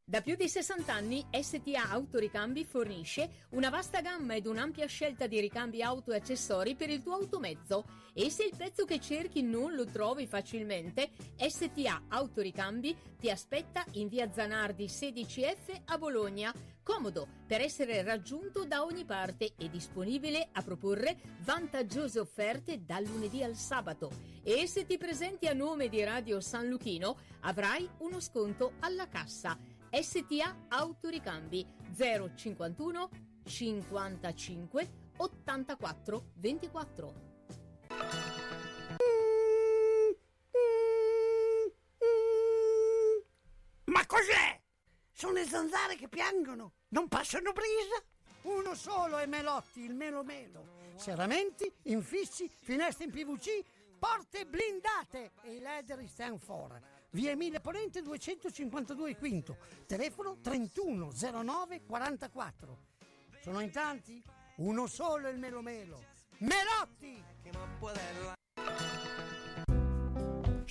[0.07, 5.41] Da più di 60 anni STA Autoricambi fornisce una vasta gamma ed un'ampia scelta di
[5.41, 9.75] ricambi auto e accessori per il tuo automezzo e se il pezzo che cerchi non
[9.75, 11.09] lo trovi facilmente,
[11.39, 16.53] STA Autoricambi ti aspetta in via Zanardi 16F a Bologna,
[16.83, 23.43] comodo per essere raggiunto da ogni parte e disponibile a proporre vantaggiose offerte dal lunedì
[23.43, 24.11] al sabato.
[24.43, 29.59] E se ti presenti a nome di Radio San Luchino avrai uno sconto alla cassa.
[30.03, 31.65] STA Autoricambi
[31.95, 33.09] 051
[33.45, 37.15] 55 84 24.
[43.85, 44.61] Ma cos'è?
[45.13, 48.03] Sono le zanzare che piangono, non passano brisa.
[48.43, 50.83] Uno solo è Melotti, il Melo Melo.
[50.97, 53.63] Serramenti, infissi, finestre in PVC,
[53.97, 56.94] porte blindate e i leder stand for.
[57.15, 62.79] Via Emile Ponente 252 Quinto, telefono 3109 44.
[63.41, 64.21] Sono in tanti?
[64.57, 66.03] Uno solo il Melo Melo.
[66.39, 67.23] Melotti!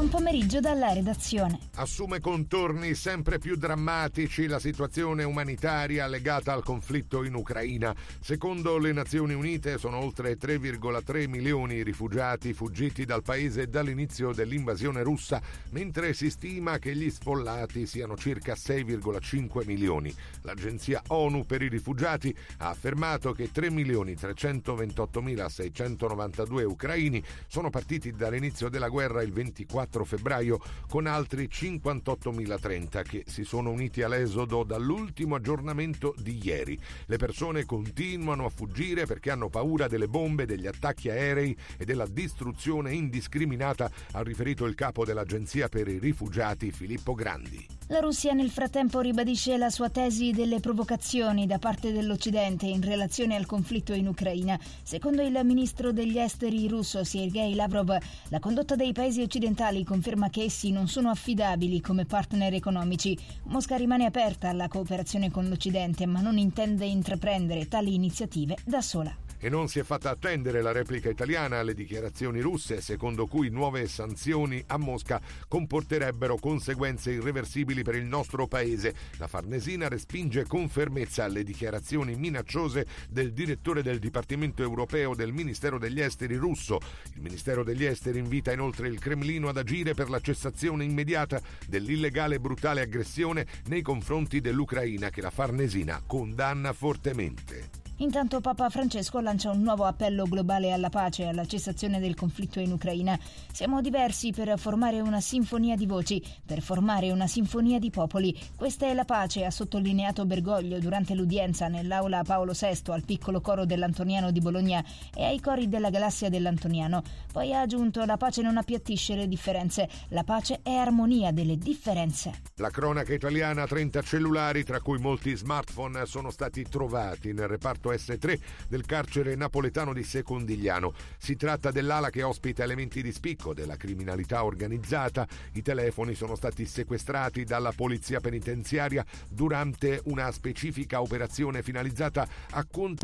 [0.00, 1.58] Buon pomeriggio dalla redazione.
[1.74, 7.94] Assume contorni sempre più drammatici la situazione umanitaria legata al conflitto in Ucraina.
[8.18, 15.02] Secondo le Nazioni Unite sono oltre 3,3 milioni i rifugiati fuggiti dal paese dall'inizio dell'invasione
[15.02, 15.38] russa,
[15.72, 20.10] mentre si stima che gli sfollati siano circa 6,5 milioni.
[20.44, 28.70] L'agenzia ONU per i rifugiati ha affermato che 3 milioni 328.692 ucraini sono partiti dall'inizio
[28.70, 36.14] della guerra il 24 febbraio con altri 58.030 che si sono uniti all'esodo dall'ultimo aggiornamento
[36.18, 36.78] di ieri.
[37.06, 42.06] Le persone continuano a fuggire perché hanno paura delle bombe, degli attacchi aerei e della
[42.06, 47.79] distruzione indiscriminata, ha riferito il capo dell'Agenzia per i rifugiati Filippo Grandi.
[47.90, 53.34] La Russia nel frattempo ribadisce la sua tesi delle provocazioni da parte dell'Occidente in relazione
[53.34, 54.56] al conflitto in Ucraina.
[54.84, 57.98] Secondo il ministro degli esteri russo Sergei Lavrov,
[58.28, 63.18] la condotta dei paesi occidentali conferma che essi non sono affidabili come partner economici.
[63.46, 69.12] Mosca rimane aperta alla cooperazione con l'Occidente, ma non intende intraprendere tali iniziative da sola.
[69.42, 73.88] E non si è fatta attendere la replica italiana alle dichiarazioni russe, secondo cui nuove
[73.88, 75.18] sanzioni a Mosca
[75.48, 78.94] comporterebbero conseguenze irreversibili per il nostro paese.
[79.16, 85.78] La Farnesina respinge con fermezza le dichiarazioni minacciose del direttore del Dipartimento europeo del Ministero
[85.78, 86.78] degli Esteri russo.
[87.14, 92.34] Il Ministero degli Esteri invita inoltre il Cremlino ad agire per la cessazione immediata dell'illegale
[92.34, 97.79] e brutale aggressione nei confronti dell'Ucraina che la Farnesina condanna fortemente.
[98.00, 102.58] Intanto Papa Francesco lancia un nuovo appello globale alla pace e alla cessazione del conflitto
[102.58, 103.18] in Ucraina.
[103.52, 108.34] Siamo diversi per formare una sinfonia di voci, per formare una sinfonia di popoli.
[108.56, 113.66] Questa è la pace, ha sottolineato Bergoglio durante l'udienza nell'aula Paolo VI al piccolo coro
[113.66, 114.82] dell'Antoniano di Bologna
[115.14, 117.02] e ai cori della galassia dell'Antoniano.
[117.30, 122.40] Poi ha aggiunto la pace non appiattisce le differenze, la pace è armonia delle differenze.
[122.56, 128.38] La cronaca italiana, 30 cellulari, tra cui molti smartphone, sono stati trovati nel reparto S3
[128.68, 130.92] del carcere napoletano di Secondigliano.
[131.18, 135.26] Si tratta dell'ala che ospita elementi di spicco della criminalità organizzata.
[135.52, 143.02] I telefoni sono stati sequestrati dalla polizia penitenziaria durante una specifica operazione finalizzata a cont-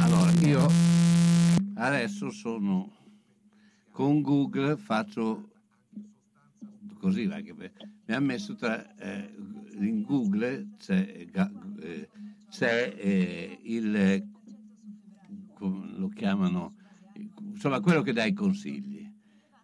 [0.00, 0.66] Allora, io
[1.74, 2.90] adesso sono
[3.92, 5.48] con Google, faccio
[6.98, 7.72] così, anche per-
[8.06, 9.34] mi ha messo tra, eh,
[9.78, 11.26] in Google c'è,
[11.82, 12.08] eh,
[12.50, 14.28] c'è eh, il,
[15.58, 16.74] lo chiamano,
[17.40, 19.08] insomma quello che dà i consigli.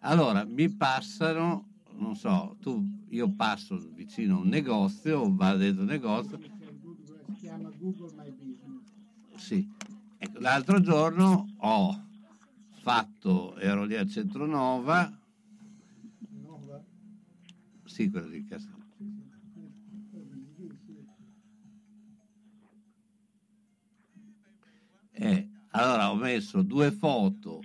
[0.01, 5.89] Allora, mi passano, non so, tu, io passo vicino a un negozio, vado dentro un
[5.89, 8.93] negozio, Si chiama Google My Business.
[9.35, 9.69] sì.
[10.19, 12.05] Ecco, l'altro giorno ho
[12.81, 15.11] fatto, ero lì al centro Nova,
[16.41, 16.83] Nova?
[17.83, 18.76] sì, quello di Castel.
[25.19, 27.61] Eh, allora ho messo due foto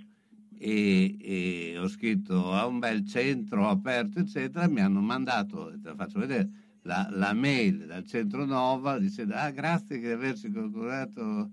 [0.57, 5.95] e, e ho scritto a un bel centro aperto, eccetera, mi hanno mandato, te la
[5.95, 6.49] faccio vedere,
[6.81, 11.51] la, la mail dal centro Nova dicendo ah grazie di averci curato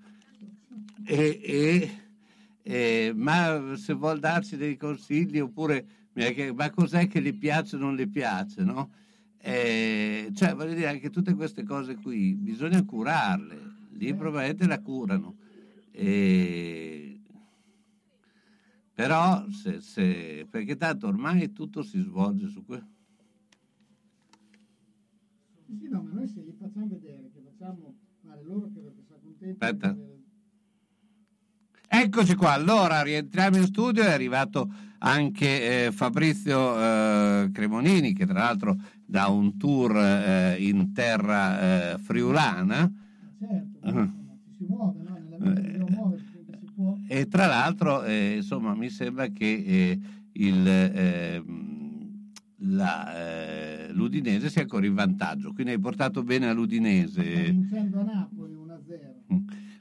[1.04, 1.90] e, e,
[2.62, 5.86] e, ma se vuol darci dei consigli oppure
[6.54, 8.90] ma cos'è che gli piace o non gli piace, no?
[9.38, 13.58] Eh, cioè, voglio dire, anche tutte queste cose qui bisogna curarle,
[13.92, 15.36] lì probabilmente la curano.
[16.02, 17.20] Eh,
[18.94, 22.88] però, se, se- perché tanto ormai tutto si svolge su questo.
[25.66, 27.94] Sì, sì, no, ma noi se gli facciamo vedere che facciamo
[28.24, 29.62] fare loro credo che sono contenti.
[29.64, 29.96] Aspetta.
[31.92, 38.38] Eccoci qua, allora rientriamo in studio, è arrivato anche eh, Fabrizio eh, Cremonini che tra
[38.40, 42.90] l'altro da un tour eh, in terra eh, friulana
[43.38, 44.08] Certo, Eh.
[44.44, 45.14] ci si muove, no?
[45.18, 46.96] Nella vita dobbiamo muoverci finché si può.
[47.12, 49.98] E tra l'altro eh, insomma mi sembra che eh,
[50.34, 57.22] il, ehm, la, eh, l'Udinese sia ancora in vantaggio, quindi hai portato bene Sta all'Udinese.
[57.50, 59.34] vincendo a Napoli 1-0.
[59.34, 59.38] Mm.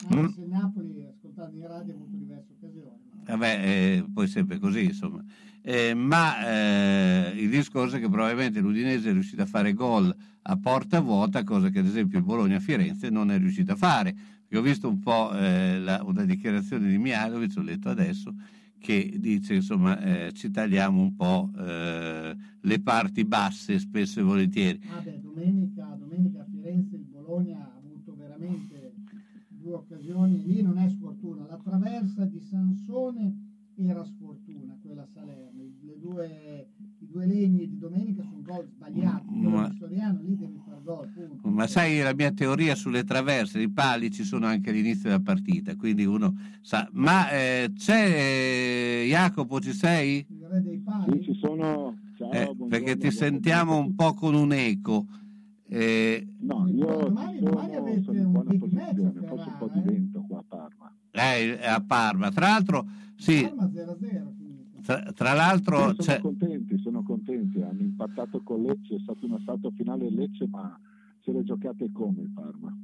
[0.09, 2.97] Anche se Napoli, ascoltando in radio, ha avuto diverse occasioni.
[3.25, 5.23] Vabbè, eh, poi sempre così, insomma.
[5.61, 10.11] Eh, ma eh, il discorso è che probabilmente l'Udinese è riuscito a fare gol
[10.41, 14.15] a porta vuota, cosa che ad esempio il Bologna-Firenze non è riuscito a fare.
[14.49, 18.33] Perché ho visto un po' eh, la- una dichiarazione di Mihailovic, ho letto adesso,
[18.79, 24.79] che dice insomma eh, ci tagliamo un po' eh, le parti basse spesso e volentieri.
[24.89, 28.95] Ah beh, domenica, domenica a Firenze il Bologna ha avuto veramente
[29.49, 35.61] due occasioni, lì non è sfortuna, la traversa di Sansone era sfortuna, quella a Salerno,
[36.01, 36.69] due,
[37.01, 40.58] i due legni di domenica sono gol sbagliati, Ma- di Soriano lì punto.
[41.43, 45.75] Ma sai la mia teoria sulle traverse, i pali ci sono anche all'inizio della partita,
[45.75, 46.87] quindi uno sa.
[46.93, 50.25] Ma eh, c'è eh, Jacopo, ci sei?
[50.27, 51.97] Sì, ci sono.
[52.17, 55.05] Ciao, Eh, perché ti sentiamo un po' con un eco.
[55.67, 59.79] Eh, No, io Domani- domani avete sono in un buona posizione, forse un po' di
[59.79, 59.81] eh?
[59.83, 60.95] vento qua a Parma.
[61.11, 62.31] eh, a Parma.
[62.31, 64.38] Tra l'altro, sì, Parma 0-0 finito.
[64.89, 69.23] Tra, tra l'altro Sì, sono c'è, contenti, sono contenti, hanno impattato con Lecce, è stato
[69.25, 70.79] un assalto finale a Lecce, ma
[71.23, 72.75] se le giocate come il Parma?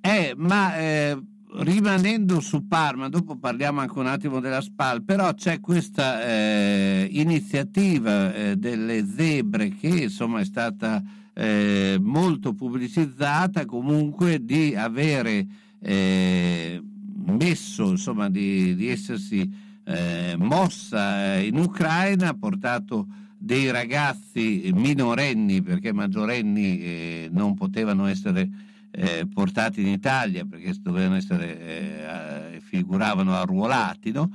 [0.00, 1.22] Eh, ma eh,
[1.58, 8.32] rimanendo su Parma, dopo parliamo anche un attimo della SPAL, però c'è questa eh, iniziativa
[8.32, 11.02] eh, delle zebre che insomma è stata
[11.34, 15.46] eh, molto pubblicizzata, comunque di avere
[15.78, 16.82] eh,
[17.26, 23.06] messo, insomma, di, di essersi eh, mossa eh, in Ucraina, ha portato
[23.36, 28.48] dei ragazzi minorenni, perché maggiorenni eh, non potevano essere
[28.90, 34.30] eh, portati in Italia perché dovevano essere, eh, figuravano arruolati, no?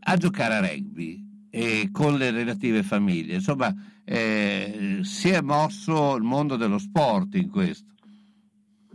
[0.00, 3.34] A giocare a rugby e con le relative famiglie.
[3.34, 3.74] Insomma,
[4.04, 7.94] eh, si è mosso il mondo dello sport in questo.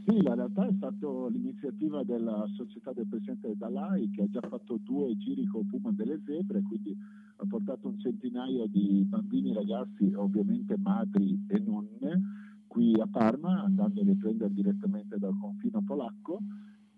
[0.05, 4.77] Sì, la realtà è stata l'iniziativa della società del presidente Dalai che ha già fatto
[4.77, 6.93] due giri con Puma delle Zebre, quindi
[7.37, 12.21] ha portato un centinaio di bambini ragazzi, ovviamente madri e nonne,
[12.67, 16.39] qui a Parma, andandoli a prendere direttamente dal confino polacco.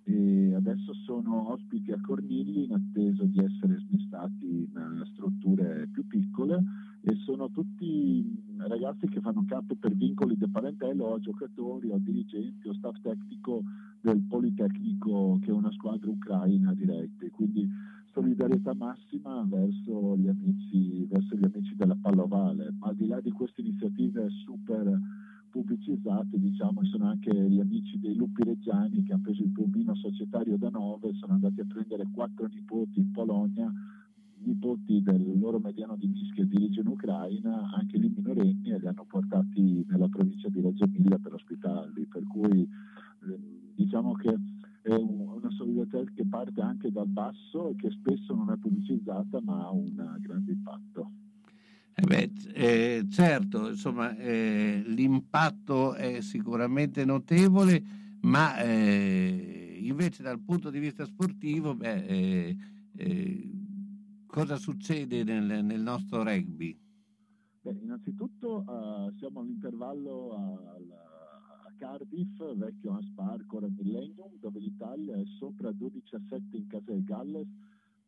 [0.08, 6.64] E adesso sono ospiti a Cornigli in attesa di essere smistati in strutture più piccole
[7.08, 12.68] e sono tutti ragazzi che fanno capo per vincoli di parentello o giocatori o dirigenti
[12.68, 13.62] o staff tecnico
[14.02, 17.30] del Politecnico che è una squadra ucraina di rugby.
[17.30, 17.70] Quindi
[18.12, 22.74] solidarietà massima verso gli amici, verso gli amici della Pallovale.
[22.80, 25.00] Ma al di là di queste iniziative super
[25.52, 30.58] pubblicizzate, diciamo, sono anche gli amici dei lupi reggiani che hanno preso il pulmino societario
[30.58, 33.72] da 9, sono andati a prendere quattro nipoti in Polonia,
[34.46, 39.06] nipoti del loro mediano di mischia di origine ucraina, anche lì minorenni, e li hanno
[39.06, 42.06] portati nella provincia di Reggio Emilia per ospitarli.
[42.06, 43.40] Per cui eh,
[43.76, 44.38] diciamo che
[44.82, 49.42] è un- una solidarietà che parte anche dal basso e che spesso non è pubblicizzata
[49.42, 51.12] ma ha un grande impatto.
[51.98, 57.82] Eh beh, eh, certo, insomma, eh, l'impatto è sicuramente notevole,
[58.22, 62.58] ma eh, invece dal punto di vista sportivo, beh, eh,
[62.98, 63.52] eh,
[64.36, 66.78] cosa succede nel, nel nostro rugby?
[67.62, 70.32] Beh, innanzitutto eh, siamo all'intervallo
[70.74, 76.68] al- a Cardiff, vecchio Anspar, ancora Millennium, dove l'Italia è sopra 12 a 7 in
[76.68, 77.48] casa del Galles,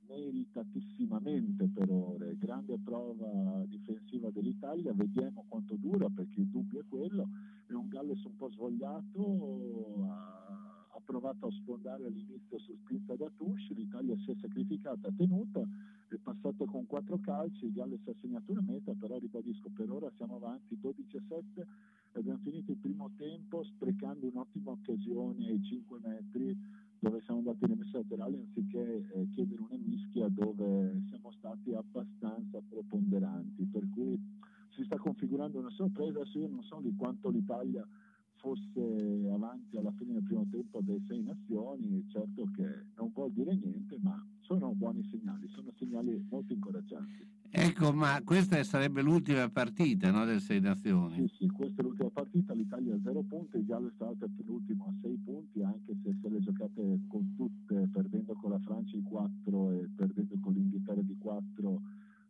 [0.05, 2.35] meritatisssimamente per ore.
[2.37, 7.29] Grande prova difensiva dell'Italia, vediamo quanto dura perché il dubbio è quello.
[7.67, 13.29] È un Galles un po' svogliato, ha, ha provato a sfondare all'inizio su spinta da
[13.37, 15.61] Tush, l'Italia si è sacrificata, tenuta,
[16.07, 20.11] è passato con quattro calci, il Galles ha segnato una meta, però ribadisco per ora
[20.17, 25.61] siamo avanti 12 a 7 e abbiamo finito il primo tempo sprecando un'ottima occasione ai
[25.61, 26.57] 5 metri
[26.99, 32.59] dove siamo andati nei messi laterali anziché eh, chiedere una mischia dove siamo stati abbastanza
[32.67, 34.19] preponderanti, per cui
[34.71, 37.87] si sta configurando una sorpresa, adesso io non so di quanto l'Italia
[38.37, 43.55] fosse avanti alla fine del primo tempo dei sei nazioni, certo che non vuol dire
[43.55, 47.25] niente, ma sono buoni segnali, sono segnali molto incoraggianti.
[47.49, 51.27] Ecco, ma questa sarebbe l'ultima partita no, del Sei Nazioni.
[51.27, 54.93] Sì, sì, questa è l'ultima partita, l'Italia a zero punti, il l'altro è penultimo a
[55.01, 59.71] sei punti, anche se se le giocate con tutte, perdendo con la Francia in 4
[59.71, 61.81] e perdendo con l'Inghilterra di 4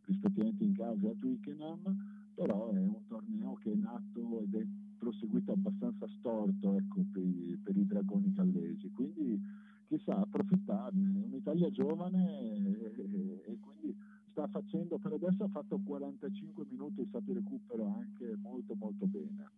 [0.06, 1.96] rispettivamente in casa a Twickenham,
[2.34, 4.66] però è un torneo che è nato ed è
[4.98, 9.40] proseguito abbastanza storto ecco, per, i, per i dragoni gallesi, quindi
[9.86, 13.96] chissà, approfittarne, un'Italia giovane e, e- quindi
[14.30, 19.50] sta facendo, per adesso ha fatto 45 minuti, è stato recupero anche molto molto bene.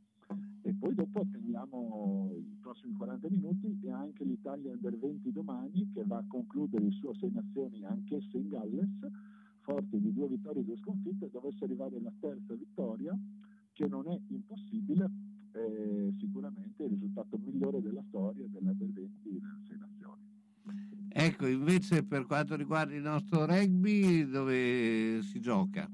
[0.63, 6.05] E poi dopo attendiamo i prossimi 40 minuti e anche l'Italia Under 20 domani che
[6.05, 9.09] va a concludere il suo sei nazioni anch'essa in Galles,
[9.61, 13.19] forte di due vittorie e due sconfitte, dovesse arrivare la terza vittoria,
[13.73, 15.11] che non è impossibile,
[15.53, 20.29] è sicuramente il risultato migliore della storia dell'Under 20 nelle sei nazioni.
[21.13, 25.91] Ecco, invece per quanto riguarda il nostro rugby, dove si gioca?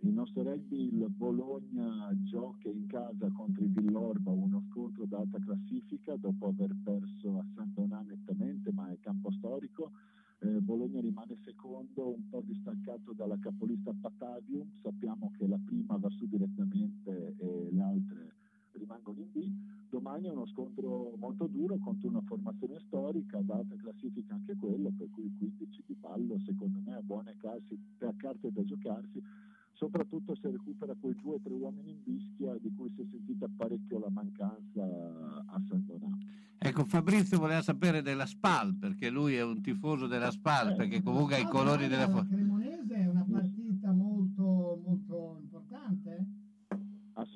[0.00, 6.14] Il nostro rugby, il Bologna gioca in casa contro il Villorba, uno scontro d'alta classifica
[6.16, 9.92] dopo aver perso a San Donà nettamente, ma è campo storico.
[10.40, 14.70] Eh, Bologna rimane secondo, un po' distaccato dalla capolista Patavium.
[14.82, 18.32] Sappiamo che la prima va su direttamente e le altre
[18.78, 19.50] rimangono in B.
[19.88, 25.08] Domani è uno scontro molto duro contro una formazione storica, d'alta classifica anche quello, per
[25.10, 27.36] cui 15 di ballo secondo me a buone
[27.98, 29.22] per carte da giocarsi,
[29.72, 33.46] soprattutto se recupera quei due o tre uomini in bischia di cui si è sentita
[33.56, 36.16] parecchio la mancanza a San Donà.
[36.58, 41.34] Ecco, Fabrizio voleva sapere della SPAL, perché lui è un tifoso della SPAL, perché comunque
[41.36, 42.08] ha i colori della...
[42.08, 43.06] Cremonese è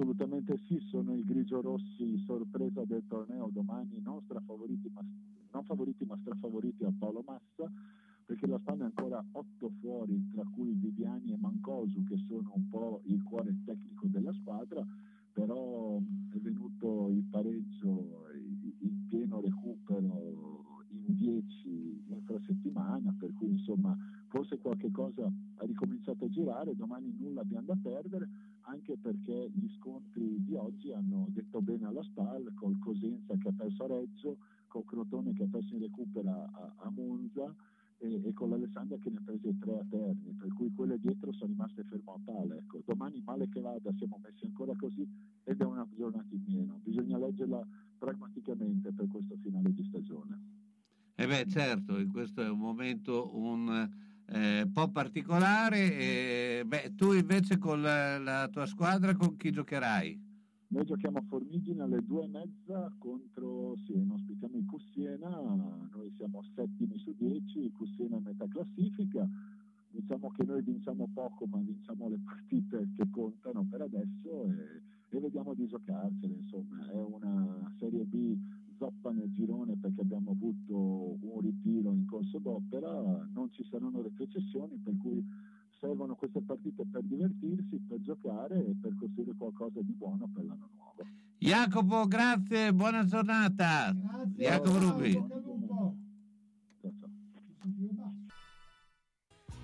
[0.00, 5.00] Assolutamente sì, sono i grigio-rossi sorpresa del torneo domani, non strafavoriti ma,
[5.50, 7.68] non favoriti ma strafavoriti a Paolo Massa,
[8.24, 12.68] perché la Spagna ha ancora otto fuori, tra cui Viviani e Mancosu, che sono un
[12.68, 14.86] po' il cuore tecnico della squadra,
[15.32, 18.28] però è venuto il pareggio
[18.78, 23.96] in pieno recupero in 10 infrasettimana, per cui insomma
[24.28, 28.28] forse qualche cosa ha ricominciato a girare, domani nulla abbiamo da perdere,
[28.69, 33.53] anche perché gli scontri di oggi hanno detto bene alla SPAL, col Cosenza che ha
[33.53, 34.36] perso a Reggio,
[34.69, 37.55] col Crotone che ha perso in recupera a, a Monza
[37.99, 41.32] e, e con l'Alessandria che ne ha prese tre a Terni, per cui quelle dietro
[41.32, 42.57] sono rimaste fermo a palla.
[42.57, 42.82] Ecco.
[42.85, 45.09] Domani male che vada siamo messi ancora così
[45.45, 47.66] ed è una giornata in meno, bisogna leggerla
[47.99, 50.57] pragmaticamente per questo finale di stagione.
[51.16, 55.96] Eh beh, certo, questo è un momento un eh, po' particolare.
[55.96, 60.26] e, beh, tu invece con la, la tua squadra con chi giocherai?
[60.70, 66.42] Noi giochiamo a Formigine alle due e mezza contro Siena, ospitiamo il Cussiena, noi siamo
[66.55, 69.26] settimi su 10, Cussina è metà classifica.
[69.90, 75.20] Diciamo che noi vinciamo poco, ma vinciamo le partite che contano per adesso e, e
[75.20, 76.34] vediamo di giocarcele.
[76.34, 78.36] Insomma, è una Serie B
[78.78, 84.76] zoppa nel girone perché abbiamo avuto un ritiro in corso d'opera, non ci saranno retrocessioni,
[84.82, 85.22] per cui
[85.80, 90.68] servono queste partite per divertirsi, per giocare e per costruire qualcosa di buono per l'anno
[90.74, 91.05] nuovo.
[91.38, 93.94] Jacopo, grazie, buona giornata.
[94.36, 95.57] Jacopo Rubi.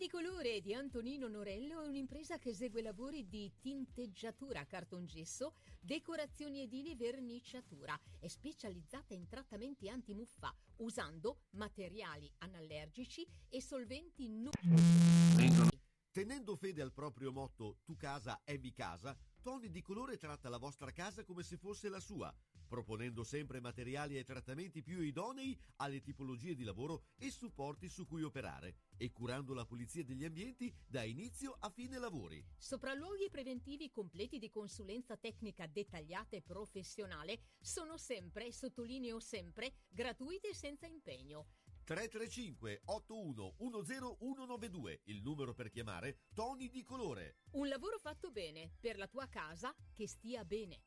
[0.00, 6.92] Di colore di Antonino Norello è un'impresa che esegue lavori di tinteggiatura, cartongesso, decorazioni edili
[6.92, 8.00] e verniciatura.
[8.18, 14.52] È specializzata in trattamenti antimuffa usando materiali anallergici e solventi non...
[16.10, 20.56] Tenendo fede al proprio motto Tu casa è mi casa, Tony di Colore tratta la
[20.56, 22.34] vostra casa come se fosse la sua,
[22.70, 28.22] proponendo sempre materiali e trattamenti più idonei alle tipologie di lavoro e supporti su cui
[28.22, 32.42] operare e curando la pulizia degli ambienti da inizio a fine lavori.
[32.56, 40.54] Sopralluoghi preventivi completi di consulenza tecnica dettagliata e professionale sono sempre, sottolineo sempre, gratuiti e
[40.54, 41.48] senza impegno.
[41.82, 47.38] 335 81 10192, il numero per chiamare Tony di Colore.
[47.52, 50.82] Un lavoro fatto bene per la tua casa che stia bene.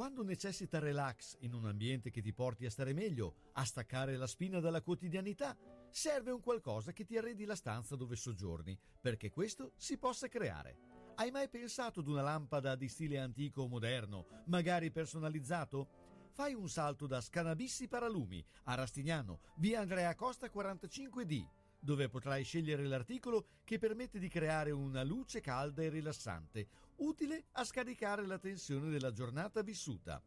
[0.00, 4.26] Quando necessita relax in un ambiente che ti porti a stare meglio, a staccare la
[4.26, 5.54] spina dalla quotidianità,
[5.90, 10.78] serve un qualcosa che ti arredi la stanza dove soggiorni, perché questo si possa creare.
[11.16, 15.88] Hai mai pensato ad una lampada di stile antico o moderno, magari personalizzato?
[16.30, 21.46] Fai un salto da Scanabissi Paralumi a Rastignano, via Andrea Costa 45D,
[21.80, 27.64] dove potrai scegliere l'articolo che permette di creare una luce calda e rilassante, utile a
[27.64, 30.22] scaricare la tensione della giornata vissuta.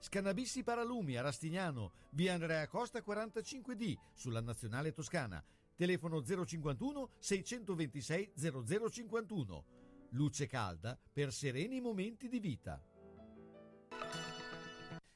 [0.00, 5.44] Scanabissi Paralumi a Rastignano, via Andrea Costa 45D, sulla Nazionale Toscana.
[5.76, 9.64] Telefono 051 626 0051.
[10.10, 12.82] Luce calda per sereni momenti di vita.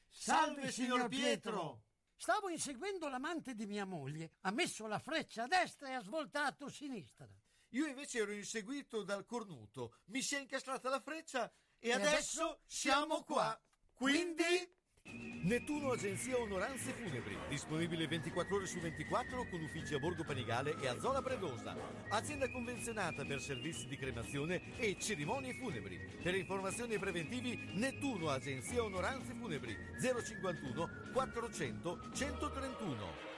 [0.08, 1.82] Salve, signor Pietro!
[2.16, 4.32] Stavo inseguendo l'amante di mia moglie.
[4.42, 7.28] Ha messo la freccia a destra e ha svoltato a sinistra.
[7.70, 12.42] Io invece ero inseguito dal cornuto, mi si è incastrata la freccia e, E adesso,
[12.42, 13.60] adesso siamo qua.
[13.92, 14.82] Quindi...
[15.06, 20.86] Nettuno Agenzia Onoranze Funebri, disponibile 24 ore su 24 con uffici a Borgo Panigale e
[20.86, 21.76] a Zola Predosa.
[22.08, 25.98] Azienda convenzionata per servizi di cremazione e cerimonie funebri.
[26.22, 33.33] Per informazioni e preventivi Nettuno Agenzia Onoranze Funebri 051 400 131.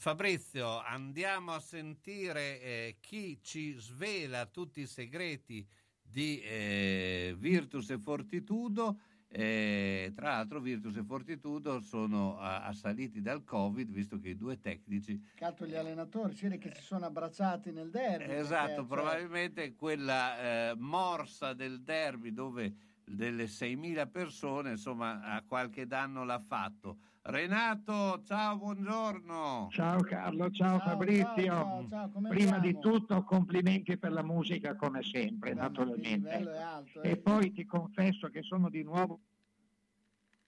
[0.00, 5.68] Fabrizio, andiamo a sentire eh, chi ci svela tutti i segreti
[6.00, 8.98] di eh, Virtus e Fortitudo.
[9.28, 14.58] Eh, tra l'altro, Virtus e Fortitudo sono a- assaliti dal Covid, visto che i due
[14.58, 18.32] tecnici Calto gli allenatori, si vede che si sono abbracciati nel derby.
[18.32, 22.74] Esatto, perché, cioè, probabilmente quella eh, morsa del derby dove
[23.04, 27.00] delle 6.000 persone, insomma, a qualche danno l'ha fatto.
[27.22, 29.68] Renato, ciao, buongiorno.
[29.70, 31.86] Ciao Carlo, ciao, Fabrizio.
[32.28, 36.08] Prima di tutto complimenti per la musica come sempre, naturalmente.
[36.38, 37.10] livello è alto, eh.
[37.10, 39.20] E poi ti confesso che sono di nuovo...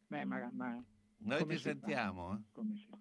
[0.07, 0.83] Beh, ma, ma
[1.19, 1.71] Noi come ti si fa?
[1.73, 2.33] sentiamo.
[2.33, 2.41] eh.
[2.53, 2.92] Come si fa?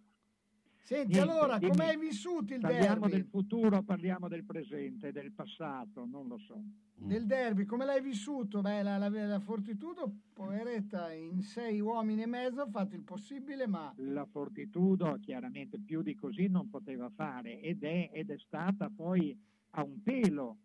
[0.83, 3.11] Senti, Niente, allora, come hai vissuto il Parliamo derby?
[3.11, 6.61] del futuro, parliamo del presente, del passato, non lo so.
[6.95, 8.61] Del derby, come l'hai vissuto?
[8.61, 13.67] Beh, la, la, la Fortitudo, poveretta, in sei uomini e mezzo ha fatto il possibile,
[13.67, 18.91] ma La Fortitudo chiaramente più di così non poteva fare ed è, ed è stata
[18.93, 19.35] poi
[19.71, 20.57] a un pelo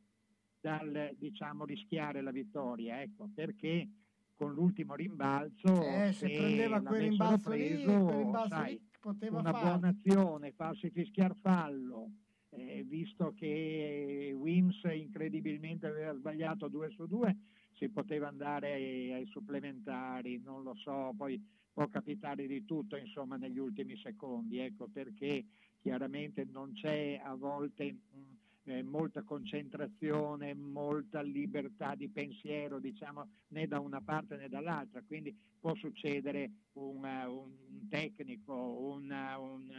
[0.61, 3.89] dal diciamo rischiare la vittoria, ecco, perché
[4.35, 9.39] con l'ultimo rimbalzo Eh, se prendeva quel rimbalzo lì, preso, quel rimbalzo sai, lì poteva
[9.39, 9.79] una farlo.
[9.79, 12.11] buona azione, farsi fischiar fallo,
[12.51, 17.37] eh, visto che Wims incredibilmente aveva sbagliato 2 su 2,
[17.75, 21.41] si poteva andare ai, ai supplementari, non lo so, poi
[21.73, 25.45] può capitare di tutto insomma negli ultimi secondi, ecco perché
[25.79, 28.36] chiaramente non c'è a volte mh,
[28.67, 35.35] eh, molta concentrazione, molta libertà di pensiero, diciamo, né da una parte né dall'altra, quindi
[35.59, 39.71] può succedere una- un, un tecnico, una, un-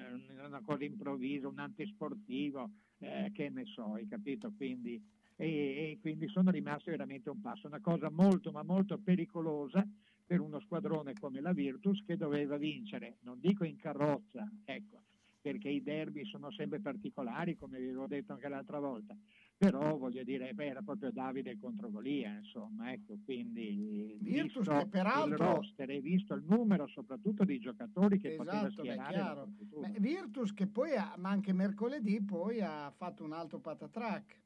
[0.46, 4.52] una cosa improvvisa, un antisportivo, eh, che ne so, hai capito?
[4.56, 5.02] Quindi,
[5.36, 5.46] e,
[5.92, 9.86] e quindi sono rimasti veramente un passo, una cosa molto ma molto pericolosa
[10.26, 15.04] per uno squadrone come la Virtus che doveva vincere, non dico in carrozza, ecco,
[15.48, 19.16] perché i derby sono sempre particolari, come vi avevo detto anche l'altra volta,
[19.58, 24.88] però voglio dire, beh, era proprio Davide contro Golia, insomma, ecco, quindi Virtus visto che
[24.88, 29.40] peraltro- il roster e visto il numero soprattutto di giocatori che poteva Esatto, beh, schierare
[29.40, 29.88] Fortitudo.
[29.88, 34.42] Beh, Virtus che poi, ha, ma anche mercoledì, poi ha fatto un altro patatrack.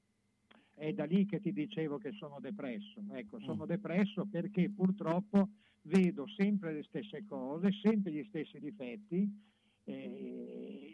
[0.74, 3.04] è da lì che ti dicevo che sono depresso.
[3.12, 3.44] Ecco, Mm.
[3.44, 5.50] sono depresso perché purtroppo
[5.84, 9.50] vedo sempre le stesse cose, sempre gli stessi difetti.
[9.86, 10.91] eh,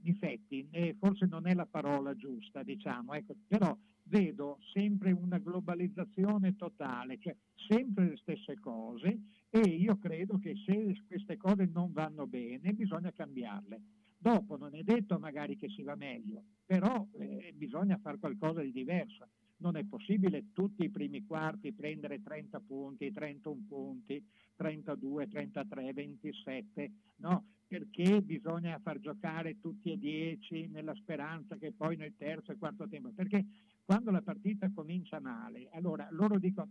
[0.00, 3.76] difetti, eh, forse non è la parola giusta, diciamo, ecco, però
[4.08, 7.34] vedo sempre una globalizzazione totale, cioè
[7.68, 9.18] sempre le stesse cose
[9.50, 13.80] e io credo che se queste cose non vanno bene bisogna cambiarle.
[14.18, 18.72] Dopo non è detto magari che si va meglio, però eh, bisogna fare qualcosa di
[18.72, 19.28] diverso.
[19.58, 24.22] Non è possibile tutti i primi quarti prendere 30 punti, 31 punti,
[24.56, 27.44] 32, 33, 27, no?
[27.68, 32.86] Perché bisogna far giocare tutti e 10 nella speranza che poi nel terzo e quarto
[32.88, 33.10] tempo.
[33.10, 33.44] Perché
[33.84, 36.70] quando la partita comincia male, allora loro dicono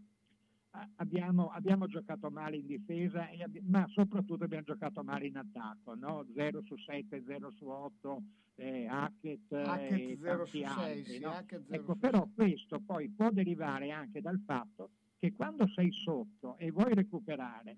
[0.71, 5.95] "Ah, abbiamo, abbiamo giocato male in difesa, abbi- ma soprattutto abbiamo giocato male in attacco,
[5.95, 6.25] no?
[6.33, 8.23] 0 su 7, 0 su 8,
[8.55, 11.29] eh, Hackett, eh, Hackett e 0 tanti su 6, altri, sì, no?
[11.31, 15.91] Hackett 0 Ecco, su però questo poi può derivare anche dal fatto che quando sei
[15.91, 17.77] sotto e vuoi recuperare,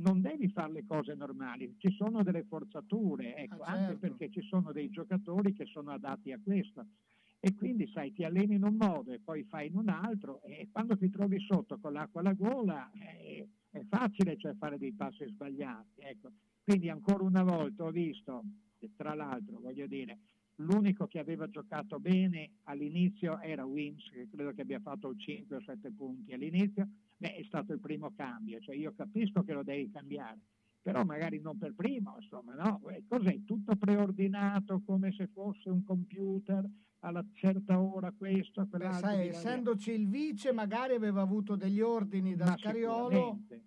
[0.00, 4.00] non devi fare le cose normali, ci sono delle forzature, ecco, Ah, anche certo.
[4.00, 6.86] perché ci sono dei giocatori che sono adatti a questo.
[7.42, 10.68] E quindi sai, ti alleni in un modo e poi fai in un altro e
[10.70, 15.24] quando ti trovi sotto con l'acqua alla gola eh, è facile cioè, fare dei passi
[15.26, 16.00] sbagliati.
[16.02, 16.32] Ecco.
[16.62, 18.42] Quindi ancora una volta ho visto,
[18.94, 20.18] tra l'altro voglio dire,
[20.56, 25.60] l'unico che aveva giocato bene all'inizio era Wims, che credo che abbia fatto 5 o
[25.62, 26.86] 7 punti all'inizio,
[27.20, 30.38] beh, è stato il primo cambio, cioè io capisco che lo devi cambiare,
[30.80, 32.80] però magari non per primo, insomma, no?
[32.88, 33.44] Eh, Cos'è?
[33.44, 36.66] Tutto preordinato come se fosse un computer
[37.00, 39.08] alla certa ora questo, Beh, quell'altro.
[39.08, 39.36] sai, di là.
[39.38, 43.08] essendoci il vice, magari aveva avuto degli ordini da Ma Scariolo.
[43.10, 43.62] sicuramente,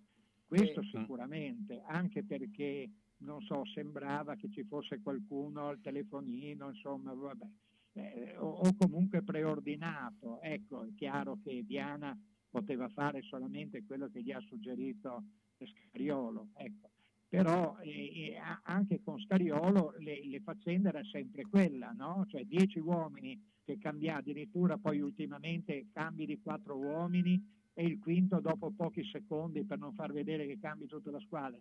[0.46, 0.84] Questo Eh.
[0.84, 7.46] sicuramente, anche perché, non so, sembrava che ci fosse qualcuno al telefonino, insomma, vabbè,
[7.94, 10.40] eh, o, o comunque preordinato.
[10.42, 12.16] Ecco, è chiaro che Diana
[12.54, 15.24] poteva fare solamente quello che gli ha suggerito
[15.58, 16.90] Scariolo, ecco.
[17.28, 22.24] Però eh, eh, anche con Scariolo le, le faccende era sempre quella, no?
[22.28, 27.42] Cioè dieci uomini che cambia addirittura poi ultimamente cambi di quattro uomini
[27.72, 31.58] e il quinto dopo pochi secondi per non far vedere che cambi tutta la squadra.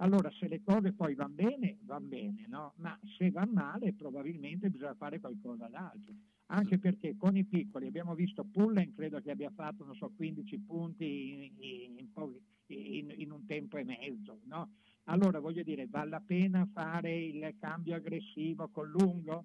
[0.00, 2.74] Allora, se le cose poi vanno bene, vanno bene, no?
[2.76, 6.12] Ma se vanno male, probabilmente bisogna fare qualcosa d'altro.
[6.48, 10.58] Anche perché con i piccoli abbiamo visto Pullen, credo che abbia fatto, non so, 15
[10.60, 14.70] punti in, in- in in- un tempo e mezzo, no?
[15.04, 19.44] Allora, voglio dire, vale la pena fare il cambio aggressivo col lungo?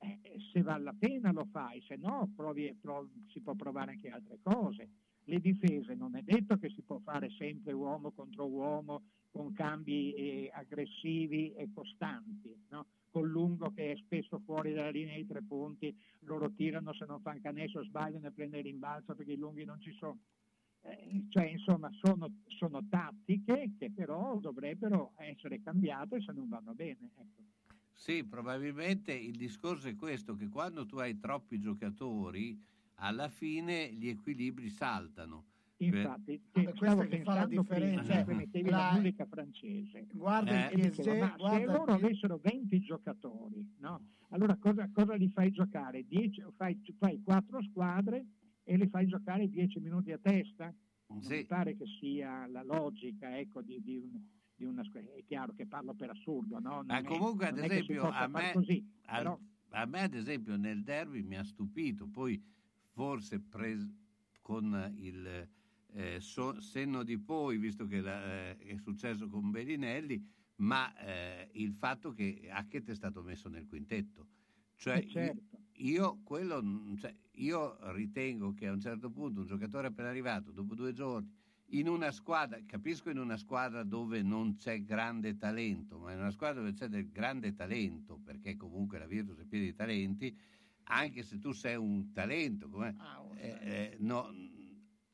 [0.00, 4.08] Eh, se vale la pena lo fai, se no provi- prov- si può provare anche
[4.08, 4.88] altre cose.
[5.24, 10.12] Le difese non è detto che si può fare sempre uomo contro uomo con cambi
[10.14, 12.86] eh, aggressivi e costanti, no?
[13.10, 17.20] Col lungo che è spesso fuori dalla linea dei tre punti, loro tirano se non
[17.20, 20.18] fanno canestro, sbagliano e prendono il rimbalzo perché i lunghi non ci sono.
[20.82, 27.10] Eh, cioè, insomma, sono, sono tattiche che però dovrebbero essere cambiate se non vanno bene.
[27.16, 27.42] Ecco.
[27.92, 32.56] Sì, probabilmente il discorso è questo, che quando tu hai troppi giocatori,
[32.96, 35.46] alla fine gli equilibri saltano.
[35.80, 38.24] Infatti, questa stavo che fa la pensando prima, differenza.
[38.24, 40.06] che mettevi La- la musica francese.
[40.12, 44.00] Guarda Eh, il e PSG, dicevo, ma guarda se loro avessero 20 giocatori, no?
[44.30, 46.04] allora cosa, cosa li fai giocare?
[46.06, 48.26] 10 fai, fai 4 squadre
[48.64, 50.74] e li fai giocare 10 minuti a testa?
[51.10, 54.20] Non mi pare che sia la logica ecco, di, di un-
[54.56, 55.12] di una squadra.
[55.14, 56.82] È chiaro che parlo per assurdo, no?
[56.84, 59.38] Ma è- comunque, ad è esempio, a me, così, al- però-
[59.70, 62.42] a me, ad esempio, nel derby mi ha stupito, poi
[62.90, 63.94] forse pres-
[64.42, 65.48] con il
[65.92, 70.24] eh, so- senno di poi, visto che la- eh, è successo con Bellinelli,
[70.56, 74.28] ma eh, il fatto che Hackett è stato messo nel quintetto.
[74.74, 75.66] Cioè, Eh, certo.
[75.78, 80.50] io, quello, mm, cioè, io ritengo che a un certo punto un giocatore appena arrivato,
[80.52, 81.30] dopo due giorni,
[81.72, 86.30] in una squadra, capisco in una squadra dove non c'è grande talento, ma in una
[86.30, 90.38] squadra dove c'è del grande talento, perché comunque la Virtus è piena di talenti,
[90.84, 92.94] anche se tu sei un talento, come,
[93.34, 93.58] eh,
[93.92, 94.30] eh, no,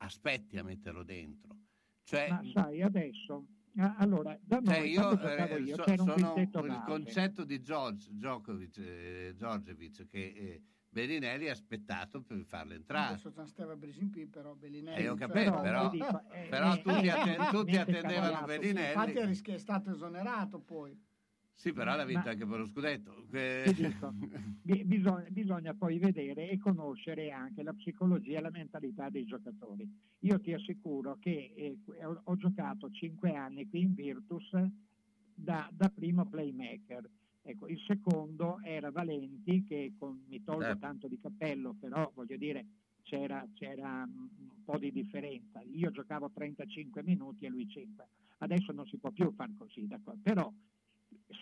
[0.04, 1.56] aspetti a metterlo dentro.
[2.04, 3.46] Cioè, Ma sai, adesso,
[3.96, 6.82] allora, da noi, cioè, io, eh, io, so- sono il base.
[6.84, 13.14] concetto di George, Djokovic, eh, Djordjevic, che eh, Bellinelli ha aspettato per farlo entrare.
[13.14, 15.02] Adesso stava Brisimpi, però Bellinelli.
[15.02, 18.46] Eh, ho cioè, capito, no, però, dico, eh, però eh, tutti, eh, atten- tutti attendevano
[18.46, 19.18] Bellinelli.
[19.18, 20.96] Infatti è stato esonerato poi.
[21.54, 23.24] Sì, però l'ha vinto Ma- anche per lo scudetto.
[23.32, 23.72] Eh,
[24.84, 29.88] bisogna, bisogna poi vedere e conoscere anche la psicologia e la mentalità dei giocatori.
[30.20, 34.50] Io ti assicuro che eh, ho, ho giocato cinque anni qui in Virtus
[35.34, 37.08] da, da primo playmaker.
[37.42, 40.78] Ecco, il secondo era Valenti che con- mi tolgo Certo.
[40.80, 42.64] tanto di cappello, però voglio dire
[43.02, 45.60] c'era, c'era mm, un po' di differenza.
[45.62, 48.06] Io giocavo 35 minuti e lui 5.
[48.38, 50.20] Adesso non si può più far così, d'accordo?
[50.22, 50.52] però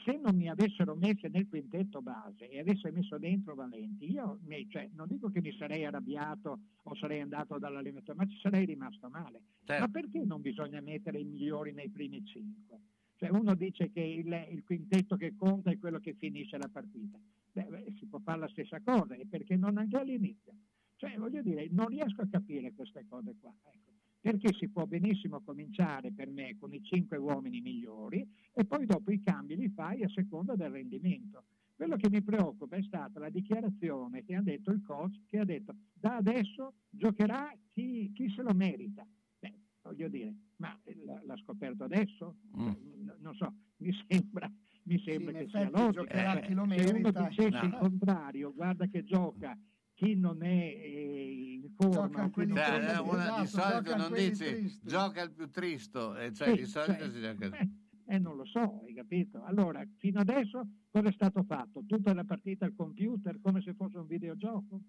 [0.05, 4.69] se non mi avessero messo nel quintetto base e avesse messo dentro Valenti, io mi-
[4.69, 9.09] cioè, non dico che mi sarei arrabbiato o sarei andato dall'allenatore, ma ci sarei rimasto
[9.09, 9.43] male.
[9.65, 9.83] Certo.
[9.83, 12.81] Ma perché non bisogna mettere i migliori nei primi cinque?
[13.17, 17.19] Cioè, uno dice che il, il quintetto che conta è quello che finisce la partita.
[17.53, 20.53] Beh, beh, si può fare la stessa cosa, e perché non anche all'inizio?
[20.97, 23.55] Cioè, voglio dire, non riesco a capire queste cose qua.
[23.65, 23.92] ecco.
[24.23, 29.11] Perché si può benissimo cominciare per me con i cinque uomini migliori e poi dopo
[29.11, 31.43] i cambi li fai a seconda del rendimento.
[31.75, 35.45] Quello che mi preoccupa è stata la dichiarazione che ha detto il coach, che ha
[35.45, 39.05] detto da adesso giocherà chi, chi se lo merita.
[39.41, 42.37] Beh, voglio dire, ma l- l'ha scoperto adesso?
[42.55, 44.49] Cioè, n- non so, mi sembra,
[44.85, 45.91] mi sembra in che sia logico.
[46.05, 47.09] giocherà Eh, chi lo se merita.
[47.19, 47.65] uno dicesse No.
[47.67, 49.59] il contrario, guarda che gioca
[50.03, 54.45] chi non è eh, in forma, Cioè, eh, una- esatto, di solito giocano non dici
[54.45, 54.89] tristi.
[54.89, 57.47] gioca il più tristo, eh, cioè Sì, di solito cioè, si gioca.
[57.59, 57.71] eh,
[58.07, 59.45] eh, non lo so, hai capito?
[59.45, 61.85] Allora, fino adesso cosa è stato fatto?
[61.87, 64.81] Tutta la partita al computer come se fosse un videogioco?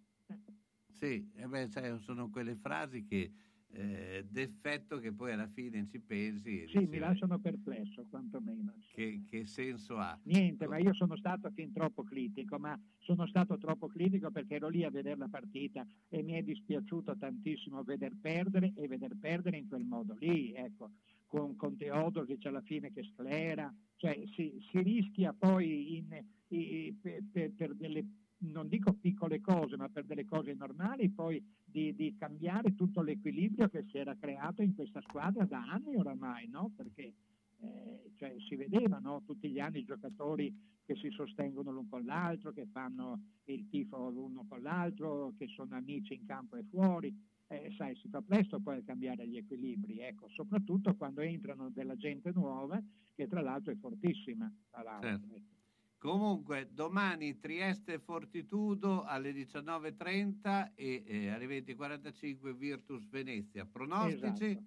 [0.90, 3.32] Sì, eh beh, sai, sono quelle frasi che
[3.76, 8.74] eh, d'effetto che poi alla fine ci pensi e Sì, dici, mi lasciano perplesso, quantomeno.
[8.93, 10.18] che, che senso ha?
[10.24, 14.69] Niente, ma io sono stato fin troppo critico, ma sono stato troppo critico perché ero
[14.69, 19.58] lì a vedere la partita e mi è dispiaciuto tantissimo veder perdere e veder perdere
[19.58, 20.92] in quel modo lì, ecco,
[21.26, 27.24] con, con Teodosic alla fine che sclera, cioè si, si rischia poi in- i- per,
[27.32, 28.06] per- per delle
[28.51, 33.69] non dico piccole cose, ma per delle cose normali, poi di, di cambiare tutto l'equilibrio
[33.69, 36.72] che si era creato in questa squadra da anni oramai, no?
[36.75, 37.13] Perché
[37.59, 39.23] eh, cioè, si vedeva no?
[39.25, 40.53] tutti gli anni i giocatori
[40.85, 45.75] che si sostengono l'un con l'altro, che fanno il tifo l'uno con l'altro, che sono
[45.75, 47.15] amici in campo e fuori.
[47.47, 51.95] Eh, sai, si fa presto poi a cambiare gli equilibri, ecco, soprattutto quando entrano della
[51.95, 52.81] gente nuova,
[53.13, 54.51] che tra l'altro è fortissima.
[54.69, 55.61] Tra l'altro, Certo.
[56.03, 63.65] Comunque, domani Trieste Fortitudo alle 19.30 e eh, alle 20.45 Virtus Venezia.
[63.65, 64.49] Pronostici?
[64.49, 64.65] Esatto.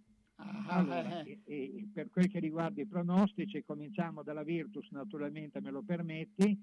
[0.68, 5.82] Allora, e- e per quel che riguarda i pronostici, cominciamo dalla Virtus, naturalmente me lo
[5.82, 6.58] permetti.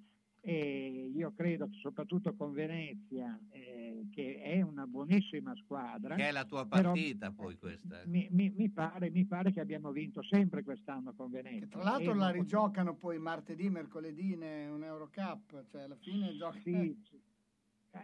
[0.45, 6.31] E io credo che soprattutto con Venezia, eh, che è una buonissima squadra, Che è
[6.33, 8.01] la tua partita poi questa.
[8.01, 8.07] eh.
[8.07, 11.67] mi, mi- mi pare, mi pare che abbiamo vinto sempre quest'anno con Venezia.
[11.67, 16.59] Tra l'altro E la rigiocano poi martedì, mercoledì in un Eurocup, cioè alla fine gioca...
[16.59, 17.21] Sì, sì.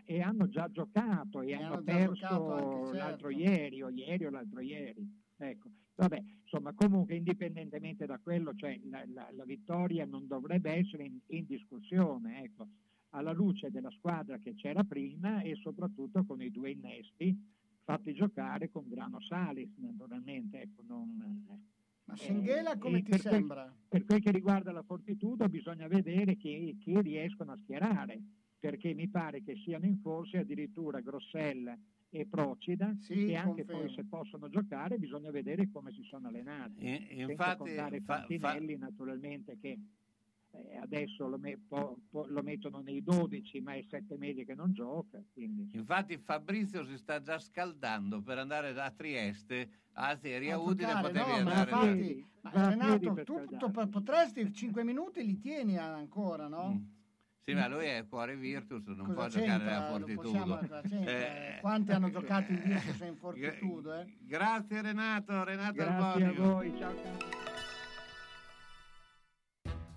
[0.05, 3.43] e hanno già giocato e, E hanno, hanno già perso giocato anche, l'altro certo.
[3.49, 5.21] ieri o ieri o l'altro ieri.
[5.35, 5.69] Ecco,
[5.99, 11.19] vabbè, insomma, comunque indipendentemente da quello, cioè la, la- la vittoria non dovrebbe essere in,
[11.27, 12.67] in discussione, ecco,
[13.09, 17.35] alla luce della squadra che c'era prima e soprattutto con i due innesti
[17.83, 21.67] fatti giocare con Grano Salis, naturalmente, ecco, non...
[22.05, 23.75] Ma Singhela come ti per quel- sembra?
[23.87, 28.19] per quel che riguarda la Fortitudo bisogna vedere chi, chi riescono a schierare,
[28.59, 31.77] perché mi pare che siano in forse addirittura Grossella
[32.11, 33.81] e Procida Sì, e anche confermo.
[33.81, 36.83] poi se possono giocare bisogna vedere come si sono allenati.
[36.85, 39.77] I- Senza infatti, contare fa- Fantinelli naturalmente che
[40.51, 44.55] eh, adesso lo, me- po- po- lo mettono nei 12 ma è sette mesi che
[44.55, 45.21] non gioca.
[45.31, 50.87] Quindi, Infatti Fabrizio si sta già scaldando per andare a Trieste, a Serie A Udine
[50.87, 52.25] giocare, potevi no, ma andare infatti- lì.
[52.41, 56.97] ma Renato, per tu po- potresti 5 minuti li tieni ancora, no?
[57.49, 60.59] Sì, ma lui è cuore Virtus, non Cosa può giocare alla Fortitudo.
[61.05, 63.93] Eh, Quanti hanno giocato in Virtus e in Fortitudo?
[63.95, 64.17] Eh?
[64.19, 66.93] Grazie Renato, Renato Grazie a voi, ciao.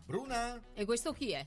[0.06, 0.60] Bruna?
[0.72, 1.46] E questo chi è?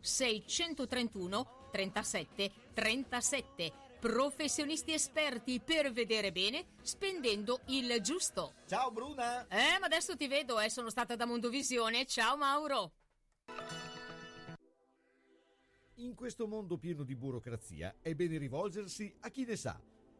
[0.00, 3.72] 631 37 37.
[4.00, 8.54] Professionisti esperti per vedere bene spendendo il giusto.
[8.66, 9.48] Ciao Bruna!
[9.48, 12.06] Eh, ma adesso ti vedo, eh, sono stata da Mondovisione.
[12.06, 12.92] Ciao Mauro.
[15.96, 19.80] In questo mondo pieno di burocrazia è bene rivolgersi a chi ne sa.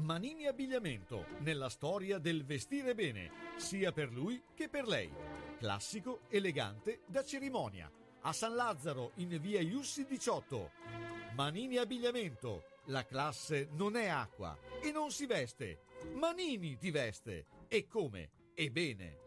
[0.00, 5.12] Manini Abbigliamento, nella storia del vestire bene, sia per lui che per lei.
[5.58, 7.90] Classico, elegante, da cerimonia.
[8.22, 10.70] A San Lazzaro, in via Iussi 18.
[11.34, 15.82] Manini Abbigliamento, la classe non è acqua e non si veste.
[16.14, 17.46] Manini ti veste.
[17.68, 18.30] E come?
[18.54, 19.18] E bene.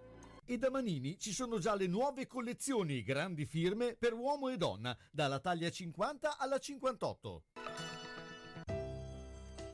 [0.44, 4.98] E da Manini ci sono già le nuove collezioni grandi firme per uomo e donna,
[5.12, 7.44] dalla taglia 50 alla 58.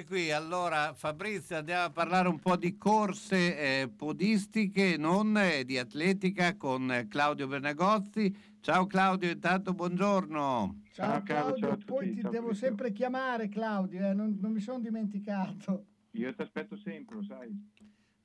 [0.00, 5.62] Eccoci qui, allora Fabrizio andiamo a parlare un po' di corse eh, podistiche, non eh,
[5.66, 8.34] di atletica con eh, Claudio Bernagozzi.
[8.60, 10.80] Ciao Claudio, intanto buongiorno.
[10.92, 15.84] Ciao Claudio, poi ti devo sempre chiamare Claudio, eh, non, non mi sono dimenticato.
[16.12, 17.68] Io ti aspetto sempre, lo sai.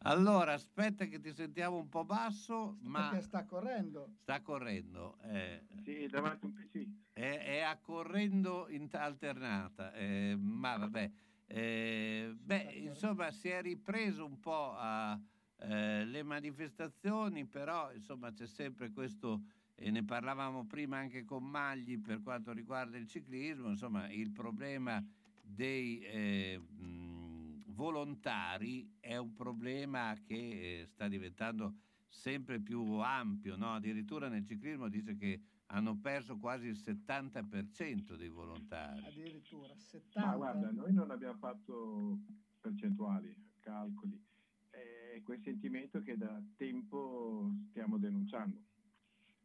[0.04, 4.14] Allora, aspetta che ti sentiamo un po' basso, ma Perché sta correndo.
[4.22, 5.18] sta correndo.
[5.24, 6.88] eh, Sì, davanti a un PC.
[7.12, 11.12] è, è a correndo in alternata, eh, ma vabbè.
[11.48, 15.20] Eh, beh, insomma, si è ripreso un po' a,
[15.60, 19.42] eh, le manifestazioni, però insomma c'è sempre questo,
[19.76, 25.04] e ne parlavamo prima anche con Magli per quanto riguarda il ciclismo, insomma il problema
[25.42, 31.76] dei eh, mh, volontari è un problema che eh, sta diventando
[32.08, 33.74] sempre più ampio, no?
[33.76, 39.06] addirittura nel ciclismo dice che hanno perso quasi il 70% dei volontari.
[39.06, 40.26] Addirittura 70.
[40.26, 42.20] Ma guarda, noi non abbiamo fatto
[42.60, 44.22] percentuali, calcoli.
[44.70, 48.62] È quel sentimento che da tempo stiamo denunciando.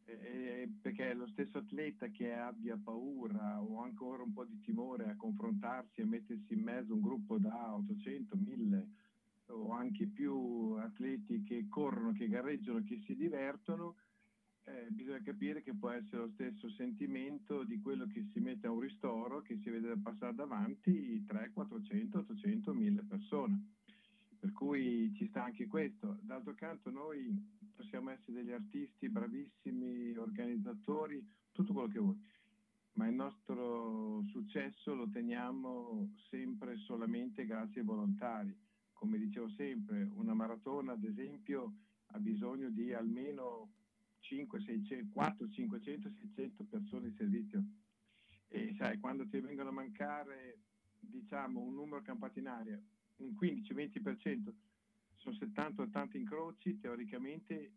[0.03, 5.15] Eh, perché lo stesso atleta che abbia paura o ancora un po' di timore a
[5.15, 8.87] confrontarsi e mettersi in mezzo a un gruppo da 800, 1000
[9.51, 13.95] o anche più atleti che corrono, che gareggiano, che si divertono,
[14.65, 18.71] eh, bisogna capire che può essere lo stesso sentimento di quello che si mette a
[18.71, 23.65] un ristoro, che si vede passare davanti 300, 400, 800, 1000 persone.
[24.39, 26.19] Per cui ci sta anche questo.
[26.21, 27.33] D'altro canto noi
[27.75, 32.19] possiamo essere degli artisti bravissimi, organizzatori, tutto quello che vuoi,
[32.93, 38.55] ma il nostro successo lo teniamo sempre solamente grazie ai volontari.
[38.93, 41.73] Come dicevo sempre, una maratona ad esempio
[42.13, 43.71] ha bisogno di almeno
[44.21, 47.63] 5, 600, 4, 500, 600 persone in servizio.
[48.47, 50.59] E sai, quando ti vengono a mancare
[50.99, 52.81] diciamo un numero campato in aria,
[53.17, 54.53] un 15-20%,
[55.15, 57.73] sono 70-80 incroci teoricamente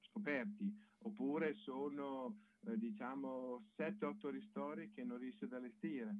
[0.00, 2.36] scoperti, oppure sono
[2.66, 6.14] eh, diciamo 7-8 ristori che non riesce ad allestire.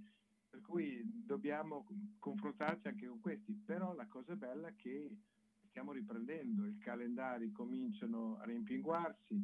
[0.51, 1.85] Per cui dobbiamo
[2.21, 5.17] confrontarci anche con questi, però la cosa bella è che
[5.75, 9.35] stiamo riprendendo, i calendari cominciano a rimpinguarsi,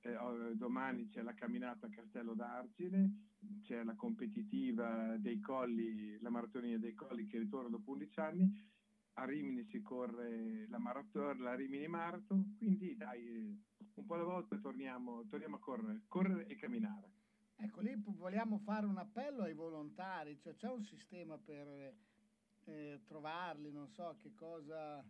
[0.00, 0.16] eh,
[0.54, 3.28] domani c'è la camminata a Castello d'Argine,
[3.62, 8.70] c'è la competitiva dei colli, la maratonia dei colli che ritorna dopo 11 anni,
[9.12, 13.56] a Rimini si corre la, maraton, la Rimini Marathon, quindi dai,
[13.94, 17.08] un po' alla volta torniamo, torniamo a correre, correre e camminare.
[17.54, 21.94] Ecco, lì vogliamo fare un appello ai volontari, cioè c'è un sistema per
[22.64, 25.04] eh, trovarli, non so che cosa,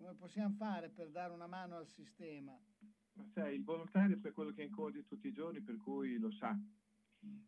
[0.00, 2.58] come possiamo fare per dare una mano al sistema.
[3.12, 6.58] Ma sai, il volontario è quello che incontri tutti i giorni, per cui lo sa,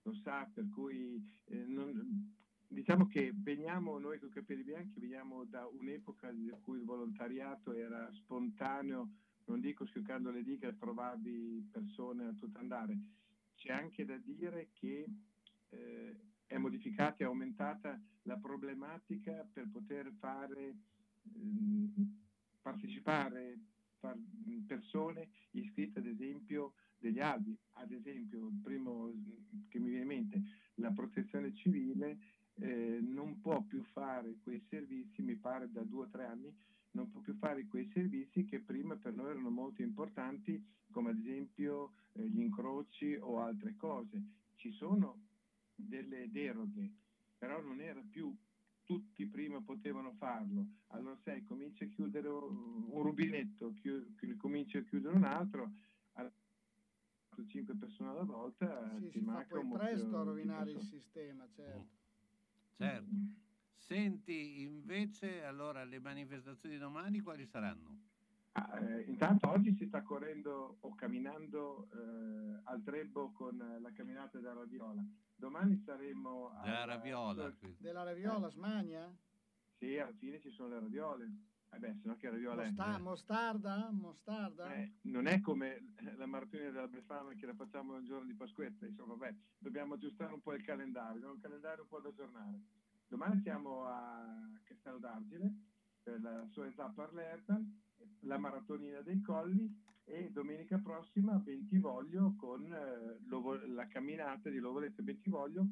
[0.02, 2.36] lo sa, per cui eh, non-
[2.68, 8.12] diciamo che veniamo, noi con capelli bianchi, veniamo da un'epoca in cui il volontariato era
[8.12, 9.08] spontaneo,
[9.46, 12.98] non dico schioccando le dita, trovavi persone a tutto andare.
[13.54, 15.06] C'è anche da dire che
[15.70, 20.76] eh, è modificata e aumentata la problematica per poter fare
[21.34, 22.21] ehm,
[22.62, 23.58] partecipare
[24.66, 29.12] persone iscritte ad esempio degli albi, ad esempio il primo
[29.68, 30.42] che mi viene in mente,
[30.76, 32.18] la protezione civile
[32.54, 36.54] eh, non può più fare quei servizi, mi pare da due o tre anni,
[36.92, 41.18] non può più fare quei servizi che prima per noi erano molto importanti, come ad
[41.18, 44.22] esempio eh, gli incroci o altre cose.
[44.56, 45.20] Ci sono
[45.74, 46.90] delle deroghe,
[47.36, 48.34] però non era più
[48.84, 50.66] tutti prima potevano farlo.
[50.88, 55.72] Allora sai, cominci a chiudere un rubinetto, chiu- chi- cominci a chiudere un altro,
[56.12, 56.30] a
[57.46, 60.80] 5 persone alla volta Sì, ti si fa manca poi un presto a rovinare il
[60.82, 61.88] sistema, certo.
[62.76, 63.10] Certo.
[63.76, 68.11] Senti, invece, allora le manifestazioni di domani quali saranno?
[68.54, 73.90] Ah, eh, intanto oggi si sta correndo o camminando eh, al Trebbo con eh, la
[73.92, 75.02] camminata della Raviola.
[75.34, 77.76] Domani saremo Della alla- Raviola, quindi.
[77.80, 79.10] Della Raviola, Smania?
[79.78, 81.30] Sì, alla fine ci sono le raviole.
[81.74, 82.66] Eh beh, se no che raviola è?
[82.66, 83.90] Mosta- mostarda?
[83.90, 84.74] Mostarda?
[84.74, 88.84] Eh, non è come la maratona della Befana che la facciamo il giorno di Pasquetta,
[88.84, 92.60] insomma, beh, dobbiamo aggiustare un po' il calendario, un calendario un po' da aggiornare.
[93.08, 95.64] Domani siamo a Castello d'Argine
[96.02, 97.58] per la sua tappa all'Erta,
[98.20, 99.70] la maratonina dei colli
[100.04, 105.66] e domenica prossima a Bentivoglio con eh, l'Ovo- la camminata di Lovoletto e Bentivoglio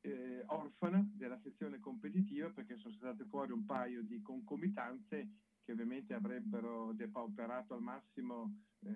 [0.00, 5.28] eh, orfana della sezione competitiva perché sono state fuori un paio di concomitanze
[5.62, 8.90] che ovviamente avrebbero depauperato al massimo eh,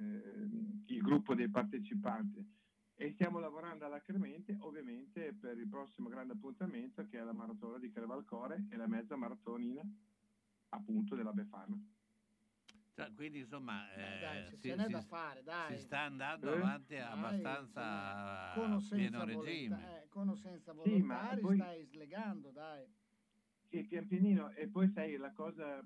[0.87, 2.61] il gruppo dei partecipanti
[2.95, 7.91] e stiamo lavorando alacremente ovviamente per il prossimo grande appuntamento che è la maratona di
[7.91, 9.83] Crevalcore e la mezza maratonina
[10.71, 11.77] appunto della Befana.
[12.95, 15.77] Cioè, quindi insomma Eh, dai, eh, si, si- da fare, dai.
[15.79, 16.57] si sta andando Eh?
[16.59, 20.03] avanti Dai, abbastanza Con o a senza pieno volonta- regime.
[20.03, 22.87] eh, con o senza Sì, ma volontari poi- stai slegando, dai.
[23.71, 24.51] Sì, pian pianino.
[24.51, 25.83] E poi sai, la cosa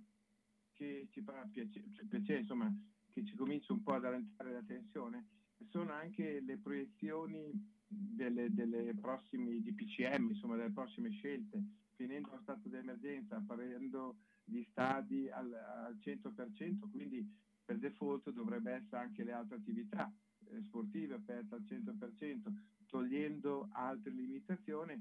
[0.73, 2.73] che ci fa piacere, cioè, piacere, insomma,
[3.13, 5.29] che ci comincia un po' ad allentare la tensione,
[5.71, 7.53] sono anche le proiezioni
[7.87, 11.63] delle, delle prossime DPCM, insomma, delle prossime scelte.
[11.95, 17.29] Finendo lo stato di emergenza, apparendo gli stadi al, al 100%, quindi
[17.65, 20.11] per default dovrebbe essere anche le altre attività
[20.49, 22.53] eh, sportive aperte al 100%,
[22.87, 24.93] togliendo altre limitazioni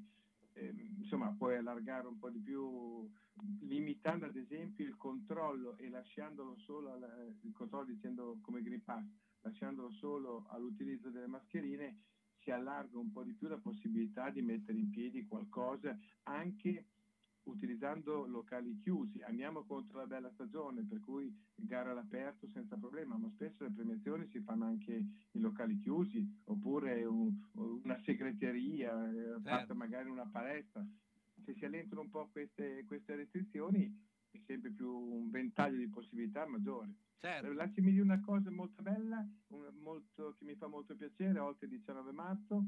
[0.53, 3.07] ehm, insomma puoi allargare un po' di più
[3.61, 9.05] limitando ad esempio il controllo e lasciandolo solo al, il controllo dicendo come Green Pass
[9.41, 11.99] lasciandolo solo all'utilizzo delle mascherine
[12.39, 16.85] si allarga un po' di più la possibilità di mettere in piedi qualcosa anche
[17.45, 19.21] utilizzando locali chiusi.
[19.21, 24.27] Andiamo contro la bella stagione, per cui gara all'aperto senza problema, ma spesso le premiazioni
[24.29, 30.85] si fanno anche in locali chiusi, oppure un- una segreteria, eh, fatta magari una palestra.
[31.43, 33.85] Se si allentano un po' queste, queste restrizioni
[34.31, 36.93] è sempre più un ventaglio di possibilità maggiore.
[37.19, 37.47] Certo.
[37.47, 41.67] Eh, Lasciami dire una cosa molto bella, un- molto- che mi fa molto piacere, oltre
[41.67, 42.63] il 19 marzo,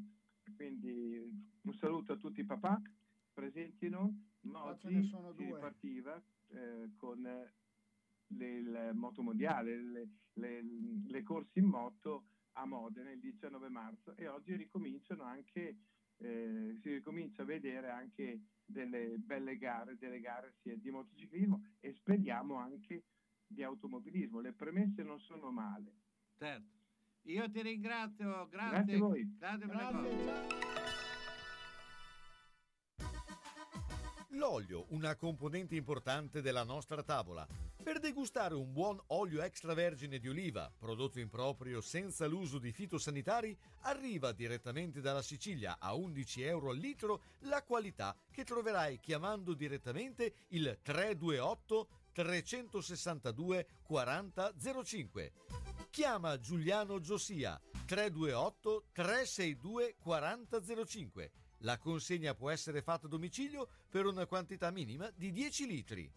[0.55, 1.19] quindi
[1.61, 2.81] un saluto a tutti i papà
[3.33, 4.26] presenti non,
[4.79, 7.53] ce oggi ne sono si partiva eh, con le-
[8.29, 10.63] il moto mondiale, le, le-
[11.07, 15.77] le corse in moto a Modena il 19 marzo e oggi ricominciano anche,
[16.17, 21.93] eh, si ricomincia a vedere anche delle belle gare, delle gare sia di motociclismo e
[21.93, 23.03] speriamo anche
[23.45, 24.39] di automobilismo.
[24.41, 25.93] Le premesse non sono male.
[26.37, 26.75] Certo.
[27.23, 28.69] Io ti ringrazio, grazie.
[28.77, 29.35] Grazie a voi.
[29.37, 30.96] Grazie per le
[34.37, 37.47] L'olio, una componente importante della nostra tavola.
[37.81, 43.57] Per degustare un buon olio extravergine di oliva, prodotto in proprio senza l'uso di fitosanitari,
[43.81, 50.33] arriva direttamente dalla Sicilia a 11 euro al litro la qualità che troverai chiamando direttamente
[50.49, 55.31] il 328 362 4005.
[55.89, 61.31] Chiama Giuliano Giosia 328 362 4005.
[61.61, 66.11] La consegna può essere fatta a domicilio per una quantità minima di 10 litri.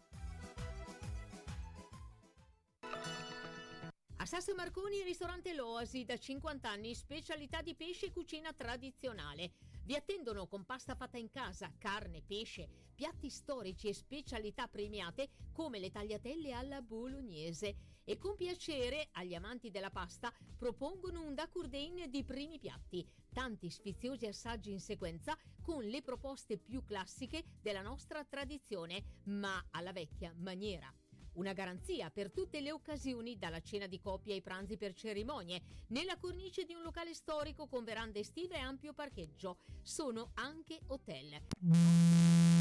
[4.17, 9.53] A Sasso Marconi, ristorante L'Oasi, da 50 anni, specialità di pesce e cucina tradizionale.
[9.85, 15.79] Vi attendono con pasta fatta in casa, carne, pesce, piatti storici e specialità premiate come
[15.79, 17.77] le tagliatelle alla bolognese.
[18.05, 23.07] E con piacere, agli amanti della pasta, propongono un dacurdain di primi piatti.
[23.33, 29.93] Tanti sfiziosi assaggi in sequenza con le proposte più classiche della nostra tradizione, ma alla
[29.93, 30.93] vecchia maniera.
[31.35, 36.19] Una garanzia per tutte le occasioni, dalla cena di coppia ai pranzi per cerimonie, nella
[36.19, 39.59] cornice di un locale storico con verande estive e ampio parcheggio.
[39.81, 41.41] Sono anche hotel.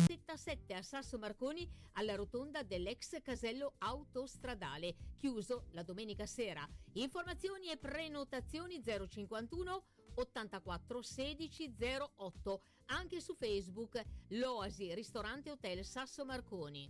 [0.06, 6.67] 77 a Sasso Marconi alla rotonda dell'ex casello autostradale, chiuso la domenica sera.
[6.93, 9.83] Informazioni e prenotazioni 051
[10.19, 16.89] 84 16 08, anche su Facebook L'Oasi Ristorante Hotel Sasso Marconi.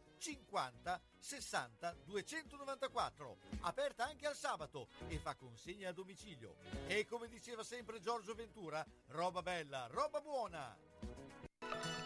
[0.21, 3.37] 50 60 294.
[3.61, 6.57] Aperta anche al sabato e fa consegna a domicilio.
[6.85, 12.00] E come diceva sempre Giorgio Ventura, roba bella, roba buona.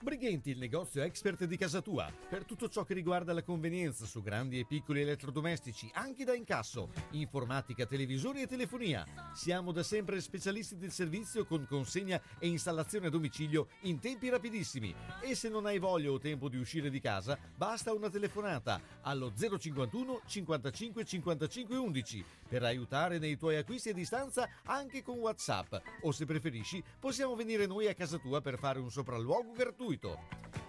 [0.00, 2.08] Brighenti, il negozio expert di casa tua.
[2.28, 6.90] Per tutto ciò che riguarda la convenienza su grandi e piccoli elettrodomestici, anche da incasso,
[7.10, 9.04] informatica, televisori e telefonia.
[9.34, 14.94] Siamo da sempre specialisti del servizio con consegna e installazione a domicilio in tempi rapidissimi.
[15.20, 19.32] E se non hai voglia o tempo di uscire di casa, basta una telefonata allo
[19.34, 25.74] 051 55 55 11 per aiutare nei tuoi acquisti a distanza anche con WhatsApp.
[26.02, 30.18] O se preferisci, possiamo venire noi a casa tua per fare un sopralluogo gratuito.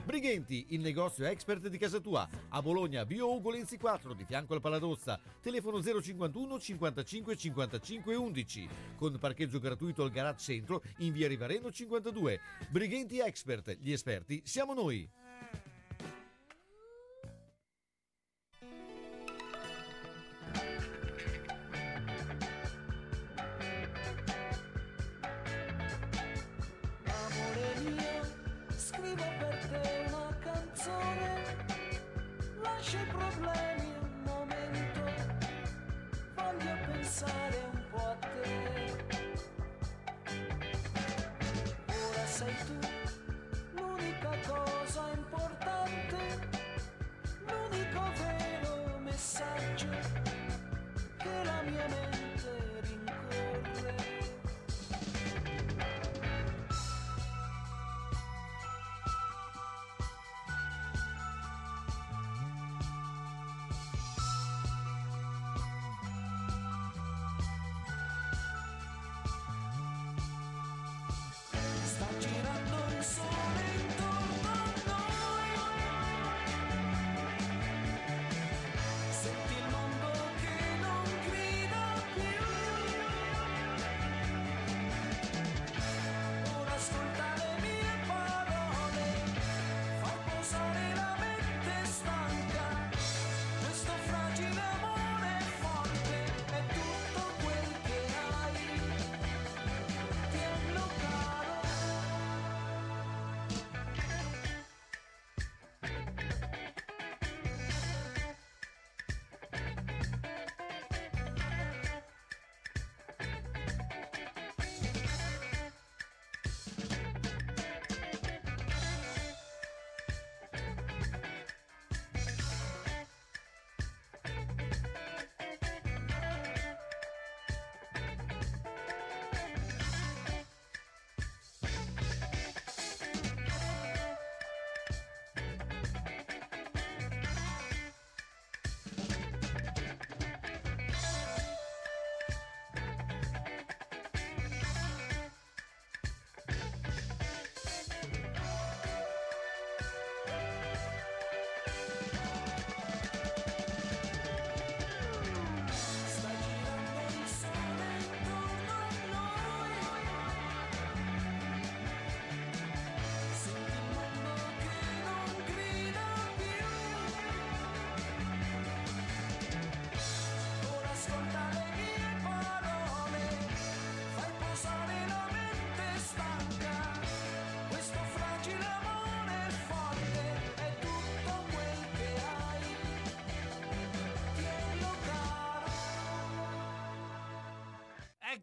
[0.04, 4.56] Brighenti, il negozio expert di casa tua, a Bologna, Bio Ugo Lenzi 4, di fianco
[4.56, 11.28] al Paladozza, telefono 051 55 55 11, con parcheggio gratuito al garage centro in via
[11.28, 12.40] Rivareno 52.
[12.70, 15.19] Brighenti Expert, gli esperti siamo noi.
[37.20, 38.79] Pensare un po'.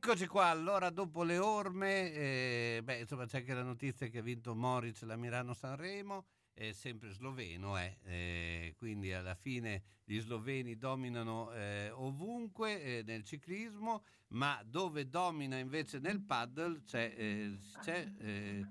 [0.08, 4.22] Eccoci qua, allora dopo le orme, eh, beh, insomma c'è anche la notizia che ha
[4.22, 11.50] vinto Moritz la Milano-Sanremo, è sempre sloveno, eh, eh, quindi alla fine gli sloveni dominano
[11.50, 18.64] eh, ovunque eh, nel ciclismo, ma dove domina invece nel paddle c'è, eh, c'è eh,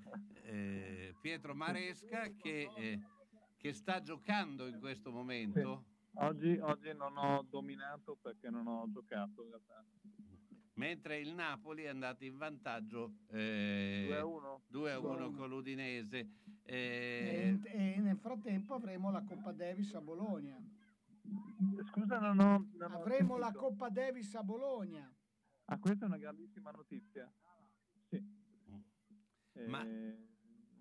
[0.44, 3.00] eh, Pietro Maresca che, eh,
[3.58, 5.84] che sta giocando in questo momento.
[6.14, 9.84] Oggi, oggi non ho dominato perché non ho giocato in realtà.
[10.76, 14.62] Mentre il Napoli è andato in vantaggio eh, 2 a 1.
[14.68, 15.38] 2 a 1 2 a 1.
[15.38, 16.30] con l'Udinese.
[16.64, 20.58] E, Eh, e nel frattempo avremo la Coppa Davis a Bologna.
[21.90, 22.70] Scusa, non ho...
[22.74, 23.66] non ho Avremo la sentito.
[23.66, 25.12] Coppa Davis a Bologna.
[25.66, 27.32] Ah, questa è una grandissima notizia.
[28.10, 28.24] Sì.
[29.54, 29.86] Eh, Ma-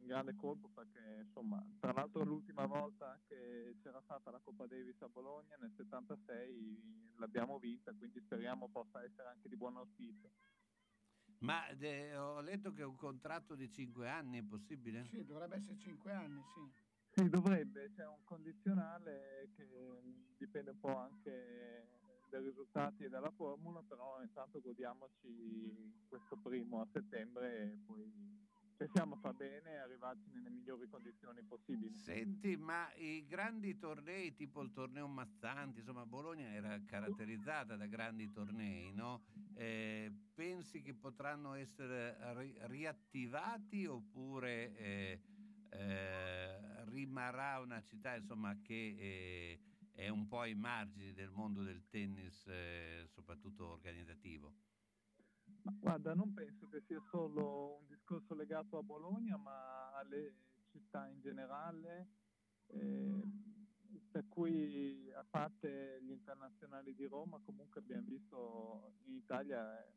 [0.06, 5.08] grande colpo perché, insomma, tra l'altro l'ultima volta che c'era stata la Coppa Davis a
[5.08, 10.30] Bologna nel 76 l'abbiamo vinta, quindi speriamo possa essere anche di buon auspicio.
[11.38, 15.04] ma eh, ho letto che è un contratto di 5 anni, è possibile?
[15.10, 16.72] Sì, dovrebbe essere 5 anni, sì.
[17.10, 19.68] Sì, dovrebbe, c'è un condizionale che
[20.36, 21.88] dipende un po' anche
[22.28, 28.12] dai risultati e dalla formula, però intanto godiamoci questo primo a settembre e poi
[28.76, 31.96] pensiamo fa bene e arrivarci nelle migliori condizioni possibili.
[31.96, 38.30] Senti, ma i grandi tornei, tipo il torneo Mazzanti, insomma, Bologna era caratterizzata da grandi
[38.30, 39.24] tornei, no?
[39.54, 45.20] Eh, pensi che potranno essere ri- riattivati oppure eh,
[45.70, 49.60] eh, rimarrà una città, insomma, che eh,
[49.92, 54.52] è un po' ai margini del mondo del tennis, eh, soprattutto organizzativo?
[55.64, 60.34] Ma guarda, non penso che sia solo un discorso legato a Bologna, ma alle
[60.70, 62.08] città in generale,
[62.66, 63.22] eh,
[64.10, 69.92] per cui a parte gli internazionali di Roma, comunque abbiamo visto in Italia, eh,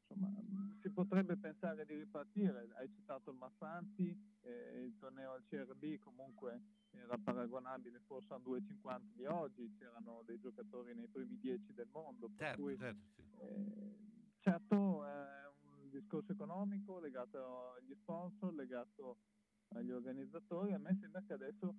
[0.00, 0.32] insomma,
[0.80, 2.70] si potrebbe pensare di ripartire.
[2.76, 8.42] Hai citato il Massanti, eh, il torneo al CRB comunque era paragonabile forse a un
[8.44, 13.00] 2,50 di oggi, c'erano dei giocatori nei primi 10 del mondo, per Certo, cui certo,
[13.16, 13.22] sì.
[13.40, 14.12] eh,
[14.44, 19.16] certo è un discorso economico legato agli sponsor, legato
[19.68, 20.74] agli organizzatori.
[20.74, 21.74] A me sembra che adesso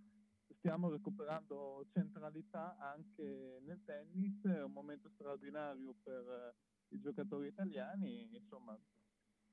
[0.58, 8.36] stiamo recuperando centralità anche nel tennis, è un momento straordinario per eh, i giocatori italiani,
[8.36, 8.76] insomma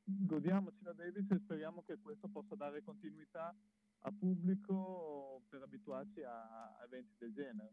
[0.04, 3.54] godiamoci la Davis e speriamo che questo possa dare continuità
[4.04, 7.72] a pubblico per abituarci a, a eventi del genere.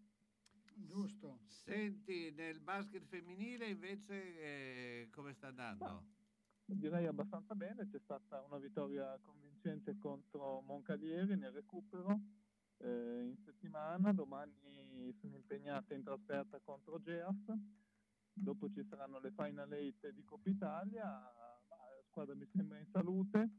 [0.85, 1.40] Giusto.
[1.45, 6.06] Senti, nel basket femminile invece eh, come sta andando?
[6.66, 12.19] Direi abbastanza bene, c'è stata una vittoria convincente contro Moncalieri nel recupero
[12.77, 17.51] eh, in settimana, domani sono impegnate in trasferta contro Geas,
[18.32, 22.88] dopo ci saranno le Final 8 di Coppa Italia, ma la squadra mi sembra in
[22.91, 23.49] salute,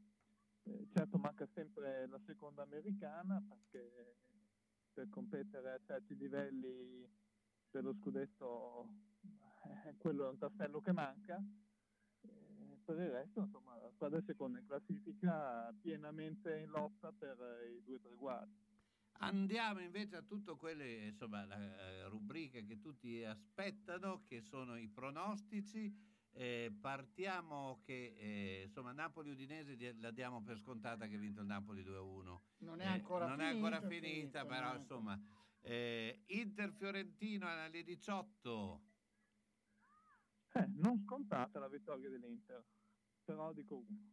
[0.63, 4.17] Eh, certo manca sempre la seconda americana perché
[4.93, 7.09] per competere a certi livelli
[7.69, 8.89] per lo scudetto
[9.85, 11.41] eh, quello è un tassello che manca.
[12.21, 17.39] Eh, per il resto, insomma, la squadra è seconda in classifica pienamente in lotta per
[17.39, 18.69] eh, i due traguardi.
[19.23, 24.87] Andiamo invece a tutto quelle, insomma, la eh, rubrica che tutti aspettano, che sono i
[24.87, 26.09] pronostici.
[26.33, 31.47] Eh, partiamo che eh, insomma Napoli-Udinese di- la diamo per scontata che ha vinto il
[31.47, 32.41] Napoli 2-1.
[32.59, 34.75] Non è ancora non è ancora finita, finito, però no.
[34.75, 35.21] insomma
[35.61, 38.81] eh, Inter-Fiorentino alle 18.
[40.53, 42.63] Eh, non scontata la vittoria dell'Inter,
[43.23, 44.11] però dico uno.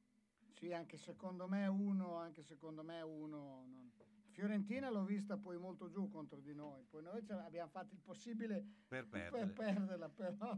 [0.55, 3.65] Sì, anche secondo me uno, anche secondo me uno.
[3.67, 3.93] non-
[4.39, 8.01] Fiorentina l'ho vista poi molto giù contro di noi, poi noi ce abbiamo fatto il
[8.01, 10.57] possibile Per per perderla, però.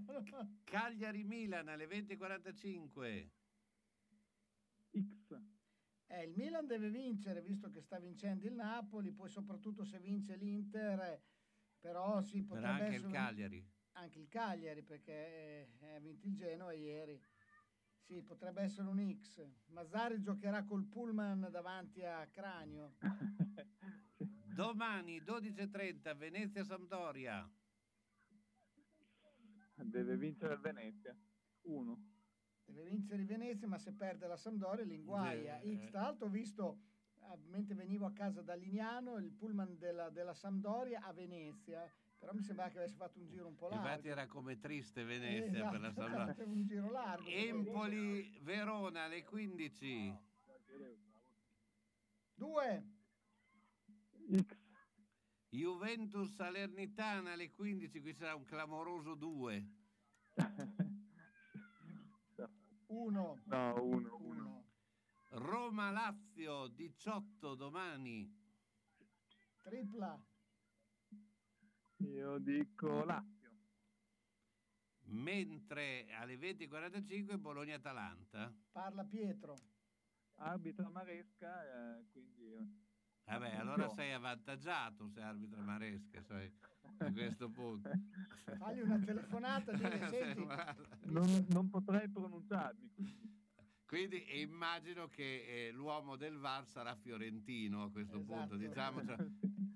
[0.64, 3.30] Cagliari-Milan alle 20.45.
[4.92, 5.40] X.
[6.08, 10.36] Eh, il Milan deve vincere, visto che sta vincendo il Napoli, poi soprattutto se vince
[10.36, 11.22] l'Inter,
[11.78, 13.70] però sì, Per potrebbe anche il essere un- Cagliari.
[13.92, 17.18] anche il Cagliari, perché eh, ha vinto il Genoa ieri.
[18.10, 19.40] Sì, potrebbe essere un X.
[19.66, 22.96] Mazzari giocherà col pullman davanti a Cranio.
[24.52, 27.48] Domani 12.30 Venezia-Sampdoria.
[29.76, 31.16] Deve vincere il Venezia.
[31.66, 32.04] Uno.
[32.64, 35.60] Deve vincere il Venezia, ma se perde la Sampdoria l'inguaia.
[35.60, 36.80] Eh, X, tra l'altro ho visto,
[37.20, 41.88] eh, mentre venivo a casa da Lignano, il pullman della, della Sampdoria a Venezia,
[42.20, 43.88] però mi sembrava che avesse fatto un giro un po' largo.
[43.88, 47.26] Infatti era come triste Venezia per la Esatto, faceva un giro largo.
[47.26, 50.18] Empoli-Verona alle 15.
[52.34, 52.84] Due.
[54.36, 54.58] X.
[55.48, 59.70] Juventus Salernitana alle 15, qui sarà un clamoroso 2.
[60.34, 60.54] Sarà
[62.88, 63.40] Uno.
[63.44, 64.64] No, uno, uno.
[65.30, 68.30] Roma-Lazio 18 domani.
[69.62, 70.22] Tripla.
[72.04, 73.38] Io dico Lazio.
[75.12, 78.54] Mentre alle 20.45 Bologna-Atalanta.
[78.70, 79.56] Parla Pietro.
[80.36, 82.52] Arbitra Maresca, eh, quindi...
[82.54, 82.66] eh,
[83.24, 83.90] Vabbè, allora No.
[83.90, 86.50] sei avvantaggiato se arbitra Maresca, sai,
[86.98, 87.90] a questo punto.
[88.56, 90.46] Fagli una telefonata, dile, senti,
[91.10, 92.90] Non, non potrei pronunciarmi.
[92.94, 93.28] quindi.
[93.84, 98.32] Quindi immagino che eh, l'uomo del VAR sarà fiorentino a questo Esatto.
[98.38, 99.04] punto, diciamo.
[99.04, 99.16] cioè-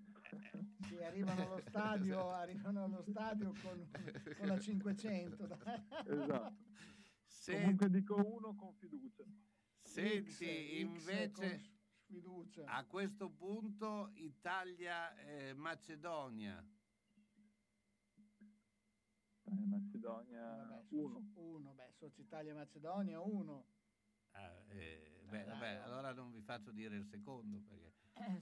[0.81, 3.91] sì, arrivano allo stadio, arrivano allo stadio con,
[4.39, 5.59] con la 500.
[6.07, 6.57] Esatto.
[7.27, 9.25] Se- Comunque dico uno con fiducia.
[9.83, 10.41] Senti, X
[10.81, 12.65] invece, con sfiducia.
[12.67, 16.67] a questo punto Italia-Macedonia.
[19.47, 21.31] Eh, Macedonia Vabbè, uno.
[21.35, 23.67] uno, beh, Soci Italia Macedonia, uno.
[24.31, 27.94] Ah, eh, beh, vabbè, allora non vi faccio dire il secondo perché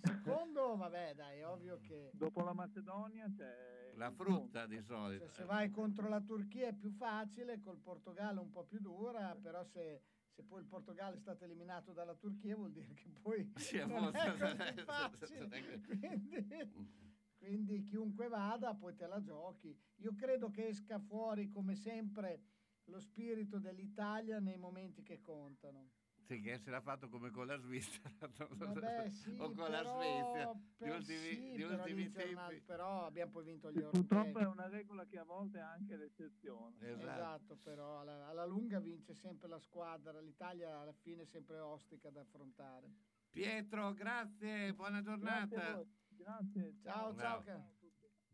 [0.03, 3.93] secondo, vabbè, dai, è ovvio che Dopo la Macedonia c'è...
[3.95, 5.29] la frutta di cioè, solito.
[5.29, 9.65] se vai contro la Turchia è più facile, col Portogallo un po' più dura, però
[9.65, 13.85] se, se poi il Portogallo è stato eliminato dalla Turchia vuol dire che poi Sì,
[13.85, 15.81] non è facile.
[15.85, 19.77] Quindi, quindi chiunque vada poi te la giochi.
[19.97, 22.41] Io credo che esca fuori come sempre
[22.85, 25.91] lo spirito dell'Italia nei momenti che contano.
[26.25, 28.11] Sì, che se l'ha fatto come con la Svizzera
[28.57, 32.61] Vabbè, sì, o con la però- Svezia di per- ultimi, sì, di però ultimi tempi.
[32.61, 34.43] però abbiamo poi vinto gli Purtroppo europei.
[34.45, 36.77] è una regola che a volte è anche l'eccezione.
[36.81, 42.09] Esatto, però alla, alla lunga vince sempre la squadra, l'Italia alla fine è sempre ostica
[42.11, 42.91] da affrontare.
[43.29, 45.75] Pietro, grazie, buona Grazie giornata.
[45.75, 45.87] voi.
[46.09, 46.75] Grazie.
[46.83, 47.43] Ciao, ciao.
[47.43, 47.71] Ca-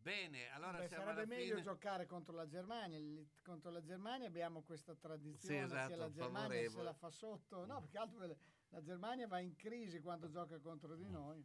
[0.01, 1.63] Bene, allora Beh, sarebbe meglio fine.
[1.63, 2.99] giocare contro la Germania.
[3.43, 6.85] Contro la Germania abbiamo questa tradizione Sì, esatto, che la Germania se favorevole.
[6.85, 7.65] la fa sotto.
[7.67, 8.37] No, perché altro
[8.71, 11.45] la Germania va in crisi quando gioca contro di noi.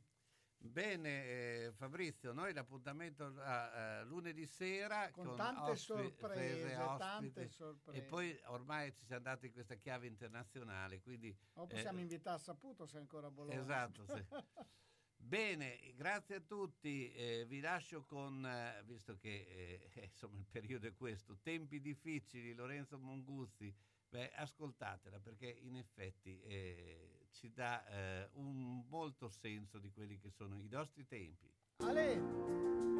[0.65, 1.25] Bene,
[1.65, 7.98] eh, Fabrizio, noi l'appuntamento a eh, lunedì sera Con tante ospi- sorprese, ospiti, tante sorprese.
[7.99, 12.85] E poi ormai ci siamo dati questa chiave internazionale, quindi O possiamo eh, invitare Saputo
[12.85, 13.59] se è ancora a Bologna.
[13.59, 14.23] Esatto, sì.
[15.26, 17.11] Bene, grazie a tutti.
[17.14, 22.53] eh, vi lascio con, eh, visto che eh, insomma il periodo è questo, tempi difficili,
[22.53, 23.74] Lorenzo Monguzzi.
[24.10, 30.30] Beh, ascoltatela perché in effetti eh, ci dà eh, un molto senso di quelli che
[30.30, 31.50] sono i nostri tempi.
[31.77, 32.92] Ale!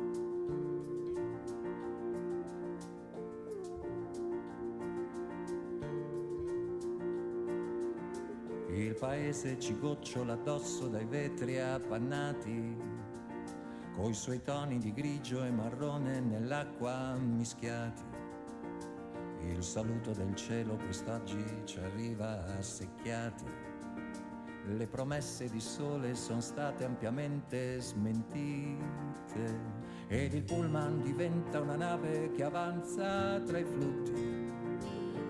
[8.74, 12.76] Il paese ci gocciola addosso dai vetri appannati,
[13.96, 18.02] coi suoi toni di grigio e marrone nell'acqua mischiati.
[19.42, 23.46] Il saluto del cielo quest'oggi ci arriva a secchiati.
[24.66, 28.82] Le promesse di sole sono state ampiamente smentite
[30.08, 34.43] ed il pullman diventa una nave che avanza tra i flutti.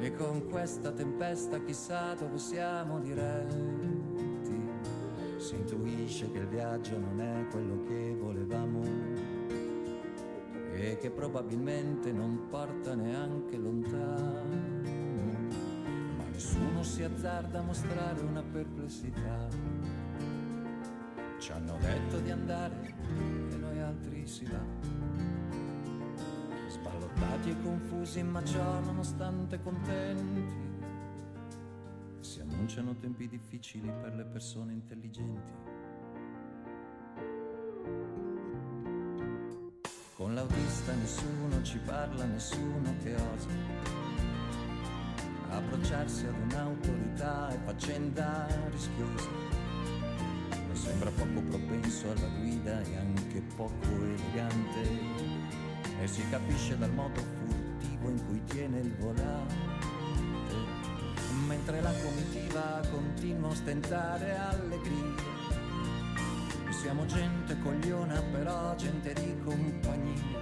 [0.03, 3.56] E con questa tempesta chissà dove siamo diretti.
[5.38, 8.82] Si intuisce che il viaggio non è quello che volevamo
[10.73, 14.41] e che probabilmente non porta neanche lontano.
[16.17, 19.48] Ma nessuno si azzarda a mostrare una perplessità.
[21.40, 22.93] Ci hanno detto di andare
[23.51, 25.33] e noi altri si va.
[27.16, 30.72] Sballottati e confusi, ma ciò nonostante contenti.
[32.19, 35.51] Si annunciano tempi difficili per le persone intelligenti.
[40.16, 44.01] Con l'autista nessuno ci parla, nessuno che osa
[45.50, 49.30] approcciarsi ad un'autorità è faccenda rischiosa.
[50.72, 55.62] Sembra poco propenso alla guida e anche poco elegante
[56.03, 59.72] e si capisce dal modo furtivo in cui tiene il volante.
[61.48, 65.32] Mentre la comitiva continua a stentare allegria.
[66.72, 70.41] Siamo gente cogliona, però gente di compagnia.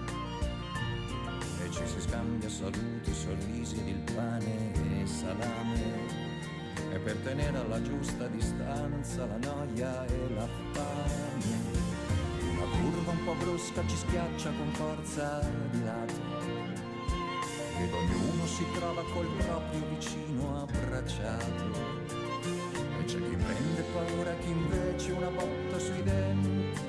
[1.64, 6.30] E ci si scambia saluti, sorrisi ed il pane e salame.
[6.92, 11.91] E per tenere alla giusta distanza la noia e la fame.
[12.82, 16.20] Curva un po' brusca ci schiaccia con forza di lato.
[17.78, 21.64] Ed ognuno si trova col proprio vicino abbracciato.
[23.00, 26.80] E c'è chi prende paura, chi invece una botta sui denti.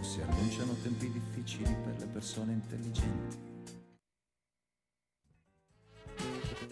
[0.00, 3.57] Si annunciano tempi difficili per le persone intelligenti.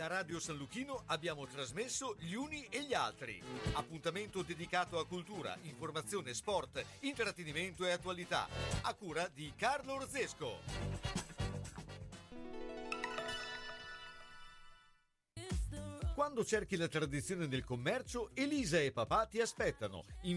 [0.06, 3.42] Radio San Luchino abbiamo trasmesso Gli Uni e gli Altri.
[3.72, 8.46] Appuntamento dedicato a cultura, informazione, sport, intrattenimento e attualità.
[8.82, 10.60] A cura di Carlo Orzesco.
[16.16, 20.06] Quando cerchi la tradizione del commercio, Elisa e papà ti aspettano.
[20.22, 20.34] In via